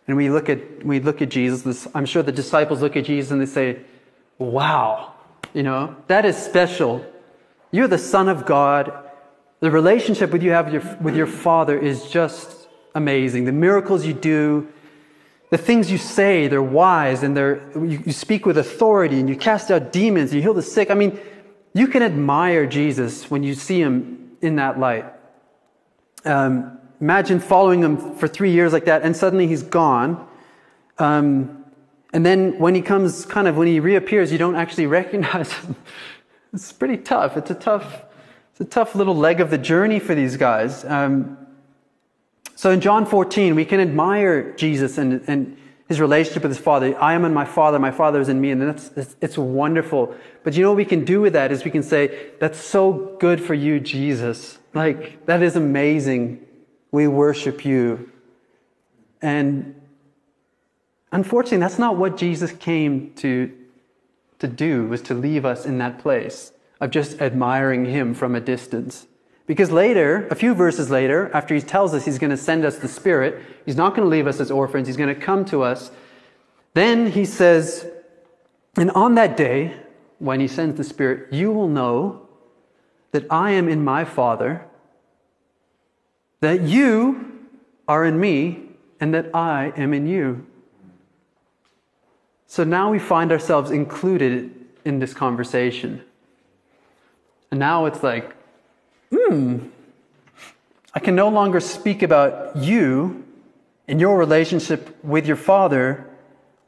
And 0.07 0.17
we 0.17 0.29
look 0.29 0.49
at, 0.49 0.85
we 0.85 0.99
look 0.99 1.21
at 1.21 1.29
Jesus, 1.29 1.87
I'm 1.93 2.05
sure 2.05 2.23
the 2.23 2.31
disciples 2.31 2.81
look 2.81 2.97
at 2.97 3.05
Jesus 3.05 3.31
and 3.31 3.39
they 3.39 3.45
say, 3.45 3.79
wow, 4.37 5.13
you 5.53 5.63
know, 5.63 5.95
that 6.07 6.25
is 6.25 6.35
special. 6.35 7.05
You're 7.71 7.87
the 7.87 7.97
Son 7.97 8.27
of 8.27 8.45
God. 8.45 8.91
The 9.59 9.71
relationship 9.71 10.31
with 10.31 10.43
you 10.43 10.51
have 10.51 10.73
your, 10.73 10.81
with 11.01 11.15
your 11.15 11.27
Father 11.27 11.77
is 11.77 12.09
just 12.09 12.67
amazing. 12.95 13.45
The 13.45 13.51
miracles 13.51 14.05
you 14.05 14.13
do, 14.13 14.67
the 15.51 15.57
things 15.57 15.91
you 15.91 15.97
say, 15.97 16.47
they're 16.47 16.63
wise 16.63 17.23
and 17.23 17.37
they're, 17.37 17.61
you, 17.75 18.03
you 18.05 18.11
speak 18.11 18.45
with 18.45 18.57
authority 18.57 19.19
and 19.19 19.29
you 19.29 19.35
cast 19.35 19.69
out 19.69 19.93
demons, 19.93 20.33
you 20.33 20.41
heal 20.41 20.53
the 20.53 20.61
sick. 20.61 20.89
I 20.89 20.95
mean, 20.95 21.19
you 21.73 21.87
can 21.87 22.01
admire 22.01 22.65
Jesus 22.65 23.29
when 23.29 23.43
you 23.43 23.53
see 23.53 23.79
him 23.79 24.31
in 24.41 24.55
that 24.57 24.79
light. 24.79 25.05
Um, 26.25 26.77
imagine 26.99 27.39
following 27.39 27.83
him 27.83 28.15
for 28.15 28.27
three 28.27 28.51
years 28.51 28.73
like 28.73 28.85
that 28.85 29.01
and 29.01 29.15
suddenly 29.15 29.47
he's 29.47 29.63
gone. 29.63 30.27
Um, 30.97 31.65
and 32.13 32.25
then 32.25 32.59
when 32.59 32.75
he 32.75 32.81
comes, 32.81 33.25
kind 33.25 33.47
of, 33.47 33.57
when 33.57 33.67
he 33.67 33.79
reappears, 33.79 34.31
you 34.31 34.37
don't 34.37 34.55
actually 34.55 34.87
recognize 34.99 35.51
him. 35.53 35.75
it's 36.53 36.71
pretty 36.71 36.97
tough. 36.97 37.37
It's 37.37 37.49
a 37.49 37.55
tough, 37.55 38.03
it's 38.51 38.61
a 38.61 38.65
tough 38.65 38.95
little 38.95 39.15
leg 39.15 39.41
of 39.41 39.49
the 39.49 39.57
journey 39.57 39.99
for 39.99 40.13
these 40.13 40.37
guys. 40.37 40.85
Um, 40.85 41.37
so 42.55 42.69
in 42.69 42.81
John 42.81 43.05
14, 43.05 43.55
we 43.55 43.65
can 43.65 43.79
admire 43.79 44.53
Jesus 44.53 44.97
and, 44.97 45.23
and 45.27 45.57
his 45.91 45.99
relationship 45.99 46.43
with 46.43 46.51
his 46.51 46.59
Father. 46.59 46.97
I 47.01 47.15
am 47.15 47.25
in 47.25 47.33
my 47.33 47.43
Father, 47.43 47.77
my 47.77 47.91
Father 47.91 48.21
is 48.21 48.29
in 48.29 48.39
me, 48.39 48.51
and 48.51 48.61
that's, 48.61 48.91
it's, 48.95 49.17
it's 49.19 49.37
wonderful. 49.37 50.15
But 50.41 50.53
you 50.53 50.63
know 50.63 50.69
what 50.69 50.77
we 50.77 50.85
can 50.85 51.03
do 51.03 51.19
with 51.19 51.33
that 51.33 51.51
is 51.51 51.65
we 51.65 51.71
can 51.71 51.83
say, 51.83 52.29
that's 52.39 52.57
so 52.57 53.17
good 53.19 53.43
for 53.43 53.53
you, 53.53 53.81
Jesus. 53.81 54.57
Like, 54.73 55.25
that 55.25 55.43
is 55.43 55.57
amazing. 55.57 56.45
We 56.91 57.09
worship 57.09 57.65
you. 57.65 58.09
And 59.21 59.75
unfortunately, 61.11 61.57
that's 61.57 61.77
not 61.77 61.97
what 61.97 62.15
Jesus 62.15 62.53
came 62.53 63.13
to, 63.15 63.51
to 64.39 64.47
do, 64.47 64.87
was 64.87 65.01
to 65.01 65.13
leave 65.13 65.43
us 65.43 65.65
in 65.65 65.77
that 65.79 65.99
place 65.99 66.53
of 66.79 66.89
just 66.89 67.21
admiring 67.21 67.83
him 67.83 68.13
from 68.13 68.33
a 68.33 68.39
distance. 68.39 69.07
Because 69.51 69.69
later, 69.69 70.29
a 70.29 70.35
few 70.35 70.53
verses 70.53 70.89
later, 70.89 71.29
after 71.33 71.53
he 71.53 71.59
tells 71.59 71.93
us 71.93 72.05
he's 72.05 72.17
going 72.17 72.29
to 72.29 72.37
send 72.37 72.63
us 72.63 72.77
the 72.77 72.87
Spirit, 72.87 73.43
he's 73.65 73.75
not 73.75 73.89
going 73.93 74.05
to 74.05 74.09
leave 74.09 74.25
us 74.25 74.39
as 74.39 74.49
orphans, 74.49 74.87
he's 74.87 74.95
going 74.95 75.13
to 75.13 75.21
come 75.21 75.43
to 75.43 75.61
us. 75.61 75.91
Then 76.73 77.11
he 77.11 77.25
says, 77.25 77.85
And 78.77 78.91
on 78.91 79.15
that 79.15 79.35
day, 79.35 79.75
when 80.19 80.39
he 80.39 80.47
sends 80.47 80.77
the 80.77 80.85
Spirit, 80.85 81.33
you 81.33 81.51
will 81.51 81.67
know 81.67 82.29
that 83.11 83.25
I 83.29 83.51
am 83.51 83.67
in 83.67 83.83
my 83.83 84.05
Father, 84.05 84.63
that 86.39 86.61
you 86.61 87.49
are 87.89 88.05
in 88.05 88.21
me, 88.21 88.69
and 89.01 89.13
that 89.13 89.35
I 89.35 89.73
am 89.75 89.93
in 89.93 90.07
you. 90.07 90.47
So 92.47 92.63
now 92.63 92.89
we 92.89 92.99
find 92.99 93.33
ourselves 93.33 93.69
included 93.69 94.55
in 94.85 94.99
this 94.99 95.13
conversation. 95.13 96.03
And 97.51 97.59
now 97.59 97.85
it's 97.85 98.01
like, 98.01 98.37
hmm, 99.13 99.57
I 100.93 100.99
can 100.99 101.15
no 101.15 101.29
longer 101.29 101.59
speak 101.59 102.01
about 102.03 102.55
you 102.55 103.25
and 103.87 103.99
your 103.99 104.17
relationship 104.17 105.03
with 105.03 105.25
your 105.25 105.35
father 105.35 106.07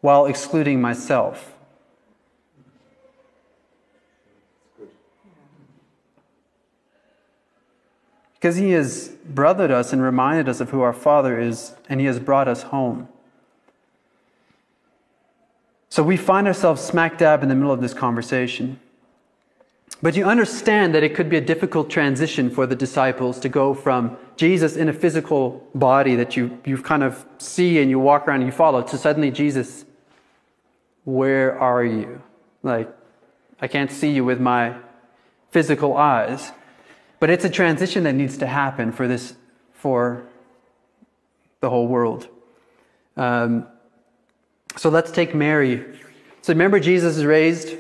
while 0.02 0.26
excluding 0.26 0.82
myself. 0.82 1.54
Because 8.34 8.58
he 8.58 8.72
has 8.72 9.16
brothered 9.26 9.72
us 9.72 9.94
and 9.94 10.02
reminded 10.02 10.50
us 10.50 10.60
of 10.60 10.72
who 10.72 10.82
our 10.82 10.92
Father 10.92 11.40
is, 11.40 11.76
and 11.88 12.02
he 12.02 12.08
has 12.08 12.20
brought 12.20 12.50
us 12.50 12.64
home. 12.64 13.08
So 15.88 16.04
we 16.04 16.18
find 16.18 16.46
ourselves 16.46 16.82
smack 16.82 17.18
dab 17.18 17.42
in 17.42 17.48
the 17.48 17.56
middle 17.56 17.72
of 17.72 17.80
this 17.80 17.94
conversation. 17.94 18.82
But 20.02 20.18
you 20.18 20.26
understand 20.26 20.94
that 20.96 21.04
it 21.04 21.16
could 21.16 21.30
be 21.30 21.38
a 21.38 21.42
difficult 21.42 21.90
transition 21.90 22.50
for 22.50 22.68
the 22.68 22.76
disciples 22.76 23.40
to 23.40 23.50
go 23.50 23.74
from 23.74 24.18
Jesus 24.36 24.76
in 24.76 24.90
a 24.90 24.94
physical 24.94 25.66
body 25.74 26.16
that 26.16 26.36
you, 26.36 26.60
you 26.66 26.78
kind 26.78 27.04
of 27.04 27.26
see 27.38 27.80
and 27.80 27.90
you 27.90 28.00
walk 28.00 28.28
around 28.28 28.42
and 28.42 28.48
you 28.48 28.52
follow 28.52 28.82
to 28.82 28.98
suddenly 28.98 29.32
Jesus, 29.32 29.86
where 31.06 31.58
are 31.58 31.86
you? 31.86 32.22
Like, 32.64 32.94
I 33.62 33.68
can't 33.68 33.92
see 33.92 34.12
you 34.12 34.26
with 34.26 34.42
my 34.42 34.76
physical 35.52 35.96
eyes. 35.96 36.52
But 37.20 37.30
it's 37.30 37.46
a 37.46 37.50
transition 37.50 38.04
that 38.04 38.14
needs 38.14 38.38
to 38.40 38.48
happen 38.48 38.92
for 38.92 39.08
this, 39.08 39.36
for 39.72 40.26
the 41.62 41.70
whole 41.70 41.88
world. 41.88 42.28
Um, 43.16 43.68
so 44.76 44.90
let's 44.90 45.12
take 45.12 45.34
Mary. 45.34 45.86
So 46.42 46.52
remember, 46.52 46.82
Jesus 46.82 47.16
is 47.16 47.24
raised 47.24 47.78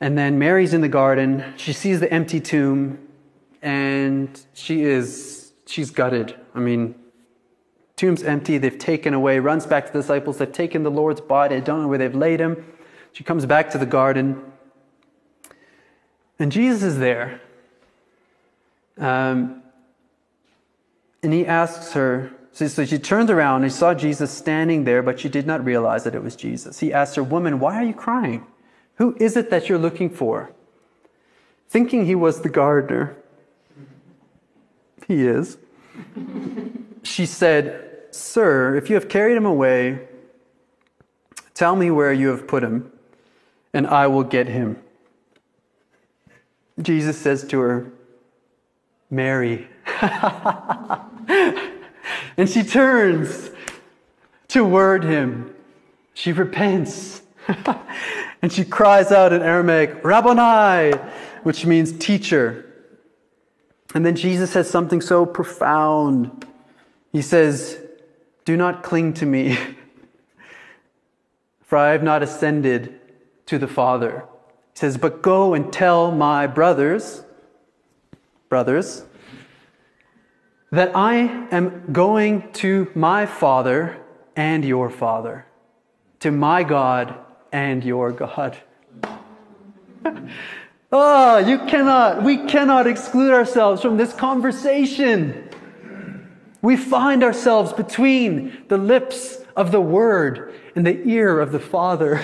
and 0.00 0.16
then 0.16 0.38
Mary's 0.38 0.74
in 0.74 0.80
the 0.80 0.88
garden. 0.88 1.54
She 1.56 1.72
sees 1.72 2.00
the 2.00 2.12
empty 2.12 2.40
tomb 2.40 2.98
and 3.62 4.40
she 4.52 4.82
is, 4.82 5.52
she's 5.66 5.90
gutted. 5.90 6.36
I 6.54 6.60
mean, 6.60 6.94
tomb's 7.96 8.22
empty. 8.22 8.58
They've 8.58 8.78
taken 8.78 9.14
away, 9.14 9.38
runs 9.38 9.66
back 9.66 9.86
to 9.86 9.92
the 9.92 10.00
disciples. 10.00 10.38
They've 10.38 10.52
taken 10.52 10.82
the 10.82 10.90
Lord's 10.90 11.20
body. 11.20 11.56
I 11.56 11.60
don't 11.60 11.82
know 11.82 11.88
where 11.88 11.98
they've 11.98 12.14
laid 12.14 12.40
him. 12.40 12.64
She 13.12 13.24
comes 13.24 13.46
back 13.46 13.70
to 13.70 13.78
the 13.78 13.86
garden. 13.86 14.42
And 16.38 16.52
Jesus 16.52 16.82
is 16.82 16.98
there. 16.98 17.40
Um, 18.98 19.62
and 21.22 21.32
he 21.32 21.46
asks 21.46 21.92
her, 21.92 22.32
so 22.52 22.84
she 22.84 22.98
turns 22.98 23.30
around 23.30 23.64
and 23.64 23.72
saw 23.72 23.94
Jesus 23.94 24.30
standing 24.30 24.84
there, 24.84 25.02
but 25.02 25.20
she 25.20 25.28
did 25.28 25.46
not 25.46 25.64
realize 25.64 26.04
that 26.04 26.14
it 26.14 26.22
was 26.22 26.36
Jesus. 26.36 26.80
He 26.80 26.92
asked 26.92 27.16
her, 27.16 27.22
Woman, 27.22 27.58
why 27.58 27.74
are 27.76 27.84
you 27.84 27.92
crying? 27.92 28.46
Who 28.96 29.16
is 29.20 29.36
it 29.36 29.50
that 29.50 29.68
you're 29.68 29.78
looking 29.78 30.10
for? 30.10 30.50
Thinking 31.68 32.06
he 32.06 32.14
was 32.14 32.40
the 32.40 32.48
gardener. 32.48 33.16
He 35.06 35.26
is. 35.26 35.58
she 37.02 37.26
said, 37.26 37.82
Sir, 38.10 38.76
if 38.76 38.88
you 38.88 38.94
have 38.94 39.08
carried 39.08 39.36
him 39.36 39.46
away, 39.46 40.08
tell 41.54 41.76
me 41.76 41.90
where 41.90 42.12
you 42.12 42.28
have 42.28 42.48
put 42.48 42.62
him, 42.62 42.90
and 43.72 43.86
I 43.86 44.06
will 44.06 44.24
get 44.24 44.48
him. 44.48 44.82
Jesus 46.80 47.18
says 47.18 47.46
to 47.48 47.60
her, 47.60 47.92
Mary. 49.10 49.66
and 52.36 52.48
she 52.48 52.62
turns 52.62 53.50
toward 54.48 55.04
him. 55.04 55.54
She 56.14 56.32
repents. 56.32 57.22
and 58.42 58.52
she 58.52 58.64
cries 58.64 59.12
out 59.12 59.32
in 59.32 59.42
Aramaic, 59.42 60.04
Rabboni, 60.04 60.96
which 61.42 61.64
means 61.64 61.92
teacher. 61.92 62.64
And 63.94 64.04
then 64.04 64.16
Jesus 64.16 64.50
says 64.50 64.68
something 64.68 65.00
so 65.00 65.24
profound. 65.24 66.46
He 67.12 67.22
says, 67.22 67.78
Do 68.44 68.56
not 68.56 68.82
cling 68.82 69.14
to 69.14 69.26
me, 69.26 69.58
for 71.62 71.78
I 71.78 71.92
have 71.92 72.02
not 72.02 72.22
ascended 72.22 73.00
to 73.46 73.58
the 73.58 73.68
Father. 73.68 74.24
He 74.74 74.80
says, 74.80 74.98
But 74.98 75.22
go 75.22 75.54
and 75.54 75.72
tell 75.72 76.12
my 76.12 76.46
brothers, 76.46 77.22
brothers, 78.48 79.04
that 80.70 80.94
I 80.94 81.14
am 81.50 81.90
going 81.92 82.52
to 82.54 82.90
my 82.94 83.24
Father 83.24 83.96
and 84.34 84.64
your 84.64 84.90
Father, 84.90 85.46
to 86.20 86.30
my 86.30 86.62
God 86.62 87.25
and 87.56 87.82
your 87.82 88.12
God. 88.12 88.54
oh, 90.92 91.38
you 91.48 91.56
cannot, 91.60 92.22
we 92.22 92.36
cannot 92.44 92.86
exclude 92.86 93.32
ourselves 93.32 93.80
from 93.80 93.96
this 93.96 94.12
conversation. 94.12 95.48
We 96.60 96.76
find 96.76 97.24
ourselves 97.24 97.72
between 97.72 98.64
the 98.68 98.76
lips 98.76 99.38
of 99.56 99.72
the 99.72 99.80
Word 99.80 100.52
and 100.74 100.86
the 100.86 101.02
ear 101.08 101.40
of 101.40 101.50
the 101.50 101.58
Father. 101.58 102.16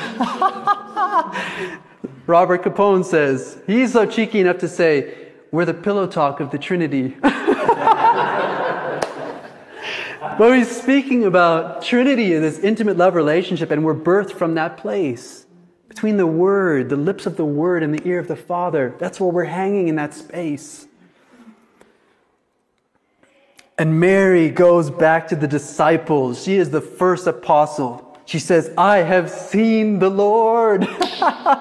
Robert 2.26 2.62
Capon 2.62 3.02
says, 3.02 3.58
he's 3.66 3.94
so 3.94 4.04
cheeky 4.04 4.40
enough 4.40 4.58
to 4.58 4.68
say, 4.68 5.14
we're 5.50 5.64
the 5.64 5.72
pillow 5.72 6.06
talk 6.06 6.40
of 6.40 6.50
the 6.50 6.58
Trinity. 6.58 7.16
but 10.38 10.56
he's 10.56 10.70
speaking 10.70 11.24
about 11.24 11.82
Trinity 11.82 12.34
and 12.34 12.44
this 12.44 12.58
intimate 12.58 12.96
love 12.96 13.14
relationship, 13.14 13.70
and 13.70 13.84
we're 13.84 13.94
birthed 13.94 14.32
from 14.32 14.54
that 14.54 14.76
place. 14.76 15.46
Between 15.88 16.16
the 16.16 16.26
Word, 16.26 16.88
the 16.88 16.96
lips 16.96 17.26
of 17.26 17.36
the 17.36 17.44
Word, 17.44 17.82
and 17.82 17.94
the 17.94 18.06
ear 18.08 18.18
of 18.18 18.28
the 18.28 18.36
Father. 18.36 18.94
That's 18.98 19.20
where 19.20 19.30
we're 19.30 19.44
hanging 19.44 19.88
in 19.88 19.96
that 19.96 20.14
space. 20.14 20.86
And 23.78 23.98
Mary 23.98 24.48
goes 24.48 24.90
back 24.90 25.28
to 25.28 25.36
the 25.36 25.48
disciples. 25.48 26.42
She 26.42 26.56
is 26.56 26.70
the 26.70 26.80
first 26.80 27.26
apostle. 27.26 28.18
She 28.26 28.38
says, 28.38 28.72
I 28.78 28.98
have 28.98 29.30
seen 29.30 29.98
the 29.98 30.08
Lord. 30.08 30.86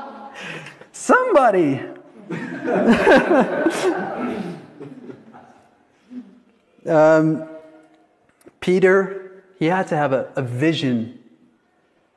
Somebody. 0.91 1.81
um, 6.85 7.49
Peter, 8.61 9.43
he 9.59 9.65
had 9.65 9.87
to 9.87 9.97
have 9.97 10.13
a, 10.13 10.31
a 10.35 10.41
vision 10.41 11.19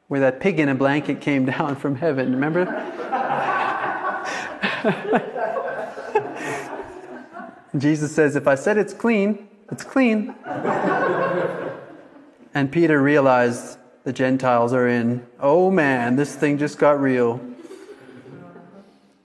where 0.08 0.20
that 0.20 0.38
pig 0.38 0.60
in 0.60 0.68
a 0.68 0.74
blanket 0.74 1.20
came 1.20 1.46
down 1.46 1.74
from 1.74 1.96
heaven. 1.96 2.32
Remember? 2.32 2.64
Jesus 7.76 8.14
says, 8.14 8.36
If 8.36 8.46
I 8.46 8.54
said 8.54 8.78
it's 8.78 8.94
clean, 8.94 9.48
it's 9.70 9.82
clean. 9.82 10.34
and 12.54 12.70
Peter 12.70 13.02
realized 13.02 13.78
the 14.04 14.12
Gentiles 14.12 14.72
are 14.72 14.86
in. 14.86 15.26
Oh 15.40 15.70
man, 15.70 16.16
this 16.16 16.36
thing 16.36 16.58
just 16.58 16.78
got 16.78 17.00
real. 17.00 17.40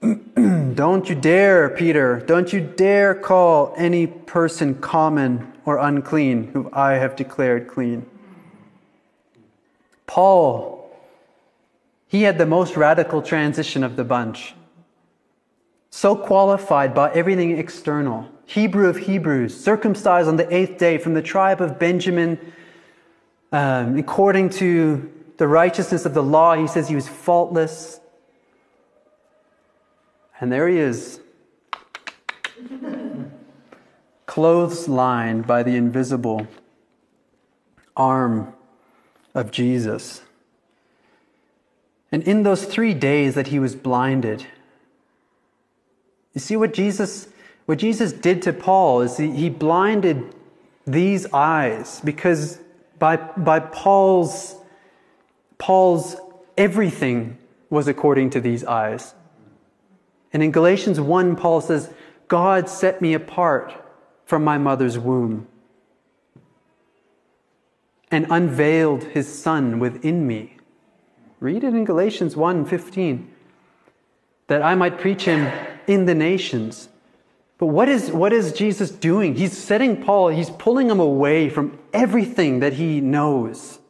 Don't 0.00 1.08
you 1.08 1.14
dare, 1.14 1.68
Peter, 1.68 2.20
don't 2.20 2.54
you 2.54 2.60
dare 2.60 3.14
call 3.14 3.74
any 3.76 4.06
person 4.06 4.76
common 4.76 5.52
or 5.70 5.78
unclean 5.78 6.50
who 6.52 6.68
I 6.72 6.94
have 6.94 7.14
declared 7.14 7.68
clean. 7.68 8.04
Paul, 10.06 10.90
he 12.08 12.22
had 12.22 12.38
the 12.38 12.46
most 12.46 12.76
radical 12.76 13.22
transition 13.22 13.84
of 13.84 13.94
the 13.94 14.02
bunch. 14.02 14.54
So 15.90 16.16
qualified 16.16 16.92
by 16.92 17.12
everything 17.12 17.56
external. 17.56 18.28
Hebrew 18.46 18.88
of 18.88 18.96
Hebrews, 18.96 19.58
circumcised 19.62 20.28
on 20.28 20.36
the 20.36 20.52
eighth 20.52 20.76
day 20.76 20.98
from 20.98 21.14
the 21.14 21.22
tribe 21.22 21.60
of 21.60 21.78
Benjamin, 21.78 22.38
um, 23.52 23.96
according 23.96 24.50
to 24.50 25.08
the 25.36 25.46
righteousness 25.46 26.04
of 26.04 26.14
the 26.14 26.22
law. 26.22 26.56
He 26.56 26.66
says 26.66 26.88
he 26.88 26.96
was 26.96 27.08
faultless. 27.08 28.00
And 30.40 30.50
there 30.50 30.66
he 30.66 30.78
is, 30.78 31.20
clothes 34.30 34.86
lined 34.86 35.44
by 35.44 35.60
the 35.60 35.74
invisible 35.74 36.46
arm 37.96 38.54
of 39.34 39.50
Jesus. 39.50 40.22
And 42.12 42.22
in 42.22 42.44
those 42.44 42.64
three 42.64 42.94
days 42.94 43.34
that 43.34 43.48
he 43.48 43.58
was 43.58 43.74
blinded, 43.74 44.46
you 46.32 46.40
see 46.40 46.56
what 46.56 46.72
Jesus, 46.72 47.26
what 47.66 47.78
Jesus 47.78 48.12
did 48.12 48.40
to 48.42 48.52
Paul 48.52 49.00
is 49.00 49.16
he, 49.16 49.32
he 49.32 49.50
blinded 49.50 50.32
these 50.86 51.26
eyes 51.32 52.00
because 52.04 52.60
by, 53.00 53.16
by 53.16 53.58
Paul's, 53.58 54.54
Paul's 55.58 56.14
everything 56.56 57.36
was 57.68 57.88
according 57.88 58.30
to 58.30 58.40
these 58.40 58.62
eyes. 58.62 59.12
And 60.32 60.40
in 60.40 60.52
Galatians 60.52 61.00
1, 61.00 61.34
Paul 61.34 61.60
says, 61.60 61.90
God 62.28 62.68
set 62.68 63.02
me 63.02 63.12
apart 63.12 63.74
from 64.30 64.44
my 64.44 64.56
mother's 64.56 64.96
womb 64.96 65.44
and 68.12 68.26
unveiled 68.30 69.02
his 69.02 69.26
son 69.26 69.80
within 69.80 70.24
me. 70.24 70.56
Read 71.40 71.64
it 71.64 71.74
in 71.74 71.84
Galatians 71.84 72.36
1:15 72.36 73.26
that 74.46 74.62
I 74.62 74.76
might 74.76 74.98
preach 74.98 75.24
him 75.24 75.50
in 75.88 76.06
the 76.06 76.14
nations. 76.14 76.88
But 77.58 77.66
what 77.66 77.88
is, 77.88 78.12
what 78.12 78.32
is 78.32 78.52
Jesus 78.52 78.90
doing? 78.90 79.34
He's 79.34 79.56
setting 79.56 80.02
Paul, 80.02 80.28
he's 80.28 80.50
pulling 80.50 80.88
him 80.88 81.00
away 81.00 81.48
from 81.50 81.78
everything 81.92 82.60
that 82.60 82.74
he 82.74 83.00
knows. 83.00 83.80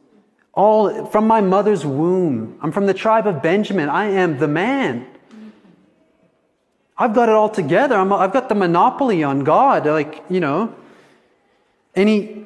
All 0.53 1.05
from 1.05 1.27
my 1.27 1.41
mother's 1.41 1.85
womb. 1.85 2.57
I'm 2.61 2.71
from 2.71 2.87
the 2.87 2.93
tribe 2.93 3.27
of 3.27 3.41
Benjamin. 3.43 3.89
I 3.89 4.05
am 4.05 4.39
the 4.39 4.47
man. 4.47 5.05
I've 7.01 7.15
got 7.15 7.29
it 7.29 7.33
all 7.33 7.49
together. 7.49 7.97
i 7.97 8.21
have 8.21 8.31
got 8.31 8.47
the 8.47 8.53
monopoly 8.53 9.23
on 9.23 9.43
God. 9.43 9.87
Like, 9.87 10.23
you 10.29 10.39
know. 10.39 10.75
And 11.95 12.07
he, 12.07 12.45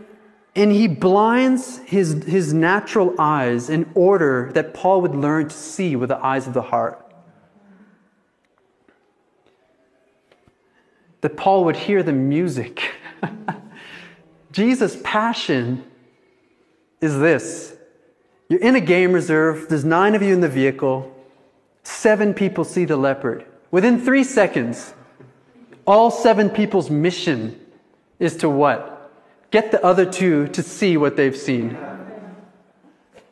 and 0.55 0.71
he 0.71 0.87
blinds 0.87 1.79
his, 1.79 2.23
his 2.23 2.53
natural 2.53 3.13
eyes 3.19 3.69
in 3.69 3.91
order 3.95 4.51
that 4.53 4.73
Paul 4.73 5.01
would 5.01 5.13
learn 5.13 5.49
to 5.49 5.55
see 5.55 5.97
with 5.97 6.07
the 6.07 6.25
eyes 6.25 6.47
of 6.47 6.53
the 6.53 6.61
heart. 6.61 7.05
That 11.19 11.35
Paul 11.35 11.65
would 11.65 11.75
hear 11.75 12.01
the 12.01 12.13
music. 12.13 12.93
Jesus' 14.53 14.97
passion 15.03 15.83
is 17.01 17.19
this 17.19 17.75
you're 18.47 18.61
in 18.61 18.75
a 18.75 18.79
game 18.79 19.11
reserve, 19.11 19.67
there's 19.67 19.83
nine 19.83 20.15
of 20.15 20.21
you 20.21 20.33
in 20.33 20.39
the 20.39 20.47
vehicle, 20.47 21.13
seven 21.83 22.33
people 22.33 22.63
see 22.63 22.85
the 22.85 22.95
leopard. 22.95 23.45
Within 23.75 23.99
three 23.99 24.23
seconds, 24.23 24.93
all 25.85 26.09
seven 26.09 26.49
people's 26.49 26.89
mission 26.89 27.59
is 28.19 28.37
to 28.37 28.47
what? 28.47 29.11
Get 29.51 29.71
the 29.71 29.83
other 29.83 30.09
two 30.09 30.47
to 30.47 30.63
see 30.63 30.95
what 30.95 31.17
they've 31.17 31.35
seen. 31.35 31.77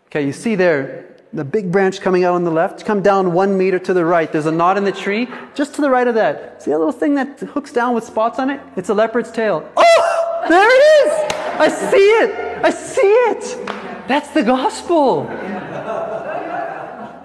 Okay, 0.08 0.26
you 0.26 0.34
see 0.34 0.56
there, 0.56 1.16
the 1.32 1.46
big 1.46 1.72
branch 1.72 2.02
coming 2.02 2.26
out 2.26 2.34
on 2.34 2.44
the 2.44 2.52
left, 2.52 2.84
come 2.84 3.02
down 3.02 3.32
one 3.32 3.58
meter 3.58 3.80
to 3.80 3.94
the 3.94 4.04
right. 4.04 4.30
There's 4.30 4.46
a 4.46 4.52
knot 4.52 4.76
in 4.76 4.84
the 4.84 4.92
tree, 4.92 5.30
just 5.56 5.76
to 5.76 5.82
the 5.82 5.90
right 5.90 6.10
of 6.10 6.16
that. 6.16 6.62
See 6.62 6.72
a 6.72 6.78
little 6.78 6.92
thing 6.92 7.16
that 7.16 7.40
hooks 7.40 7.72
down 7.72 7.96
with 7.96 8.04
spots 8.04 8.38
on 8.38 8.50
it? 8.50 8.60
It's 8.76 8.90
a 8.90 8.94
leopard's 8.94 9.32
tail. 9.32 9.72
Oh, 9.78 10.46
there 10.50 10.68
it 10.68 10.84
is! 11.08 11.34
I 11.58 11.70
see 11.70 12.10
it! 12.22 12.66
I 12.66 12.70
see 12.70 13.14
it! 13.32 13.68
That's 14.10 14.32
the 14.32 14.44
gospel. 14.44 15.24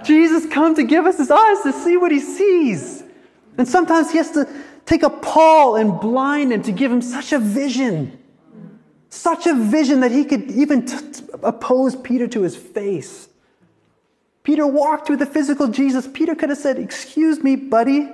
Jesus 0.04 0.46
come 0.46 0.76
to 0.76 0.84
give 0.84 1.04
us 1.04 1.18
his 1.18 1.32
eyes 1.32 1.62
to 1.62 1.72
see 1.72 1.96
what 1.96 2.12
he 2.12 2.20
sees. 2.20 2.97
And 3.58 3.66
sometimes 3.66 4.12
he 4.12 4.18
has 4.18 4.30
to 4.30 4.48
take 4.86 5.02
a 5.02 5.10
Paul 5.10 5.76
and 5.76 6.00
blind 6.00 6.52
him 6.52 6.62
to 6.62 6.72
give 6.72 6.90
him 6.90 7.02
such 7.02 7.32
a 7.32 7.38
vision. 7.38 8.16
Such 9.10 9.46
a 9.46 9.54
vision 9.54 10.00
that 10.00 10.12
he 10.12 10.24
could 10.24 10.50
even 10.50 10.86
t- 10.86 10.96
oppose 11.42 11.96
Peter 11.96 12.28
to 12.28 12.42
his 12.42 12.56
face. 12.56 13.28
Peter 14.44 14.66
walked 14.66 15.10
with 15.10 15.18
the 15.18 15.26
physical 15.26 15.68
Jesus. 15.68 16.06
Peter 16.06 16.34
could 16.34 16.48
have 16.48 16.58
said, 16.58 16.78
Excuse 16.78 17.42
me, 17.42 17.56
buddy. 17.56 18.08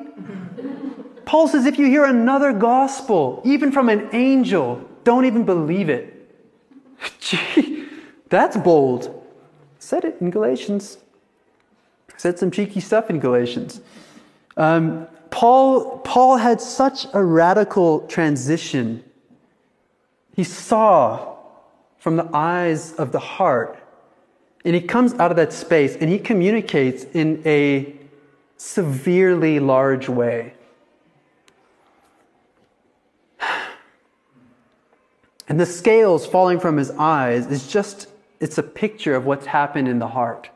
Paul 1.27 1.47
says, 1.47 1.67
If 1.67 1.79
you 1.79 1.87
hear 1.87 2.05
another 2.05 2.53
gospel, 2.53 3.43
even 3.45 3.71
from 3.71 3.89
an 3.89 4.09
angel, 4.13 4.83
don't 5.05 5.27
even 5.27 5.45
believe 5.45 5.89
it. 5.89 6.11
Gee, 7.21 7.87
that's 8.31 8.57
bold. 8.57 9.23
Said 9.79 10.05
it 10.05 10.17
in 10.21 10.31
Galatians. 10.31 10.99
Said 12.17 12.39
some 12.39 12.51
cheeky 12.51 12.81
stuff 12.81 13.11
in 13.11 13.21
Galatians. 13.21 13.81
Um, 14.57 15.07
Paul, 15.35 15.99
Paul 16.05 16.37
had 16.37 16.61
such 16.61 17.09
a 17.13 17.25
radical 17.25 18.07
transition. 18.07 19.03
He 20.37 20.45
saw 20.45 21.35
from 21.99 22.15
the 22.15 22.31
eyes 22.33 22.93
of 22.93 23.11
the 23.11 23.19
heart, 23.19 23.77
and 24.65 24.77
he 24.77 24.81
comes 24.81 25.13
out 25.15 25.33
of 25.33 25.37
that 25.37 25.53
space 25.53 25.97
and 25.97 26.09
he 26.09 26.21
communicates 26.21 27.03
in 27.03 27.43
a 27.45 27.97
severely 28.59 29.59
large 29.59 30.09
way. 30.09 30.55
And 35.49 35.59
the 35.59 35.67
scales 35.67 36.25
falling 36.25 36.61
from 36.61 36.77
his 36.77 36.93
eyes 36.93 37.49
is 37.49 37.67
just, 37.67 38.07
it's 38.39 38.59
a 38.59 38.63
picture 38.63 39.17
of 39.17 39.27
what's 39.27 39.47
happened 39.47 39.89
in 39.89 39.99
the 39.99 40.07
heart. 40.07 40.49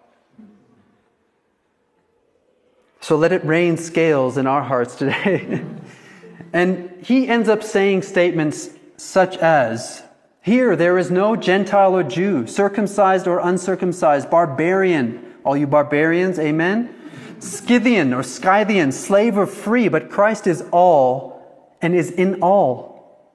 So 3.09 3.17
let 3.17 3.33
it 3.33 3.43
rain 3.43 3.79
scales 3.79 4.37
in 4.37 4.47
our 4.47 4.63
hearts 4.63 4.95
today. 4.95 5.65
and 6.53 6.91
he 7.03 7.27
ends 7.27 7.49
up 7.49 7.63
saying 7.63 8.03
statements 8.03 8.69
such 8.99 9.39
as 9.39 10.03
Here 10.43 10.77
there 10.77 10.99
is 10.99 11.11
no 11.11 11.35
Gentile 11.35 11.97
or 11.97 12.03
Jew, 12.03 12.47
circumcised 12.47 13.27
or 13.27 13.39
uncircumcised, 13.39 14.29
barbarian. 14.29 15.25
All 15.43 15.57
you 15.57 15.67
barbarians, 15.67 16.39
amen? 16.39 16.95
Scythian 17.39 18.13
or 18.13 18.23
Scythian, 18.23 18.93
slave 18.93 19.39
or 19.39 19.47
free, 19.47 19.89
but 19.89 20.11
Christ 20.11 20.47
is 20.47 20.63
all 20.71 21.75
and 21.81 21.95
is 21.95 22.11
in 22.11 22.43
all. 22.43 23.33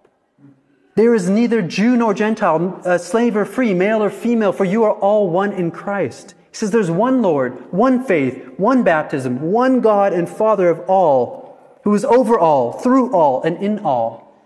There 0.93 1.15
is 1.15 1.31
neither 1.31 1.63
Jew 1.63 1.97
nor 1.97 2.13
Gentile, 2.13 2.79
uh, 2.85 2.99
slave 2.99 3.35
or 3.35 3.43
free, 3.43 3.73
male 3.73 4.03
or 4.03 4.11
female, 4.11 4.51
for 4.51 4.65
you 4.65 4.83
are 4.83 4.93
all 4.93 5.31
one 5.31 5.51
in 5.51 5.71
Christ. 5.71 6.35
He 6.53 6.57
says 6.57 6.69
there's 6.69 6.91
one 6.91 7.23
Lord, 7.23 7.71
one 7.73 8.03
faith, 8.03 8.45
one 8.57 8.83
baptism, 8.83 9.41
one 9.41 9.81
God 9.81 10.13
and 10.13 10.29
Father 10.29 10.69
of 10.69 10.87
all, 10.87 11.57
who 11.83 11.95
is 11.95 12.05
over 12.05 12.37
all, 12.37 12.73
through 12.73 13.11
all, 13.11 13.41
and 13.41 13.57
in 13.57 13.79
all. 13.79 14.37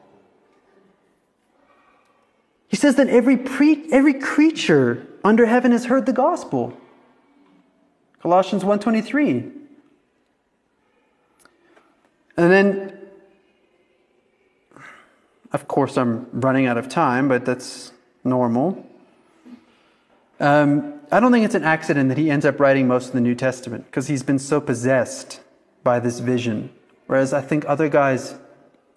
He 2.69 2.77
says 2.77 2.95
that 2.95 3.09
every, 3.09 3.35
pre- 3.35 3.91
every 3.91 4.13
creature 4.13 5.05
under 5.21 5.47
heaven 5.47 5.73
has 5.73 5.83
heard 5.83 6.05
the 6.05 6.13
gospel. 6.13 6.77
Colossians 8.21 8.63
1.23. 8.63 9.51
And 12.37 12.51
then, 12.51 12.97
of 15.51 15.67
course, 15.67 15.97
I'm 15.97 16.25
running 16.31 16.67
out 16.67 16.77
of 16.77 16.87
time, 16.87 17.27
but 17.27 17.43
that's 17.43 17.91
normal. 18.23 18.85
Um, 20.39 20.96
I 21.09 21.21
don't 21.21 21.31
think 21.31 21.45
it's 21.45 21.55
an 21.55 21.63
accident 21.63 22.09
that 22.09 22.17
he 22.17 22.29
ends 22.29 22.45
up 22.45 22.59
writing 22.59 22.87
most 22.87 23.07
of 23.07 23.13
the 23.13 23.21
New 23.21 23.35
Testament 23.35 23.85
because 23.85 24.07
he's 24.07 24.23
been 24.23 24.39
so 24.39 24.59
possessed 24.59 25.39
by 25.81 26.01
this 26.01 26.19
vision. 26.19 26.69
Whereas 27.05 27.31
I 27.31 27.39
think 27.39 27.63
other 27.65 27.87
guys, 27.87 28.35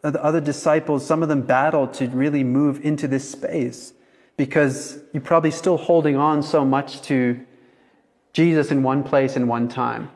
the 0.03 0.23
other 0.23 0.41
disciples, 0.41 1.07
some 1.07 1.23
of 1.23 1.29
them 1.29 1.43
battle 1.43 1.87
to 1.87 2.09
really 2.09 2.43
move 2.43 2.85
into 2.85 3.07
this 3.07 3.31
space 3.31 3.93
because 4.37 4.99
you're 5.13 5.23
probably 5.23 5.53
still 5.53 5.77
holding 5.77 6.17
on 6.17 6.43
so 6.43 6.65
much 6.65 7.01
to 7.03 7.45
Jesus 8.33 8.73
in 8.73 8.83
one 8.83 9.05
place 9.05 9.37
in 9.37 9.47
one 9.47 9.69
time. 9.69 10.11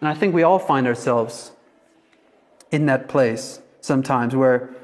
And 0.00 0.08
I 0.08 0.14
think 0.14 0.34
we 0.34 0.44
all 0.44 0.60
find 0.60 0.86
ourselves 0.86 1.50
in 2.70 2.86
that 2.86 3.08
place 3.08 3.60
sometimes 3.80 4.36
where 4.36 4.74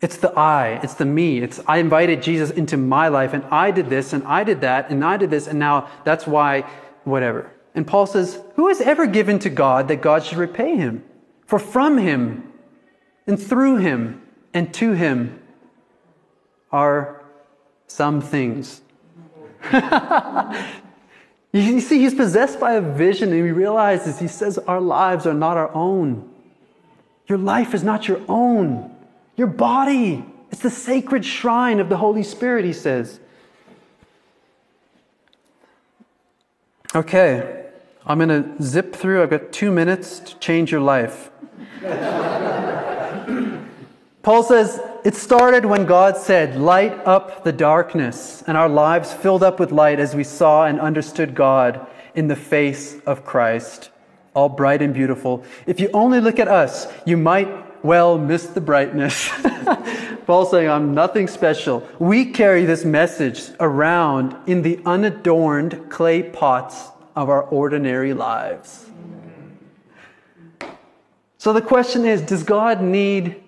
it's 0.00 0.16
the 0.18 0.30
I, 0.38 0.80
it's 0.82 0.94
the 0.94 1.04
me. 1.04 1.38
It's 1.38 1.60
I 1.66 1.78
invited 1.78 2.22
Jesus 2.22 2.50
into 2.50 2.76
my 2.76 3.08
life 3.08 3.32
and 3.32 3.44
I 3.46 3.72
did 3.72 3.90
this 3.90 4.12
and 4.12 4.22
I 4.24 4.44
did 4.44 4.60
that 4.60 4.90
and 4.90 5.04
I 5.04 5.16
did 5.16 5.30
this 5.30 5.48
and 5.48 5.58
now 5.58 5.88
that's 6.04 6.26
why 6.26 6.60
whatever. 7.04 7.50
And 7.74 7.86
Paul 7.86 8.06
says, 8.06 8.40
Who 8.54 8.68
has 8.68 8.80
ever 8.80 9.06
given 9.06 9.38
to 9.40 9.50
God 9.50 9.88
that 9.88 10.00
God 10.00 10.22
should 10.22 10.38
repay 10.38 10.76
him? 10.76 11.04
For 11.46 11.58
from 11.58 11.98
him 11.98 12.52
and 13.26 13.40
through 13.40 13.76
him 13.76 14.22
and 14.54 14.72
to 14.74 14.92
him 14.92 15.40
are 16.70 17.24
some 17.88 18.20
things. 18.20 18.82
you 21.52 21.80
see, 21.80 21.98
he's 21.98 22.14
possessed 22.14 22.60
by 22.60 22.74
a 22.74 22.80
vision 22.80 23.32
and 23.32 23.44
he 23.44 23.50
realizes, 23.50 24.20
he 24.20 24.28
says, 24.28 24.58
Our 24.58 24.80
lives 24.80 25.26
are 25.26 25.34
not 25.34 25.56
our 25.56 25.74
own. 25.74 26.28
Your 27.26 27.38
life 27.38 27.74
is 27.74 27.82
not 27.82 28.06
your 28.06 28.20
own. 28.28 28.94
Your 29.38 29.46
body. 29.46 30.24
It's 30.50 30.62
the 30.62 30.70
sacred 30.70 31.24
shrine 31.24 31.78
of 31.78 31.88
the 31.88 31.96
Holy 31.96 32.24
Spirit, 32.24 32.64
he 32.64 32.72
says. 32.72 33.20
Okay, 36.94 37.66
I'm 38.04 38.18
going 38.18 38.28
to 38.28 38.62
zip 38.62 38.96
through. 38.96 39.22
I've 39.22 39.30
got 39.30 39.52
two 39.52 39.70
minutes 39.70 40.18
to 40.20 40.38
change 40.38 40.72
your 40.72 40.80
life. 40.80 41.30
Paul 44.22 44.42
says, 44.42 44.80
It 45.04 45.14
started 45.14 45.64
when 45.64 45.86
God 45.86 46.16
said, 46.16 46.56
Light 46.56 46.94
up 47.06 47.44
the 47.44 47.52
darkness, 47.52 48.42
and 48.46 48.56
our 48.56 48.68
lives 48.68 49.12
filled 49.12 49.44
up 49.44 49.60
with 49.60 49.70
light 49.70 50.00
as 50.00 50.16
we 50.16 50.24
saw 50.24 50.64
and 50.64 50.80
understood 50.80 51.36
God 51.36 51.86
in 52.14 52.26
the 52.26 52.34
face 52.36 52.98
of 53.06 53.24
Christ, 53.24 53.90
all 54.34 54.48
bright 54.48 54.82
and 54.82 54.92
beautiful. 54.92 55.44
If 55.66 55.78
you 55.78 55.90
only 55.94 56.20
look 56.20 56.40
at 56.40 56.48
us, 56.48 56.88
you 57.04 57.16
might 57.16 57.67
well 57.82 58.18
miss 58.18 58.46
the 58.46 58.60
brightness. 58.60 59.30
Paul 60.26 60.46
saying, 60.46 60.68
I'm 60.68 60.94
nothing 60.94 61.26
special. 61.26 61.86
We 61.98 62.32
carry 62.32 62.64
this 62.66 62.84
message 62.84 63.44
around 63.60 64.36
in 64.46 64.62
the 64.62 64.80
unadorned 64.84 65.90
clay 65.90 66.22
pots 66.22 66.88
of 67.16 67.30
our 67.30 67.42
ordinary 67.42 68.12
lives. 68.12 68.90
So 71.38 71.52
the 71.52 71.62
question 71.62 72.04
is 72.04 72.20
Does 72.20 72.42
God 72.42 72.82
need 72.82 73.42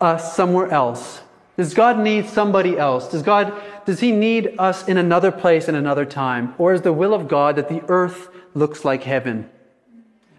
us 0.00 0.34
somewhere 0.34 0.68
else? 0.70 1.20
Does 1.56 1.74
God 1.74 1.98
need 1.98 2.28
somebody 2.28 2.78
else? 2.78 3.08
Does 3.08 3.22
God 3.22 3.54
does 3.86 4.00
he 4.00 4.10
need 4.10 4.56
us 4.58 4.88
in 4.88 4.98
another 4.98 5.30
place 5.30 5.68
in 5.68 5.76
another 5.76 6.04
time? 6.04 6.54
Or 6.58 6.74
is 6.74 6.82
the 6.82 6.92
will 6.92 7.14
of 7.14 7.28
God 7.28 7.56
that 7.56 7.68
the 7.68 7.82
earth 7.88 8.28
looks 8.52 8.84
like 8.84 9.04
heaven? 9.04 9.48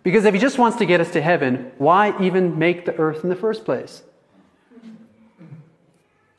Because 0.07 0.23
if 0.23 0.33
he 0.33 0.39
just 0.39 0.57
wants 0.57 0.77
to 0.77 0.85
get 0.85 1.01
us 1.01 1.11
to 1.11 1.21
heaven, 1.21 1.69
why 1.79 2.17
even 2.23 2.57
make 2.57 2.85
the 2.85 2.95
earth 2.95 3.25
in 3.25 3.29
the 3.29 3.35
first 3.35 3.65
place? 3.65 4.03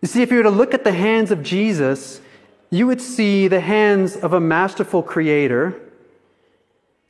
You 0.00 0.08
see, 0.08 0.22
if 0.22 0.30
you 0.30 0.38
were 0.38 0.44
to 0.44 0.48
look 0.48 0.72
at 0.72 0.84
the 0.84 0.92
hands 0.92 1.30
of 1.30 1.42
Jesus, 1.42 2.22
you 2.70 2.86
would 2.86 3.02
see 3.02 3.46
the 3.46 3.60
hands 3.60 4.16
of 4.16 4.32
a 4.32 4.40
masterful 4.40 5.02
creator. 5.02 5.78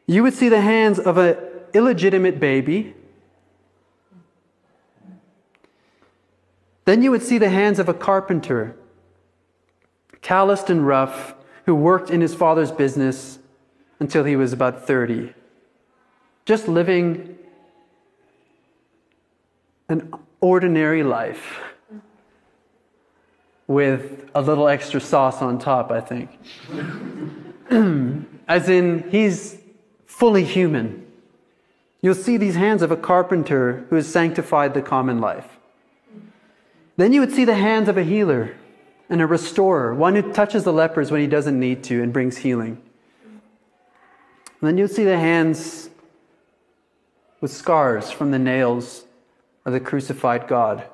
You 0.09 0.25
would 0.25 0.35
see 0.35 0.49
the 0.49 0.61
hands 0.61 0.99
of 0.99 1.17
an 1.17 1.37
illegitimate 1.75 2.41
baby. 2.41 2.93
Then 6.87 7.05
you 7.05 7.13
would 7.13 7.23
see 7.23 7.39
the 7.39 7.51
hands 7.51 7.79
of 7.79 7.89
a 7.89 7.95
carpenter, 7.95 8.75
calloused 10.23 10.71
and 10.71 10.85
rough, 10.85 11.37
who 11.67 11.77
worked 11.77 12.11
in 12.11 12.21
his 12.21 12.35
father's 12.35 12.73
business 12.73 13.39
until 14.01 14.25
he 14.25 14.35
was 14.35 14.53
about 14.53 14.85
30 14.85 15.35
just 16.49 16.67
living 16.67 17.37
an 19.91 20.11
ordinary 20.41 21.03
life 21.03 21.61
with 23.67 24.31
a 24.35 24.41
little 24.41 24.67
extra 24.67 24.99
sauce 24.99 25.43
on 25.43 25.59
top, 25.59 25.91
I 25.91 26.01
think. 26.01 26.31
As 28.49 28.71
in, 28.71 29.11
he's 29.11 29.59
fully 30.07 30.43
human. 30.43 31.07
You'll 32.01 32.15
see 32.15 32.39
these 32.39 32.55
hands 32.55 32.81
of 32.81 32.91
a 32.91 32.97
carpenter 32.97 33.85
who 33.91 33.97
has 33.97 34.09
sanctified 34.09 34.73
the 34.73 34.81
common 34.81 35.21
life. 35.21 35.59
Then 36.97 37.13
you 37.13 37.21
would 37.21 37.33
see 37.33 37.45
the 37.45 37.57
hands 37.57 37.91
of 37.91 37.99
a 37.99 38.05
healer 38.05 38.57
and 39.11 39.21
a 39.21 39.27
restorer, 39.27 39.95
one 39.95 40.15
who 40.15 40.33
touches 40.33 40.65
the 40.65 40.73
lepers 40.73 41.11
when 41.11 41.21
he 41.21 41.27
doesn't 41.27 41.61
need 41.61 41.85
to 41.85 42.03
and 42.03 42.11
brings 42.11 42.39
healing. 42.39 42.81
And 43.23 44.63
then 44.63 44.79
you'll 44.79 44.89
see 44.89 45.05
the 45.05 45.19
hands 45.19 45.91
with 47.41 47.53
scars 47.53 48.11
from 48.11 48.31
the 48.31 48.39
nails 48.39 49.05
of 49.65 49.73
the 49.73 49.81
crucified 49.81 50.49
God, 50.49 50.85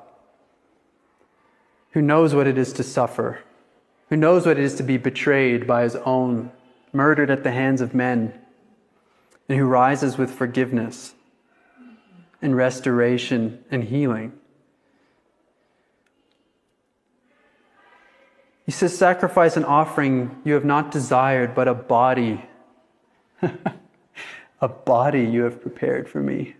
who 1.91 2.01
knows 2.01 2.35
what 2.35 2.47
it 2.47 2.57
is 2.57 2.73
to 2.73 2.83
suffer, 2.83 3.39
who 4.09 4.17
knows 4.17 4.45
what 4.45 4.57
it 4.57 4.63
is 4.63 4.75
to 4.75 4.83
be 4.83 4.97
betrayed 4.97 5.65
by 5.65 5.83
his 5.83 5.95
own, 5.97 6.51
murdered 6.91 7.29
at 7.29 7.43
the 7.43 7.51
hands 7.51 7.81
of 7.81 7.95
men, 7.95 8.33
and 9.47 9.57
who 9.57 9.65
rises 9.65 10.17
with 10.17 10.31
forgiveness 10.31 11.13
and 12.41 12.55
restoration 12.55 13.63
and 13.71 13.85
healing. 13.85 14.33
He 18.65 18.71
says, 18.71 18.97
Sacrifice 18.97 19.55
and 19.55 19.65
offering 19.65 20.41
you 20.43 20.53
have 20.53 20.65
not 20.65 20.91
desired, 20.91 21.53
but 21.55 21.67
a 21.67 21.73
body. 21.73 22.43
a 24.65 24.67
body 24.67 25.23
you 25.23 25.43
have 25.43 25.61
prepared 25.61 26.09
for 26.09 26.19
me. 26.21 26.55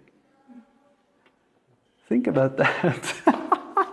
Think 2.08 2.28
about 2.28 2.56
that. 2.58 3.16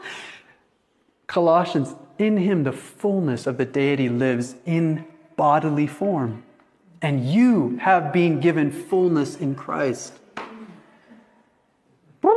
Colossians, 1.27 1.95
in 2.19 2.37
him 2.37 2.65
the 2.65 2.73
fullness 2.73 3.47
of 3.47 3.57
the 3.57 3.65
deity 3.65 4.11
lives 4.11 4.55
in 4.67 5.07
bodily 5.35 5.87
form, 5.87 6.43
and 7.01 7.27
you 7.27 7.79
have 7.79 8.13
been 8.13 8.39
given 8.39 8.71
fullness 8.71 9.35
in 9.37 9.55
Christ. 9.55 10.13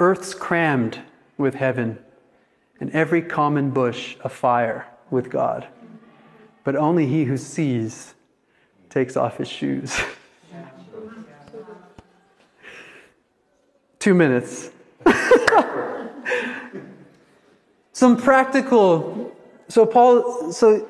Earth's 0.00 0.32
crammed 0.32 1.02
with 1.36 1.56
heaven, 1.56 1.98
and 2.80 2.90
every 2.92 3.20
common 3.20 3.72
bush 3.72 4.16
afire 4.24 4.86
with 5.10 5.28
God. 5.28 5.68
But 6.64 6.76
only 6.76 7.06
he 7.06 7.24
who 7.24 7.36
sees 7.36 8.14
takes 8.94 9.16
off 9.16 9.38
his 9.38 9.48
shoes. 9.48 10.00
Two 13.98 14.14
minutes. 14.14 14.70
Some 17.92 18.16
practical. 18.16 19.36
So, 19.68 19.84
Paul, 19.84 20.52
so 20.52 20.88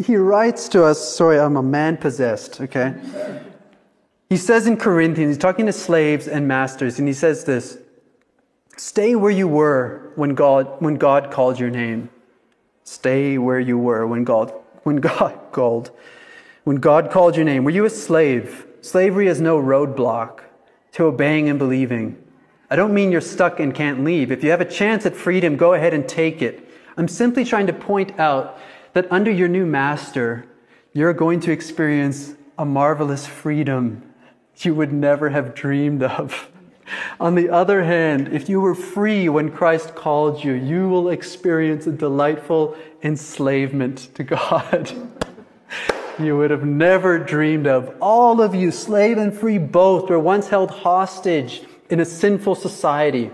he 0.00 0.16
writes 0.16 0.68
to 0.68 0.84
us, 0.84 1.16
sorry, 1.16 1.40
I'm 1.40 1.56
a 1.56 1.62
man 1.62 1.96
possessed, 1.96 2.60
okay? 2.60 2.94
He 4.28 4.36
says 4.36 4.68
in 4.68 4.76
Corinthians, 4.76 5.30
he's 5.30 5.38
talking 5.38 5.66
to 5.66 5.72
slaves 5.72 6.28
and 6.28 6.46
masters, 6.46 7.00
and 7.00 7.08
he 7.08 7.14
says 7.14 7.44
this 7.44 7.78
Stay 8.76 9.16
where 9.16 9.32
you 9.32 9.48
were 9.48 10.12
when 10.14 10.36
God, 10.36 10.80
when 10.80 10.94
God 10.94 11.32
called 11.32 11.58
your 11.58 11.70
name. 11.70 12.08
Stay 12.84 13.36
where 13.36 13.58
you 13.58 13.78
were 13.78 14.06
when 14.06 14.22
God, 14.22 14.52
when 14.84 14.96
God 14.96 15.36
called. 15.52 15.90
When 16.66 16.78
God 16.78 17.12
called 17.12 17.36
your 17.36 17.44
name. 17.44 17.62
Were 17.62 17.70
you 17.70 17.84
a 17.84 17.90
slave? 17.90 18.66
Slavery 18.80 19.28
is 19.28 19.40
no 19.40 19.56
roadblock 19.56 20.40
to 20.94 21.04
obeying 21.04 21.48
and 21.48 21.60
believing. 21.60 22.20
I 22.68 22.74
don't 22.74 22.92
mean 22.92 23.12
you're 23.12 23.20
stuck 23.20 23.60
and 23.60 23.72
can't 23.72 24.02
leave. 24.02 24.32
If 24.32 24.42
you 24.42 24.50
have 24.50 24.60
a 24.60 24.64
chance 24.64 25.06
at 25.06 25.14
freedom, 25.14 25.56
go 25.56 25.74
ahead 25.74 25.94
and 25.94 26.08
take 26.08 26.42
it. 26.42 26.68
I'm 26.96 27.06
simply 27.06 27.44
trying 27.44 27.68
to 27.68 27.72
point 27.72 28.18
out 28.18 28.58
that 28.94 29.06
under 29.12 29.30
your 29.30 29.46
new 29.46 29.64
master, 29.64 30.44
you're 30.92 31.12
going 31.12 31.38
to 31.42 31.52
experience 31.52 32.34
a 32.58 32.64
marvelous 32.64 33.28
freedom 33.28 34.02
you 34.56 34.74
would 34.74 34.92
never 34.92 35.30
have 35.30 35.54
dreamed 35.54 36.02
of. 36.02 36.50
On 37.20 37.36
the 37.36 37.48
other 37.48 37.84
hand, 37.84 38.26
if 38.32 38.48
you 38.48 38.60
were 38.60 38.74
free 38.74 39.28
when 39.28 39.52
Christ 39.52 39.94
called 39.94 40.42
you, 40.42 40.54
you 40.54 40.88
will 40.88 41.10
experience 41.10 41.86
a 41.86 41.92
delightful 41.92 42.76
enslavement 43.04 44.08
to 44.16 44.24
God. 44.24 45.12
you 46.18 46.36
would 46.36 46.50
have 46.50 46.64
never 46.64 47.18
dreamed 47.18 47.66
of. 47.66 47.94
All 48.00 48.40
of 48.40 48.54
you, 48.54 48.70
slave 48.70 49.18
and 49.18 49.36
free 49.36 49.58
both, 49.58 50.08
were 50.08 50.18
once 50.18 50.48
held 50.48 50.70
hostage 50.70 51.62
in 51.90 52.00
a 52.00 52.04
sinful 52.04 52.54
society. 52.54 53.30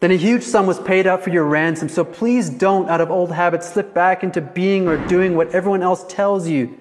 Then 0.00 0.10
a 0.12 0.16
huge 0.16 0.42
sum 0.42 0.66
was 0.66 0.78
paid 0.78 1.06
out 1.06 1.22
for 1.22 1.30
your 1.30 1.44
ransom. 1.44 1.88
So 1.88 2.04
please 2.04 2.50
don't, 2.50 2.88
out 2.88 3.00
of 3.00 3.10
old 3.10 3.32
habits, 3.32 3.72
slip 3.72 3.94
back 3.94 4.22
into 4.22 4.40
being 4.40 4.86
or 4.86 4.96
doing 5.08 5.34
what 5.34 5.54
everyone 5.54 5.82
else 5.82 6.04
tells 6.08 6.46
you. 6.46 6.78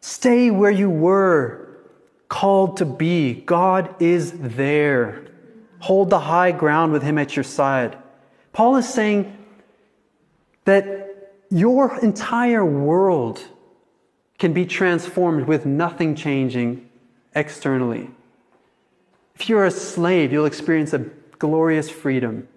Stay 0.00 0.50
where 0.50 0.70
you 0.70 0.90
were 0.90 1.68
called 2.28 2.76
to 2.78 2.84
be. 2.84 3.34
God 3.34 3.94
is 4.00 4.32
there. 4.32 5.26
Hold 5.80 6.10
the 6.10 6.20
high 6.20 6.52
ground 6.52 6.92
with 6.92 7.02
Him 7.02 7.16
at 7.16 7.34
your 7.34 7.44
side. 7.44 7.96
Paul 8.52 8.76
is 8.76 8.88
saying 8.88 9.36
that 10.64 11.32
your 11.50 11.98
entire 12.00 12.64
world 12.64 13.42
can 14.40 14.54
be 14.54 14.64
transformed 14.64 15.46
with 15.46 15.66
nothing 15.66 16.14
changing 16.16 16.88
externally. 17.34 18.10
If 19.34 19.50
you're 19.50 19.66
a 19.66 19.70
slave, 19.70 20.32
you'll 20.32 20.46
experience 20.46 20.94
a 20.94 21.04
glorious 21.38 21.90
freedom. 21.90 22.48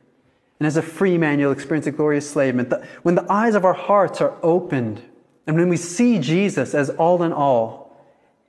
And 0.60 0.66
as 0.66 0.78
a 0.78 0.82
free 0.82 1.18
man, 1.18 1.40
you'll 1.40 1.52
experience 1.52 1.86
a 1.86 1.92
glorious 1.92 2.26
enslavement. 2.26 2.74
When 3.04 3.16
the 3.16 3.30
eyes 3.30 3.54
of 3.54 3.66
our 3.66 3.74
hearts 3.74 4.22
are 4.22 4.34
opened, 4.42 5.02
and 5.46 5.58
when 5.58 5.68
we 5.68 5.76
see 5.76 6.20
Jesus 6.20 6.74
as 6.74 6.90
all 6.90 7.22
in 7.22 7.34
all, 7.34 7.94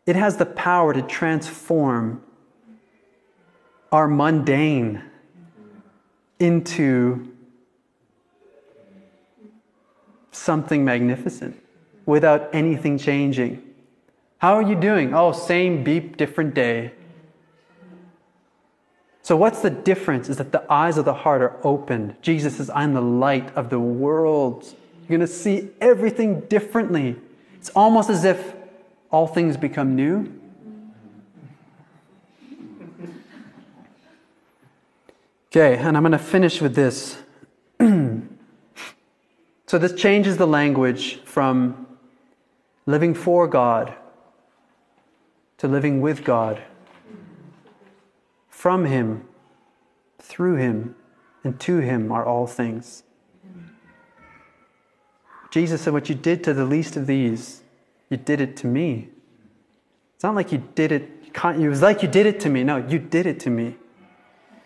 it 0.06 0.14
has 0.14 0.36
the 0.36 0.46
power 0.46 0.94
to 0.94 1.02
transform 1.02 2.22
our 3.90 4.06
mundane 4.06 5.02
into 6.38 7.32
something 10.30 10.84
magnificent 10.84 11.63
without 12.06 12.54
anything 12.54 12.98
changing. 12.98 13.62
How 14.38 14.54
are 14.54 14.62
you 14.62 14.74
doing? 14.74 15.14
Oh, 15.14 15.32
same 15.32 15.84
beep, 15.84 16.16
different 16.16 16.54
day. 16.54 16.92
So, 19.22 19.36
what's 19.36 19.62
the 19.62 19.70
difference? 19.70 20.28
Is 20.28 20.36
that 20.36 20.52
the 20.52 20.70
eyes 20.70 20.98
of 20.98 21.06
the 21.06 21.14
heart 21.14 21.40
are 21.40 21.56
opened. 21.64 22.16
Jesus 22.20 22.58
says, 22.58 22.68
I'm 22.74 22.92
the 22.92 23.00
light 23.00 23.56
of 23.56 23.70
the 23.70 23.80
world. 23.80 24.64
You're 25.00 25.16
going 25.16 25.20
to 25.20 25.26
see 25.26 25.70
everything 25.80 26.40
differently. 26.40 27.16
It's 27.56 27.70
almost 27.70 28.10
as 28.10 28.24
if 28.24 28.54
all 29.10 29.26
things 29.26 29.56
become 29.56 29.96
new. 29.96 30.30
Okay, 35.46 35.78
and 35.78 35.96
I'm 35.96 36.02
going 36.02 36.12
to 36.12 36.18
finish 36.18 36.60
with 36.60 36.74
this. 36.74 37.16
so, 37.80 39.78
this 39.78 39.94
changes 39.94 40.36
the 40.36 40.46
language 40.46 41.20
from 41.22 41.86
living 42.86 43.14
for 43.14 43.46
God 43.46 43.94
to 45.58 45.68
living 45.68 46.00
with 46.00 46.24
God 46.24 46.62
from 48.48 48.86
him, 48.86 49.24
through 50.18 50.56
him, 50.56 50.96
and 51.42 51.60
to 51.60 51.78
him 51.78 52.10
are 52.10 52.24
all 52.24 52.46
things. 52.46 53.02
Jesus 55.50 55.82
said, 55.82 55.92
What 55.92 56.08
you 56.08 56.16
did 56.16 56.42
to 56.44 56.52
the 56.52 56.64
least 56.64 56.96
of 56.96 57.06
these, 57.06 57.62
you 58.10 58.16
did 58.16 58.40
it 58.40 58.56
to 58.56 58.66
me. 58.66 59.08
It's 60.16 60.24
not 60.24 60.34
like 60.34 60.50
you 60.50 60.66
did 60.74 60.90
it, 60.90 61.08
it 61.32 61.68
was 61.68 61.80
like 61.80 62.02
you 62.02 62.08
did 62.08 62.26
it 62.26 62.40
to 62.40 62.48
me. 62.48 62.64
No, 62.64 62.78
you 62.78 62.98
did 62.98 63.26
it 63.26 63.38
to 63.40 63.50
me. 63.50 63.76
I 64.50 64.56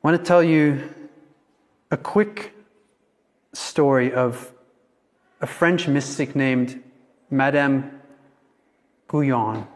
want 0.00 0.18
to 0.18 0.24
tell 0.24 0.42
you 0.42 0.88
a 1.90 1.98
quick 1.98 2.54
story 3.52 4.12
of 4.12 4.53
a 5.44 5.46
French 5.46 5.86
mystic 5.86 6.34
named 6.34 6.82
Madame 7.28 8.00
Guyon. 9.08 9.66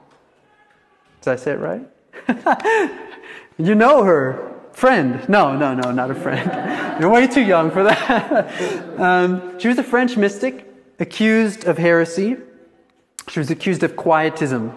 Did 1.20 1.30
I 1.30 1.36
say 1.36 1.50
it 1.50 1.58
right? 1.58 1.86
you 3.58 3.74
know 3.74 4.02
her. 4.02 4.54
Friend. 4.72 5.28
No, 5.28 5.54
no, 5.58 5.74
no, 5.74 5.92
not 5.92 6.10
a 6.10 6.14
friend. 6.14 6.48
You're 7.00 7.10
way 7.10 7.26
too 7.26 7.42
young 7.42 7.70
for 7.70 7.84
that. 7.84 8.98
um, 8.98 9.58
she 9.58 9.68
was 9.68 9.76
a 9.76 9.82
French 9.82 10.16
mystic 10.16 10.66
accused 10.98 11.66
of 11.66 11.76
heresy. 11.76 12.38
She 13.28 13.38
was 13.38 13.50
accused 13.50 13.82
of 13.82 13.94
quietism, 13.94 14.72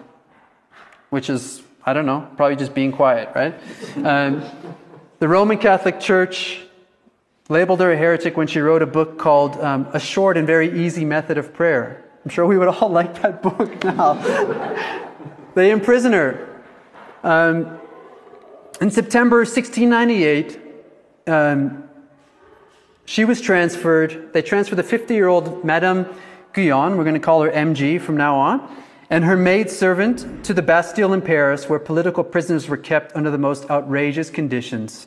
which 1.08 1.30
is, 1.30 1.62
I 1.86 1.94
don't 1.94 2.04
know, 2.04 2.28
probably 2.36 2.56
just 2.56 2.74
being 2.74 2.92
quiet, 2.92 3.30
right? 3.34 3.54
Um, 3.96 4.44
the 5.20 5.28
Roman 5.28 5.56
Catholic 5.56 6.00
Church 6.00 6.60
labeled 7.52 7.80
her 7.80 7.92
a 7.92 7.96
heretic 7.96 8.36
when 8.36 8.46
she 8.46 8.60
wrote 8.60 8.82
a 8.82 8.86
book 8.86 9.18
called 9.18 9.56
um, 9.60 9.86
A 9.92 10.00
Short 10.00 10.36
and 10.36 10.46
Very 10.46 10.84
Easy 10.84 11.04
Method 11.04 11.38
of 11.38 11.52
Prayer. 11.54 12.04
I'm 12.24 12.30
sure 12.30 12.46
we 12.46 12.58
would 12.58 12.68
all 12.68 12.88
like 13.00 13.22
that 13.22 13.42
book 13.42 13.84
now. 13.84 14.14
they 15.54 15.70
imprison 15.70 16.12
her 16.12 16.48
um, 17.22 17.78
in 18.80 18.90
September 18.90 19.38
1698, 19.38 20.58
um, 21.28 21.88
she 23.04 23.24
was 23.24 23.40
transferred. 23.40 24.32
They 24.32 24.42
transferred 24.42 24.76
the 24.76 24.82
50 24.82 25.14
year 25.14 25.28
old 25.28 25.64
Madame 25.64 26.06
Guyon, 26.52 26.96
we're 26.96 27.04
going 27.04 27.14
to 27.14 27.20
call 27.20 27.42
her 27.42 27.50
MG 27.50 28.00
from 28.00 28.16
now 28.16 28.36
on, 28.36 28.84
and 29.08 29.24
her 29.24 29.36
maid 29.36 29.70
servant 29.70 30.44
to 30.44 30.52
the 30.52 30.62
Bastille 30.62 31.12
in 31.12 31.22
Paris, 31.22 31.68
where 31.68 31.78
political 31.78 32.24
prisoners 32.24 32.68
were 32.68 32.76
kept 32.76 33.14
under 33.14 33.30
the 33.30 33.38
most 33.38 33.70
outrageous 33.70 34.30
conditions. 34.30 35.06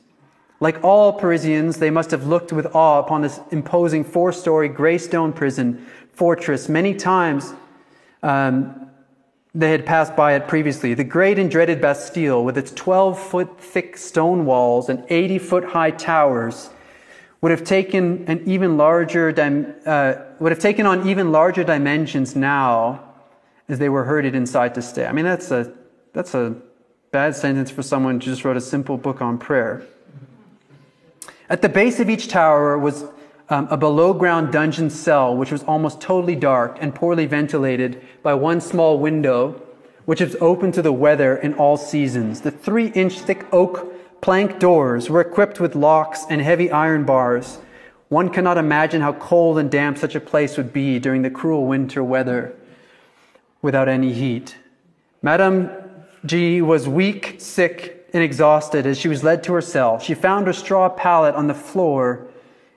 Like 0.66 0.84
all 0.84 1.14
Parisians, 1.14 1.78
they 1.78 1.92
must 1.92 2.10
have 2.10 2.26
looked 2.26 2.52
with 2.52 2.76
awe 2.76 2.98
upon 2.98 3.22
this 3.22 3.40
imposing 3.52 4.04
four 4.04 4.32
story 4.32 4.68
gray 4.68 4.98
stone 4.98 5.32
prison 5.32 5.86
fortress 6.14 6.68
many 6.68 6.96
times. 6.96 7.54
Um, 8.24 8.90
they 9.54 9.70
had 9.70 9.86
passed 9.86 10.16
by 10.16 10.34
it 10.34 10.48
previously. 10.48 10.96
The 10.96 11.04
great 11.04 11.38
and 11.38 11.52
dreaded 11.52 11.82
Bastille, 11.82 12.44
with 12.44 12.58
its 12.58 12.72
12 12.72 13.20
foot 13.20 13.62
thick 13.62 13.96
stone 13.96 14.48
walls 14.48 14.90
and 14.90 15.06
80 15.08 15.38
foot 15.38 15.66
high 15.66 15.92
towers, 15.92 16.72
would 17.42 17.52
have 17.52 17.64
taken 17.64 18.26
an 18.28 18.42
even 18.48 18.76
larger 18.76 19.30
uh, 19.86 20.34
would 20.40 20.52
have 20.52 20.60
taken 20.60 20.88
on 20.88 21.08
even 21.08 21.32
larger 21.32 21.64
dimensions 21.64 22.36
now 22.36 23.14
as 23.70 23.78
they 23.78 23.90
were 23.90 24.06
herded 24.06 24.34
inside 24.34 24.74
to 24.74 24.82
stay. 24.82 25.06
I 25.06 25.12
mean, 25.12 25.26
that's 25.26 25.52
a 25.52 25.72
that's 26.14 26.34
a 26.34 26.56
bad 27.12 27.36
sentence 27.36 27.70
for 27.70 27.84
someone 27.84 28.16
who 28.16 28.26
just 28.26 28.44
wrote 28.44 28.58
a 28.58 28.62
simple 28.62 28.98
book 28.98 29.22
on 29.22 29.38
prayer. 29.38 29.86
At 31.50 31.62
the 31.62 31.70
base 31.70 32.00
of 32.00 32.10
each 32.10 32.28
tower 32.28 32.78
was 32.78 33.06
um, 33.50 33.68
a 33.70 33.78
below 33.78 34.14
ground 34.14 34.52
dungeon 34.52 34.90
cell, 34.90 35.36
which 35.36 35.52
was 35.52 35.64
almost 35.64 36.02
totally 36.02 36.36
dark 36.36 36.78
and 36.82 36.96
poorly 36.96 37.28
ventilated 37.28 38.02
by 38.24 38.34
one 38.34 38.60
small 38.60 38.98
window, 38.98 39.62
which 40.06 40.22
was 40.22 40.36
open 40.42 40.72
to 40.72 40.82
the 40.82 40.92
weather 40.92 41.38
in 41.38 41.54
all 41.54 41.78
seasons. 41.78 42.42
The 42.42 42.52
three 42.52 42.88
inch 42.88 43.20
thick 43.20 43.46
oak 43.52 43.94
plank 44.22 44.58
doors 44.58 45.10
were 45.10 45.22
equipped 45.22 45.60
with 45.60 45.76
locks 45.76 46.26
and 46.30 46.42
heavy 46.42 46.72
iron 46.72 47.06
bars. 47.06 47.60
One 48.10 48.30
cannot 48.30 48.58
imagine 48.58 49.02
how 49.02 49.14
cold 49.14 49.60
and 49.60 49.70
damp 49.70 50.00
such 50.00 50.16
a 50.16 50.20
place 50.20 50.58
would 50.58 50.74
be 50.74 50.98
during 50.98 51.22
the 51.22 51.30
cruel 51.30 51.68
winter 51.68 52.04
weather 52.04 52.56
without 53.62 53.88
any 53.88 54.14
heat. 54.14 54.58
Madame 55.22 55.70
G 56.26 56.62
was 56.62 56.88
weak, 56.88 57.36
sick, 57.38 57.95
and 58.16 58.24
exhausted 58.24 58.88
as 58.88 58.98
she 58.98 59.10
was 59.10 59.26
led 59.26 59.44
to 59.44 59.52
her 59.52 59.62
cell. 59.62 60.00
She 60.00 60.14
found 60.14 60.48
her 60.48 60.54
straw 60.54 60.88
pallet 60.88 61.36
on 61.36 61.48
the 61.48 61.54
floor 61.54 62.26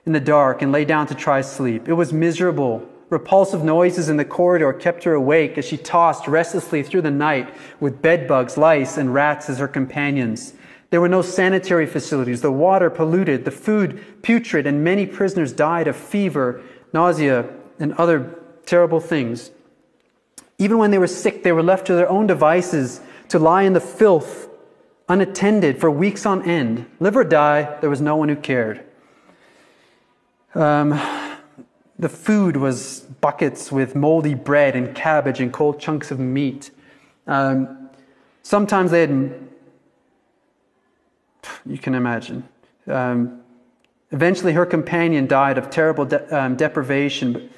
in 0.05 0.11
the 0.11 0.19
dark 0.19 0.61
and 0.61 0.69
lay 0.69 0.83
down 0.83 1.07
to 1.07 1.15
try 1.15 1.39
sleep. 1.39 1.87
It 1.87 1.93
was 1.93 2.11
miserable. 2.11 2.85
Repulsive 3.09 3.63
noises 3.63 4.09
in 4.09 4.17
the 4.17 4.25
corridor 4.25 4.73
kept 4.73 5.05
her 5.05 5.13
awake 5.13 5.57
as 5.57 5.63
she 5.63 5.77
tossed 5.77 6.27
restlessly 6.27 6.83
through 6.83 7.03
the 7.03 7.09
night 7.09 7.53
with 7.79 8.01
bedbugs, 8.01 8.57
lice, 8.57 8.97
and 8.97 9.13
rats 9.13 9.49
as 9.49 9.59
her 9.59 9.67
companions. 9.69 10.55
There 10.89 10.99
were 10.99 11.07
no 11.07 11.21
sanitary 11.21 11.85
facilities, 11.85 12.41
the 12.41 12.51
water 12.51 12.89
polluted, 12.89 13.45
the 13.45 13.51
food 13.51 14.21
putrid, 14.21 14.67
and 14.67 14.83
many 14.83 15.05
prisoners 15.05 15.53
died 15.53 15.87
of 15.87 15.95
fever, 15.95 16.61
nausea, 16.91 17.47
and 17.79 17.93
other 17.93 18.35
terrible 18.65 18.99
things. 18.99 19.51
Even 20.57 20.79
when 20.79 20.91
they 20.91 20.97
were 20.97 21.07
sick, 21.07 21.43
they 21.43 21.53
were 21.53 21.63
left 21.63 21.87
to 21.87 21.93
their 21.93 22.09
own 22.09 22.27
devices 22.27 22.99
to 23.29 23.39
lie 23.39 23.63
in 23.63 23.71
the 23.71 23.79
filth 23.79 24.48
unattended 25.09 25.81
for 25.81 25.89
weeks 25.89 26.25
on 26.25 26.47
end. 26.47 26.85
Live 26.99 27.17
or 27.17 27.23
die, 27.23 27.77
there 27.81 27.89
was 27.89 27.99
no 27.99 28.15
one 28.15 28.29
who 28.29 28.35
cared. 28.35 28.85
Um, 30.53 30.89
the 31.97 32.09
food 32.09 32.55
was 32.55 33.01
buckets 33.19 33.71
with 33.71 33.95
moldy 33.95 34.35
bread 34.35 34.75
and 34.75 34.95
cabbage 34.95 35.41
and 35.41 35.51
cold 35.51 35.79
chunks 35.79 36.11
of 36.11 36.19
meat. 36.19 36.71
Um, 37.27 37.89
sometimes 38.43 38.91
they 38.91 39.01
had, 39.01 39.49
you 41.65 41.77
can 41.77 41.95
imagine. 41.95 42.47
Um, 42.87 43.41
eventually, 44.11 44.53
her 44.53 44.65
companion 44.65 45.27
died 45.27 45.57
of 45.57 45.69
terrible 45.69 46.05
de- 46.05 46.35
um, 46.35 46.55
deprivation, 46.55 47.49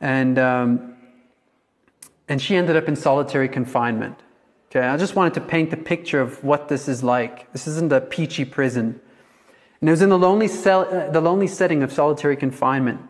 and, 0.00 0.38
um, 0.38 0.96
and 2.28 2.40
she 2.40 2.56
ended 2.56 2.76
up 2.76 2.88
in 2.88 2.96
solitary 2.96 3.48
confinement. 3.48 4.21
Okay, 4.74 4.86
I 4.86 4.96
just 4.96 5.14
wanted 5.14 5.34
to 5.34 5.42
paint 5.42 5.68
the 5.68 5.76
picture 5.76 6.18
of 6.18 6.42
what 6.42 6.68
this 6.68 6.88
is 6.88 7.02
like. 7.02 7.52
This 7.52 7.66
isn't 7.66 7.92
a 7.92 8.00
peachy 8.00 8.46
prison. 8.46 8.98
And 9.82 9.90
it 9.90 9.92
was 9.92 10.00
in 10.00 10.08
the 10.08 10.16
lonely, 10.16 10.48
cell, 10.48 10.88
uh, 10.90 11.10
the 11.10 11.20
lonely 11.20 11.46
setting 11.46 11.82
of 11.82 11.92
solitary 11.92 12.38
confinement 12.38 13.02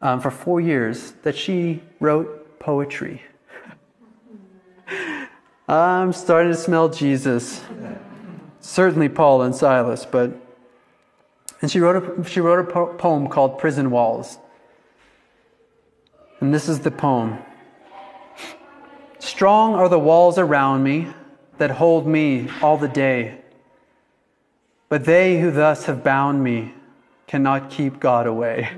um, 0.00 0.22
for 0.22 0.30
four 0.30 0.58
years 0.58 1.12
that 1.22 1.36
she 1.36 1.82
wrote 2.00 2.58
poetry. 2.58 3.20
I'm 5.68 6.14
starting 6.14 6.52
to 6.52 6.56
smell 6.56 6.88
Jesus. 6.88 7.60
Certainly 8.60 9.10
Paul 9.10 9.42
and 9.42 9.54
Silas, 9.54 10.06
but. 10.06 10.30
And 11.60 11.70
she 11.70 11.78
wrote 11.78 12.02
a, 12.02 12.24
she 12.24 12.40
wrote 12.40 12.70
a 12.74 12.94
poem 12.94 13.28
called 13.28 13.58
Prison 13.58 13.90
Walls. 13.90 14.38
And 16.40 16.54
this 16.54 16.70
is 16.70 16.80
the 16.80 16.90
poem. 16.90 17.36
Strong 19.26 19.74
are 19.74 19.88
the 19.88 19.98
walls 19.98 20.38
around 20.38 20.84
me 20.84 21.08
that 21.58 21.72
hold 21.72 22.06
me 22.06 22.48
all 22.62 22.76
the 22.78 22.86
day. 22.86 23.36
But 24.88 25.04
they 25.04 25.40
who 25.40 25.50
thus 25.50 25.86
have 25.86 26.04
bound 26.04 26.44
me 26.44 26.72
cannot 27.26 27.68
keep 27.68 27.98
God 27.98 28.28
away. 28.28 28.70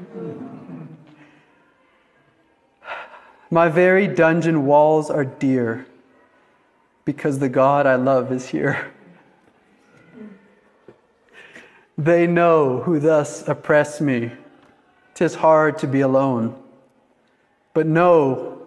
My 3.51 3.68
very 3.68 4.09
dungeon 4.09 4.64
walls 4.64 5.11
are 5.11 5.24
dear 5.26 5.86
because 7.05 7.40
the 7.40 7.51
God 7.51 7.86
I 7.86 7.96
love 7.96 8.32
is 8.32 8.49
here. 8.49 8.90
They 11.99 12.26
know 12.26 12.80
who 12.80 12.99
thus 12.99 13.46
oppress 13.46 14.01
me. 14.01 14.32
Tis 15.12 15.34
hard 15.34 15.76
to 15.80 15.86
be 15.86 16.01
alone. 16.01 16.59
But 17.74 17.86
know 17.86 18.57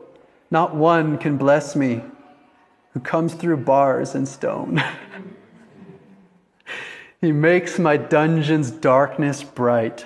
not 0.51 0.75
one 0.75 1.17
can 1.17 1.37
bless 1.37 1.75
me 1.77 2.03
who 2.93 2.99
comes 2.99 3.33
through 3.33 3.57
bars 3.57 4.13
and 4.13 4.27
stone. 4.27 4.83
he 7.21 7.31
makes 7.31 7.79
my 7.79 7.95
dungeon's 7.95 8.69
darkness 8.69 9.43
bright 9.43 10.05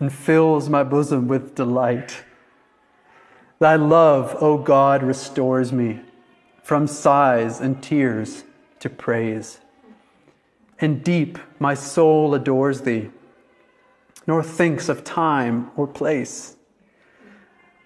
and 0.00 0.12
fills 0.12 0.68
my 0.68 0.82
bosom 0.82 1.28
with 1.28 1.54
delight. 1.54 2.24
Thy 3.60 3.76
love, 3.76 4.36
O 4.42 4.58
God, 4.58 5.04
restores 5.04 5.72
me 5.72 6.00
from 6.64 6.88
sighs 6.88 7.60
and 7.60 7.80
tears 7.80 8.42
to 8.80 8.90
praise. 8.90 9.60
And 10.80 11.04
deep 11.04 11.38
my 11.60 11.74
soul 11.74 12.34
adores 12.34 12.80
thee, 12.80 13.10
nor 14.26 14.42
thinks 14.42 14.88
of 14.88 15.04
time 15.04 15.70
or 15.76 15.86
place. 15.86 16.56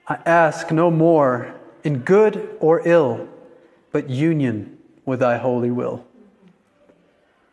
I 0.08 0.18
ask 0.24 0.70
no 0.70 0.90
more 0.90 1.55
in 1.87 2.01
good 2.01 2.57
or 2.59 2.82
ill, 2.84 3.28
but 3.93 4.11
union 4.11 4.76
with 5.05 5.20
thy 5.20 5.39
holy 5.39 5.70
will. 5.70 6.05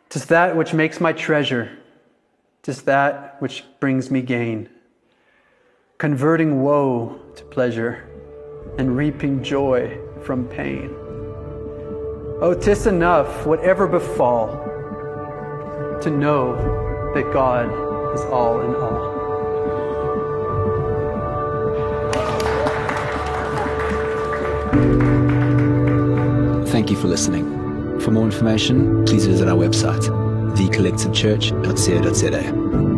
Tis 0.08 0.26
that 0.26 0.56
which 0.56 0.74
makes 0.74 1.00
my 1.00 1.12
treasure, 1.12 1.78
tis 2.62 2.82
that 2.82 3.36
which 3.40 3.64
brings 3.78 4.10
me 4.10 4.20
gain, 4.22 4.68
converting 5.98 6.62
woe 6.62 7.20
to 7.36 7.44
pleasure 7.44 8.10
and 8.76 8.96
reaping 8.96 9.40
joy 9.40 9.96
from 10.24 10.46
pain. 10.48 10.90
Oh, 12.40 12.58
tis 12.60 12.88
enough, 12.88 13.46
whatever 13.46 13.86
befall, 13.86 14.48
to 16.02 16.10
know 16.10 16.56
that 17.14 17.32
God 17.32 17.66
is 18.12 18.20
all 18.22 18.60
in 18.62 18.74
all. 18.74 19.13
Thank 26.74 26.90
you 26.90 26.96
for 26.96 27.06
listening. 27.06 28.00
For 28.00 28.10
more 28.10 28.24
information, 28.24 29.04
please 29.04 29.26
visit 29.26 29.46
our 29.46 29.54
website, 29.54 30.02
thecollectivechurch.co.za. 30.56 32.93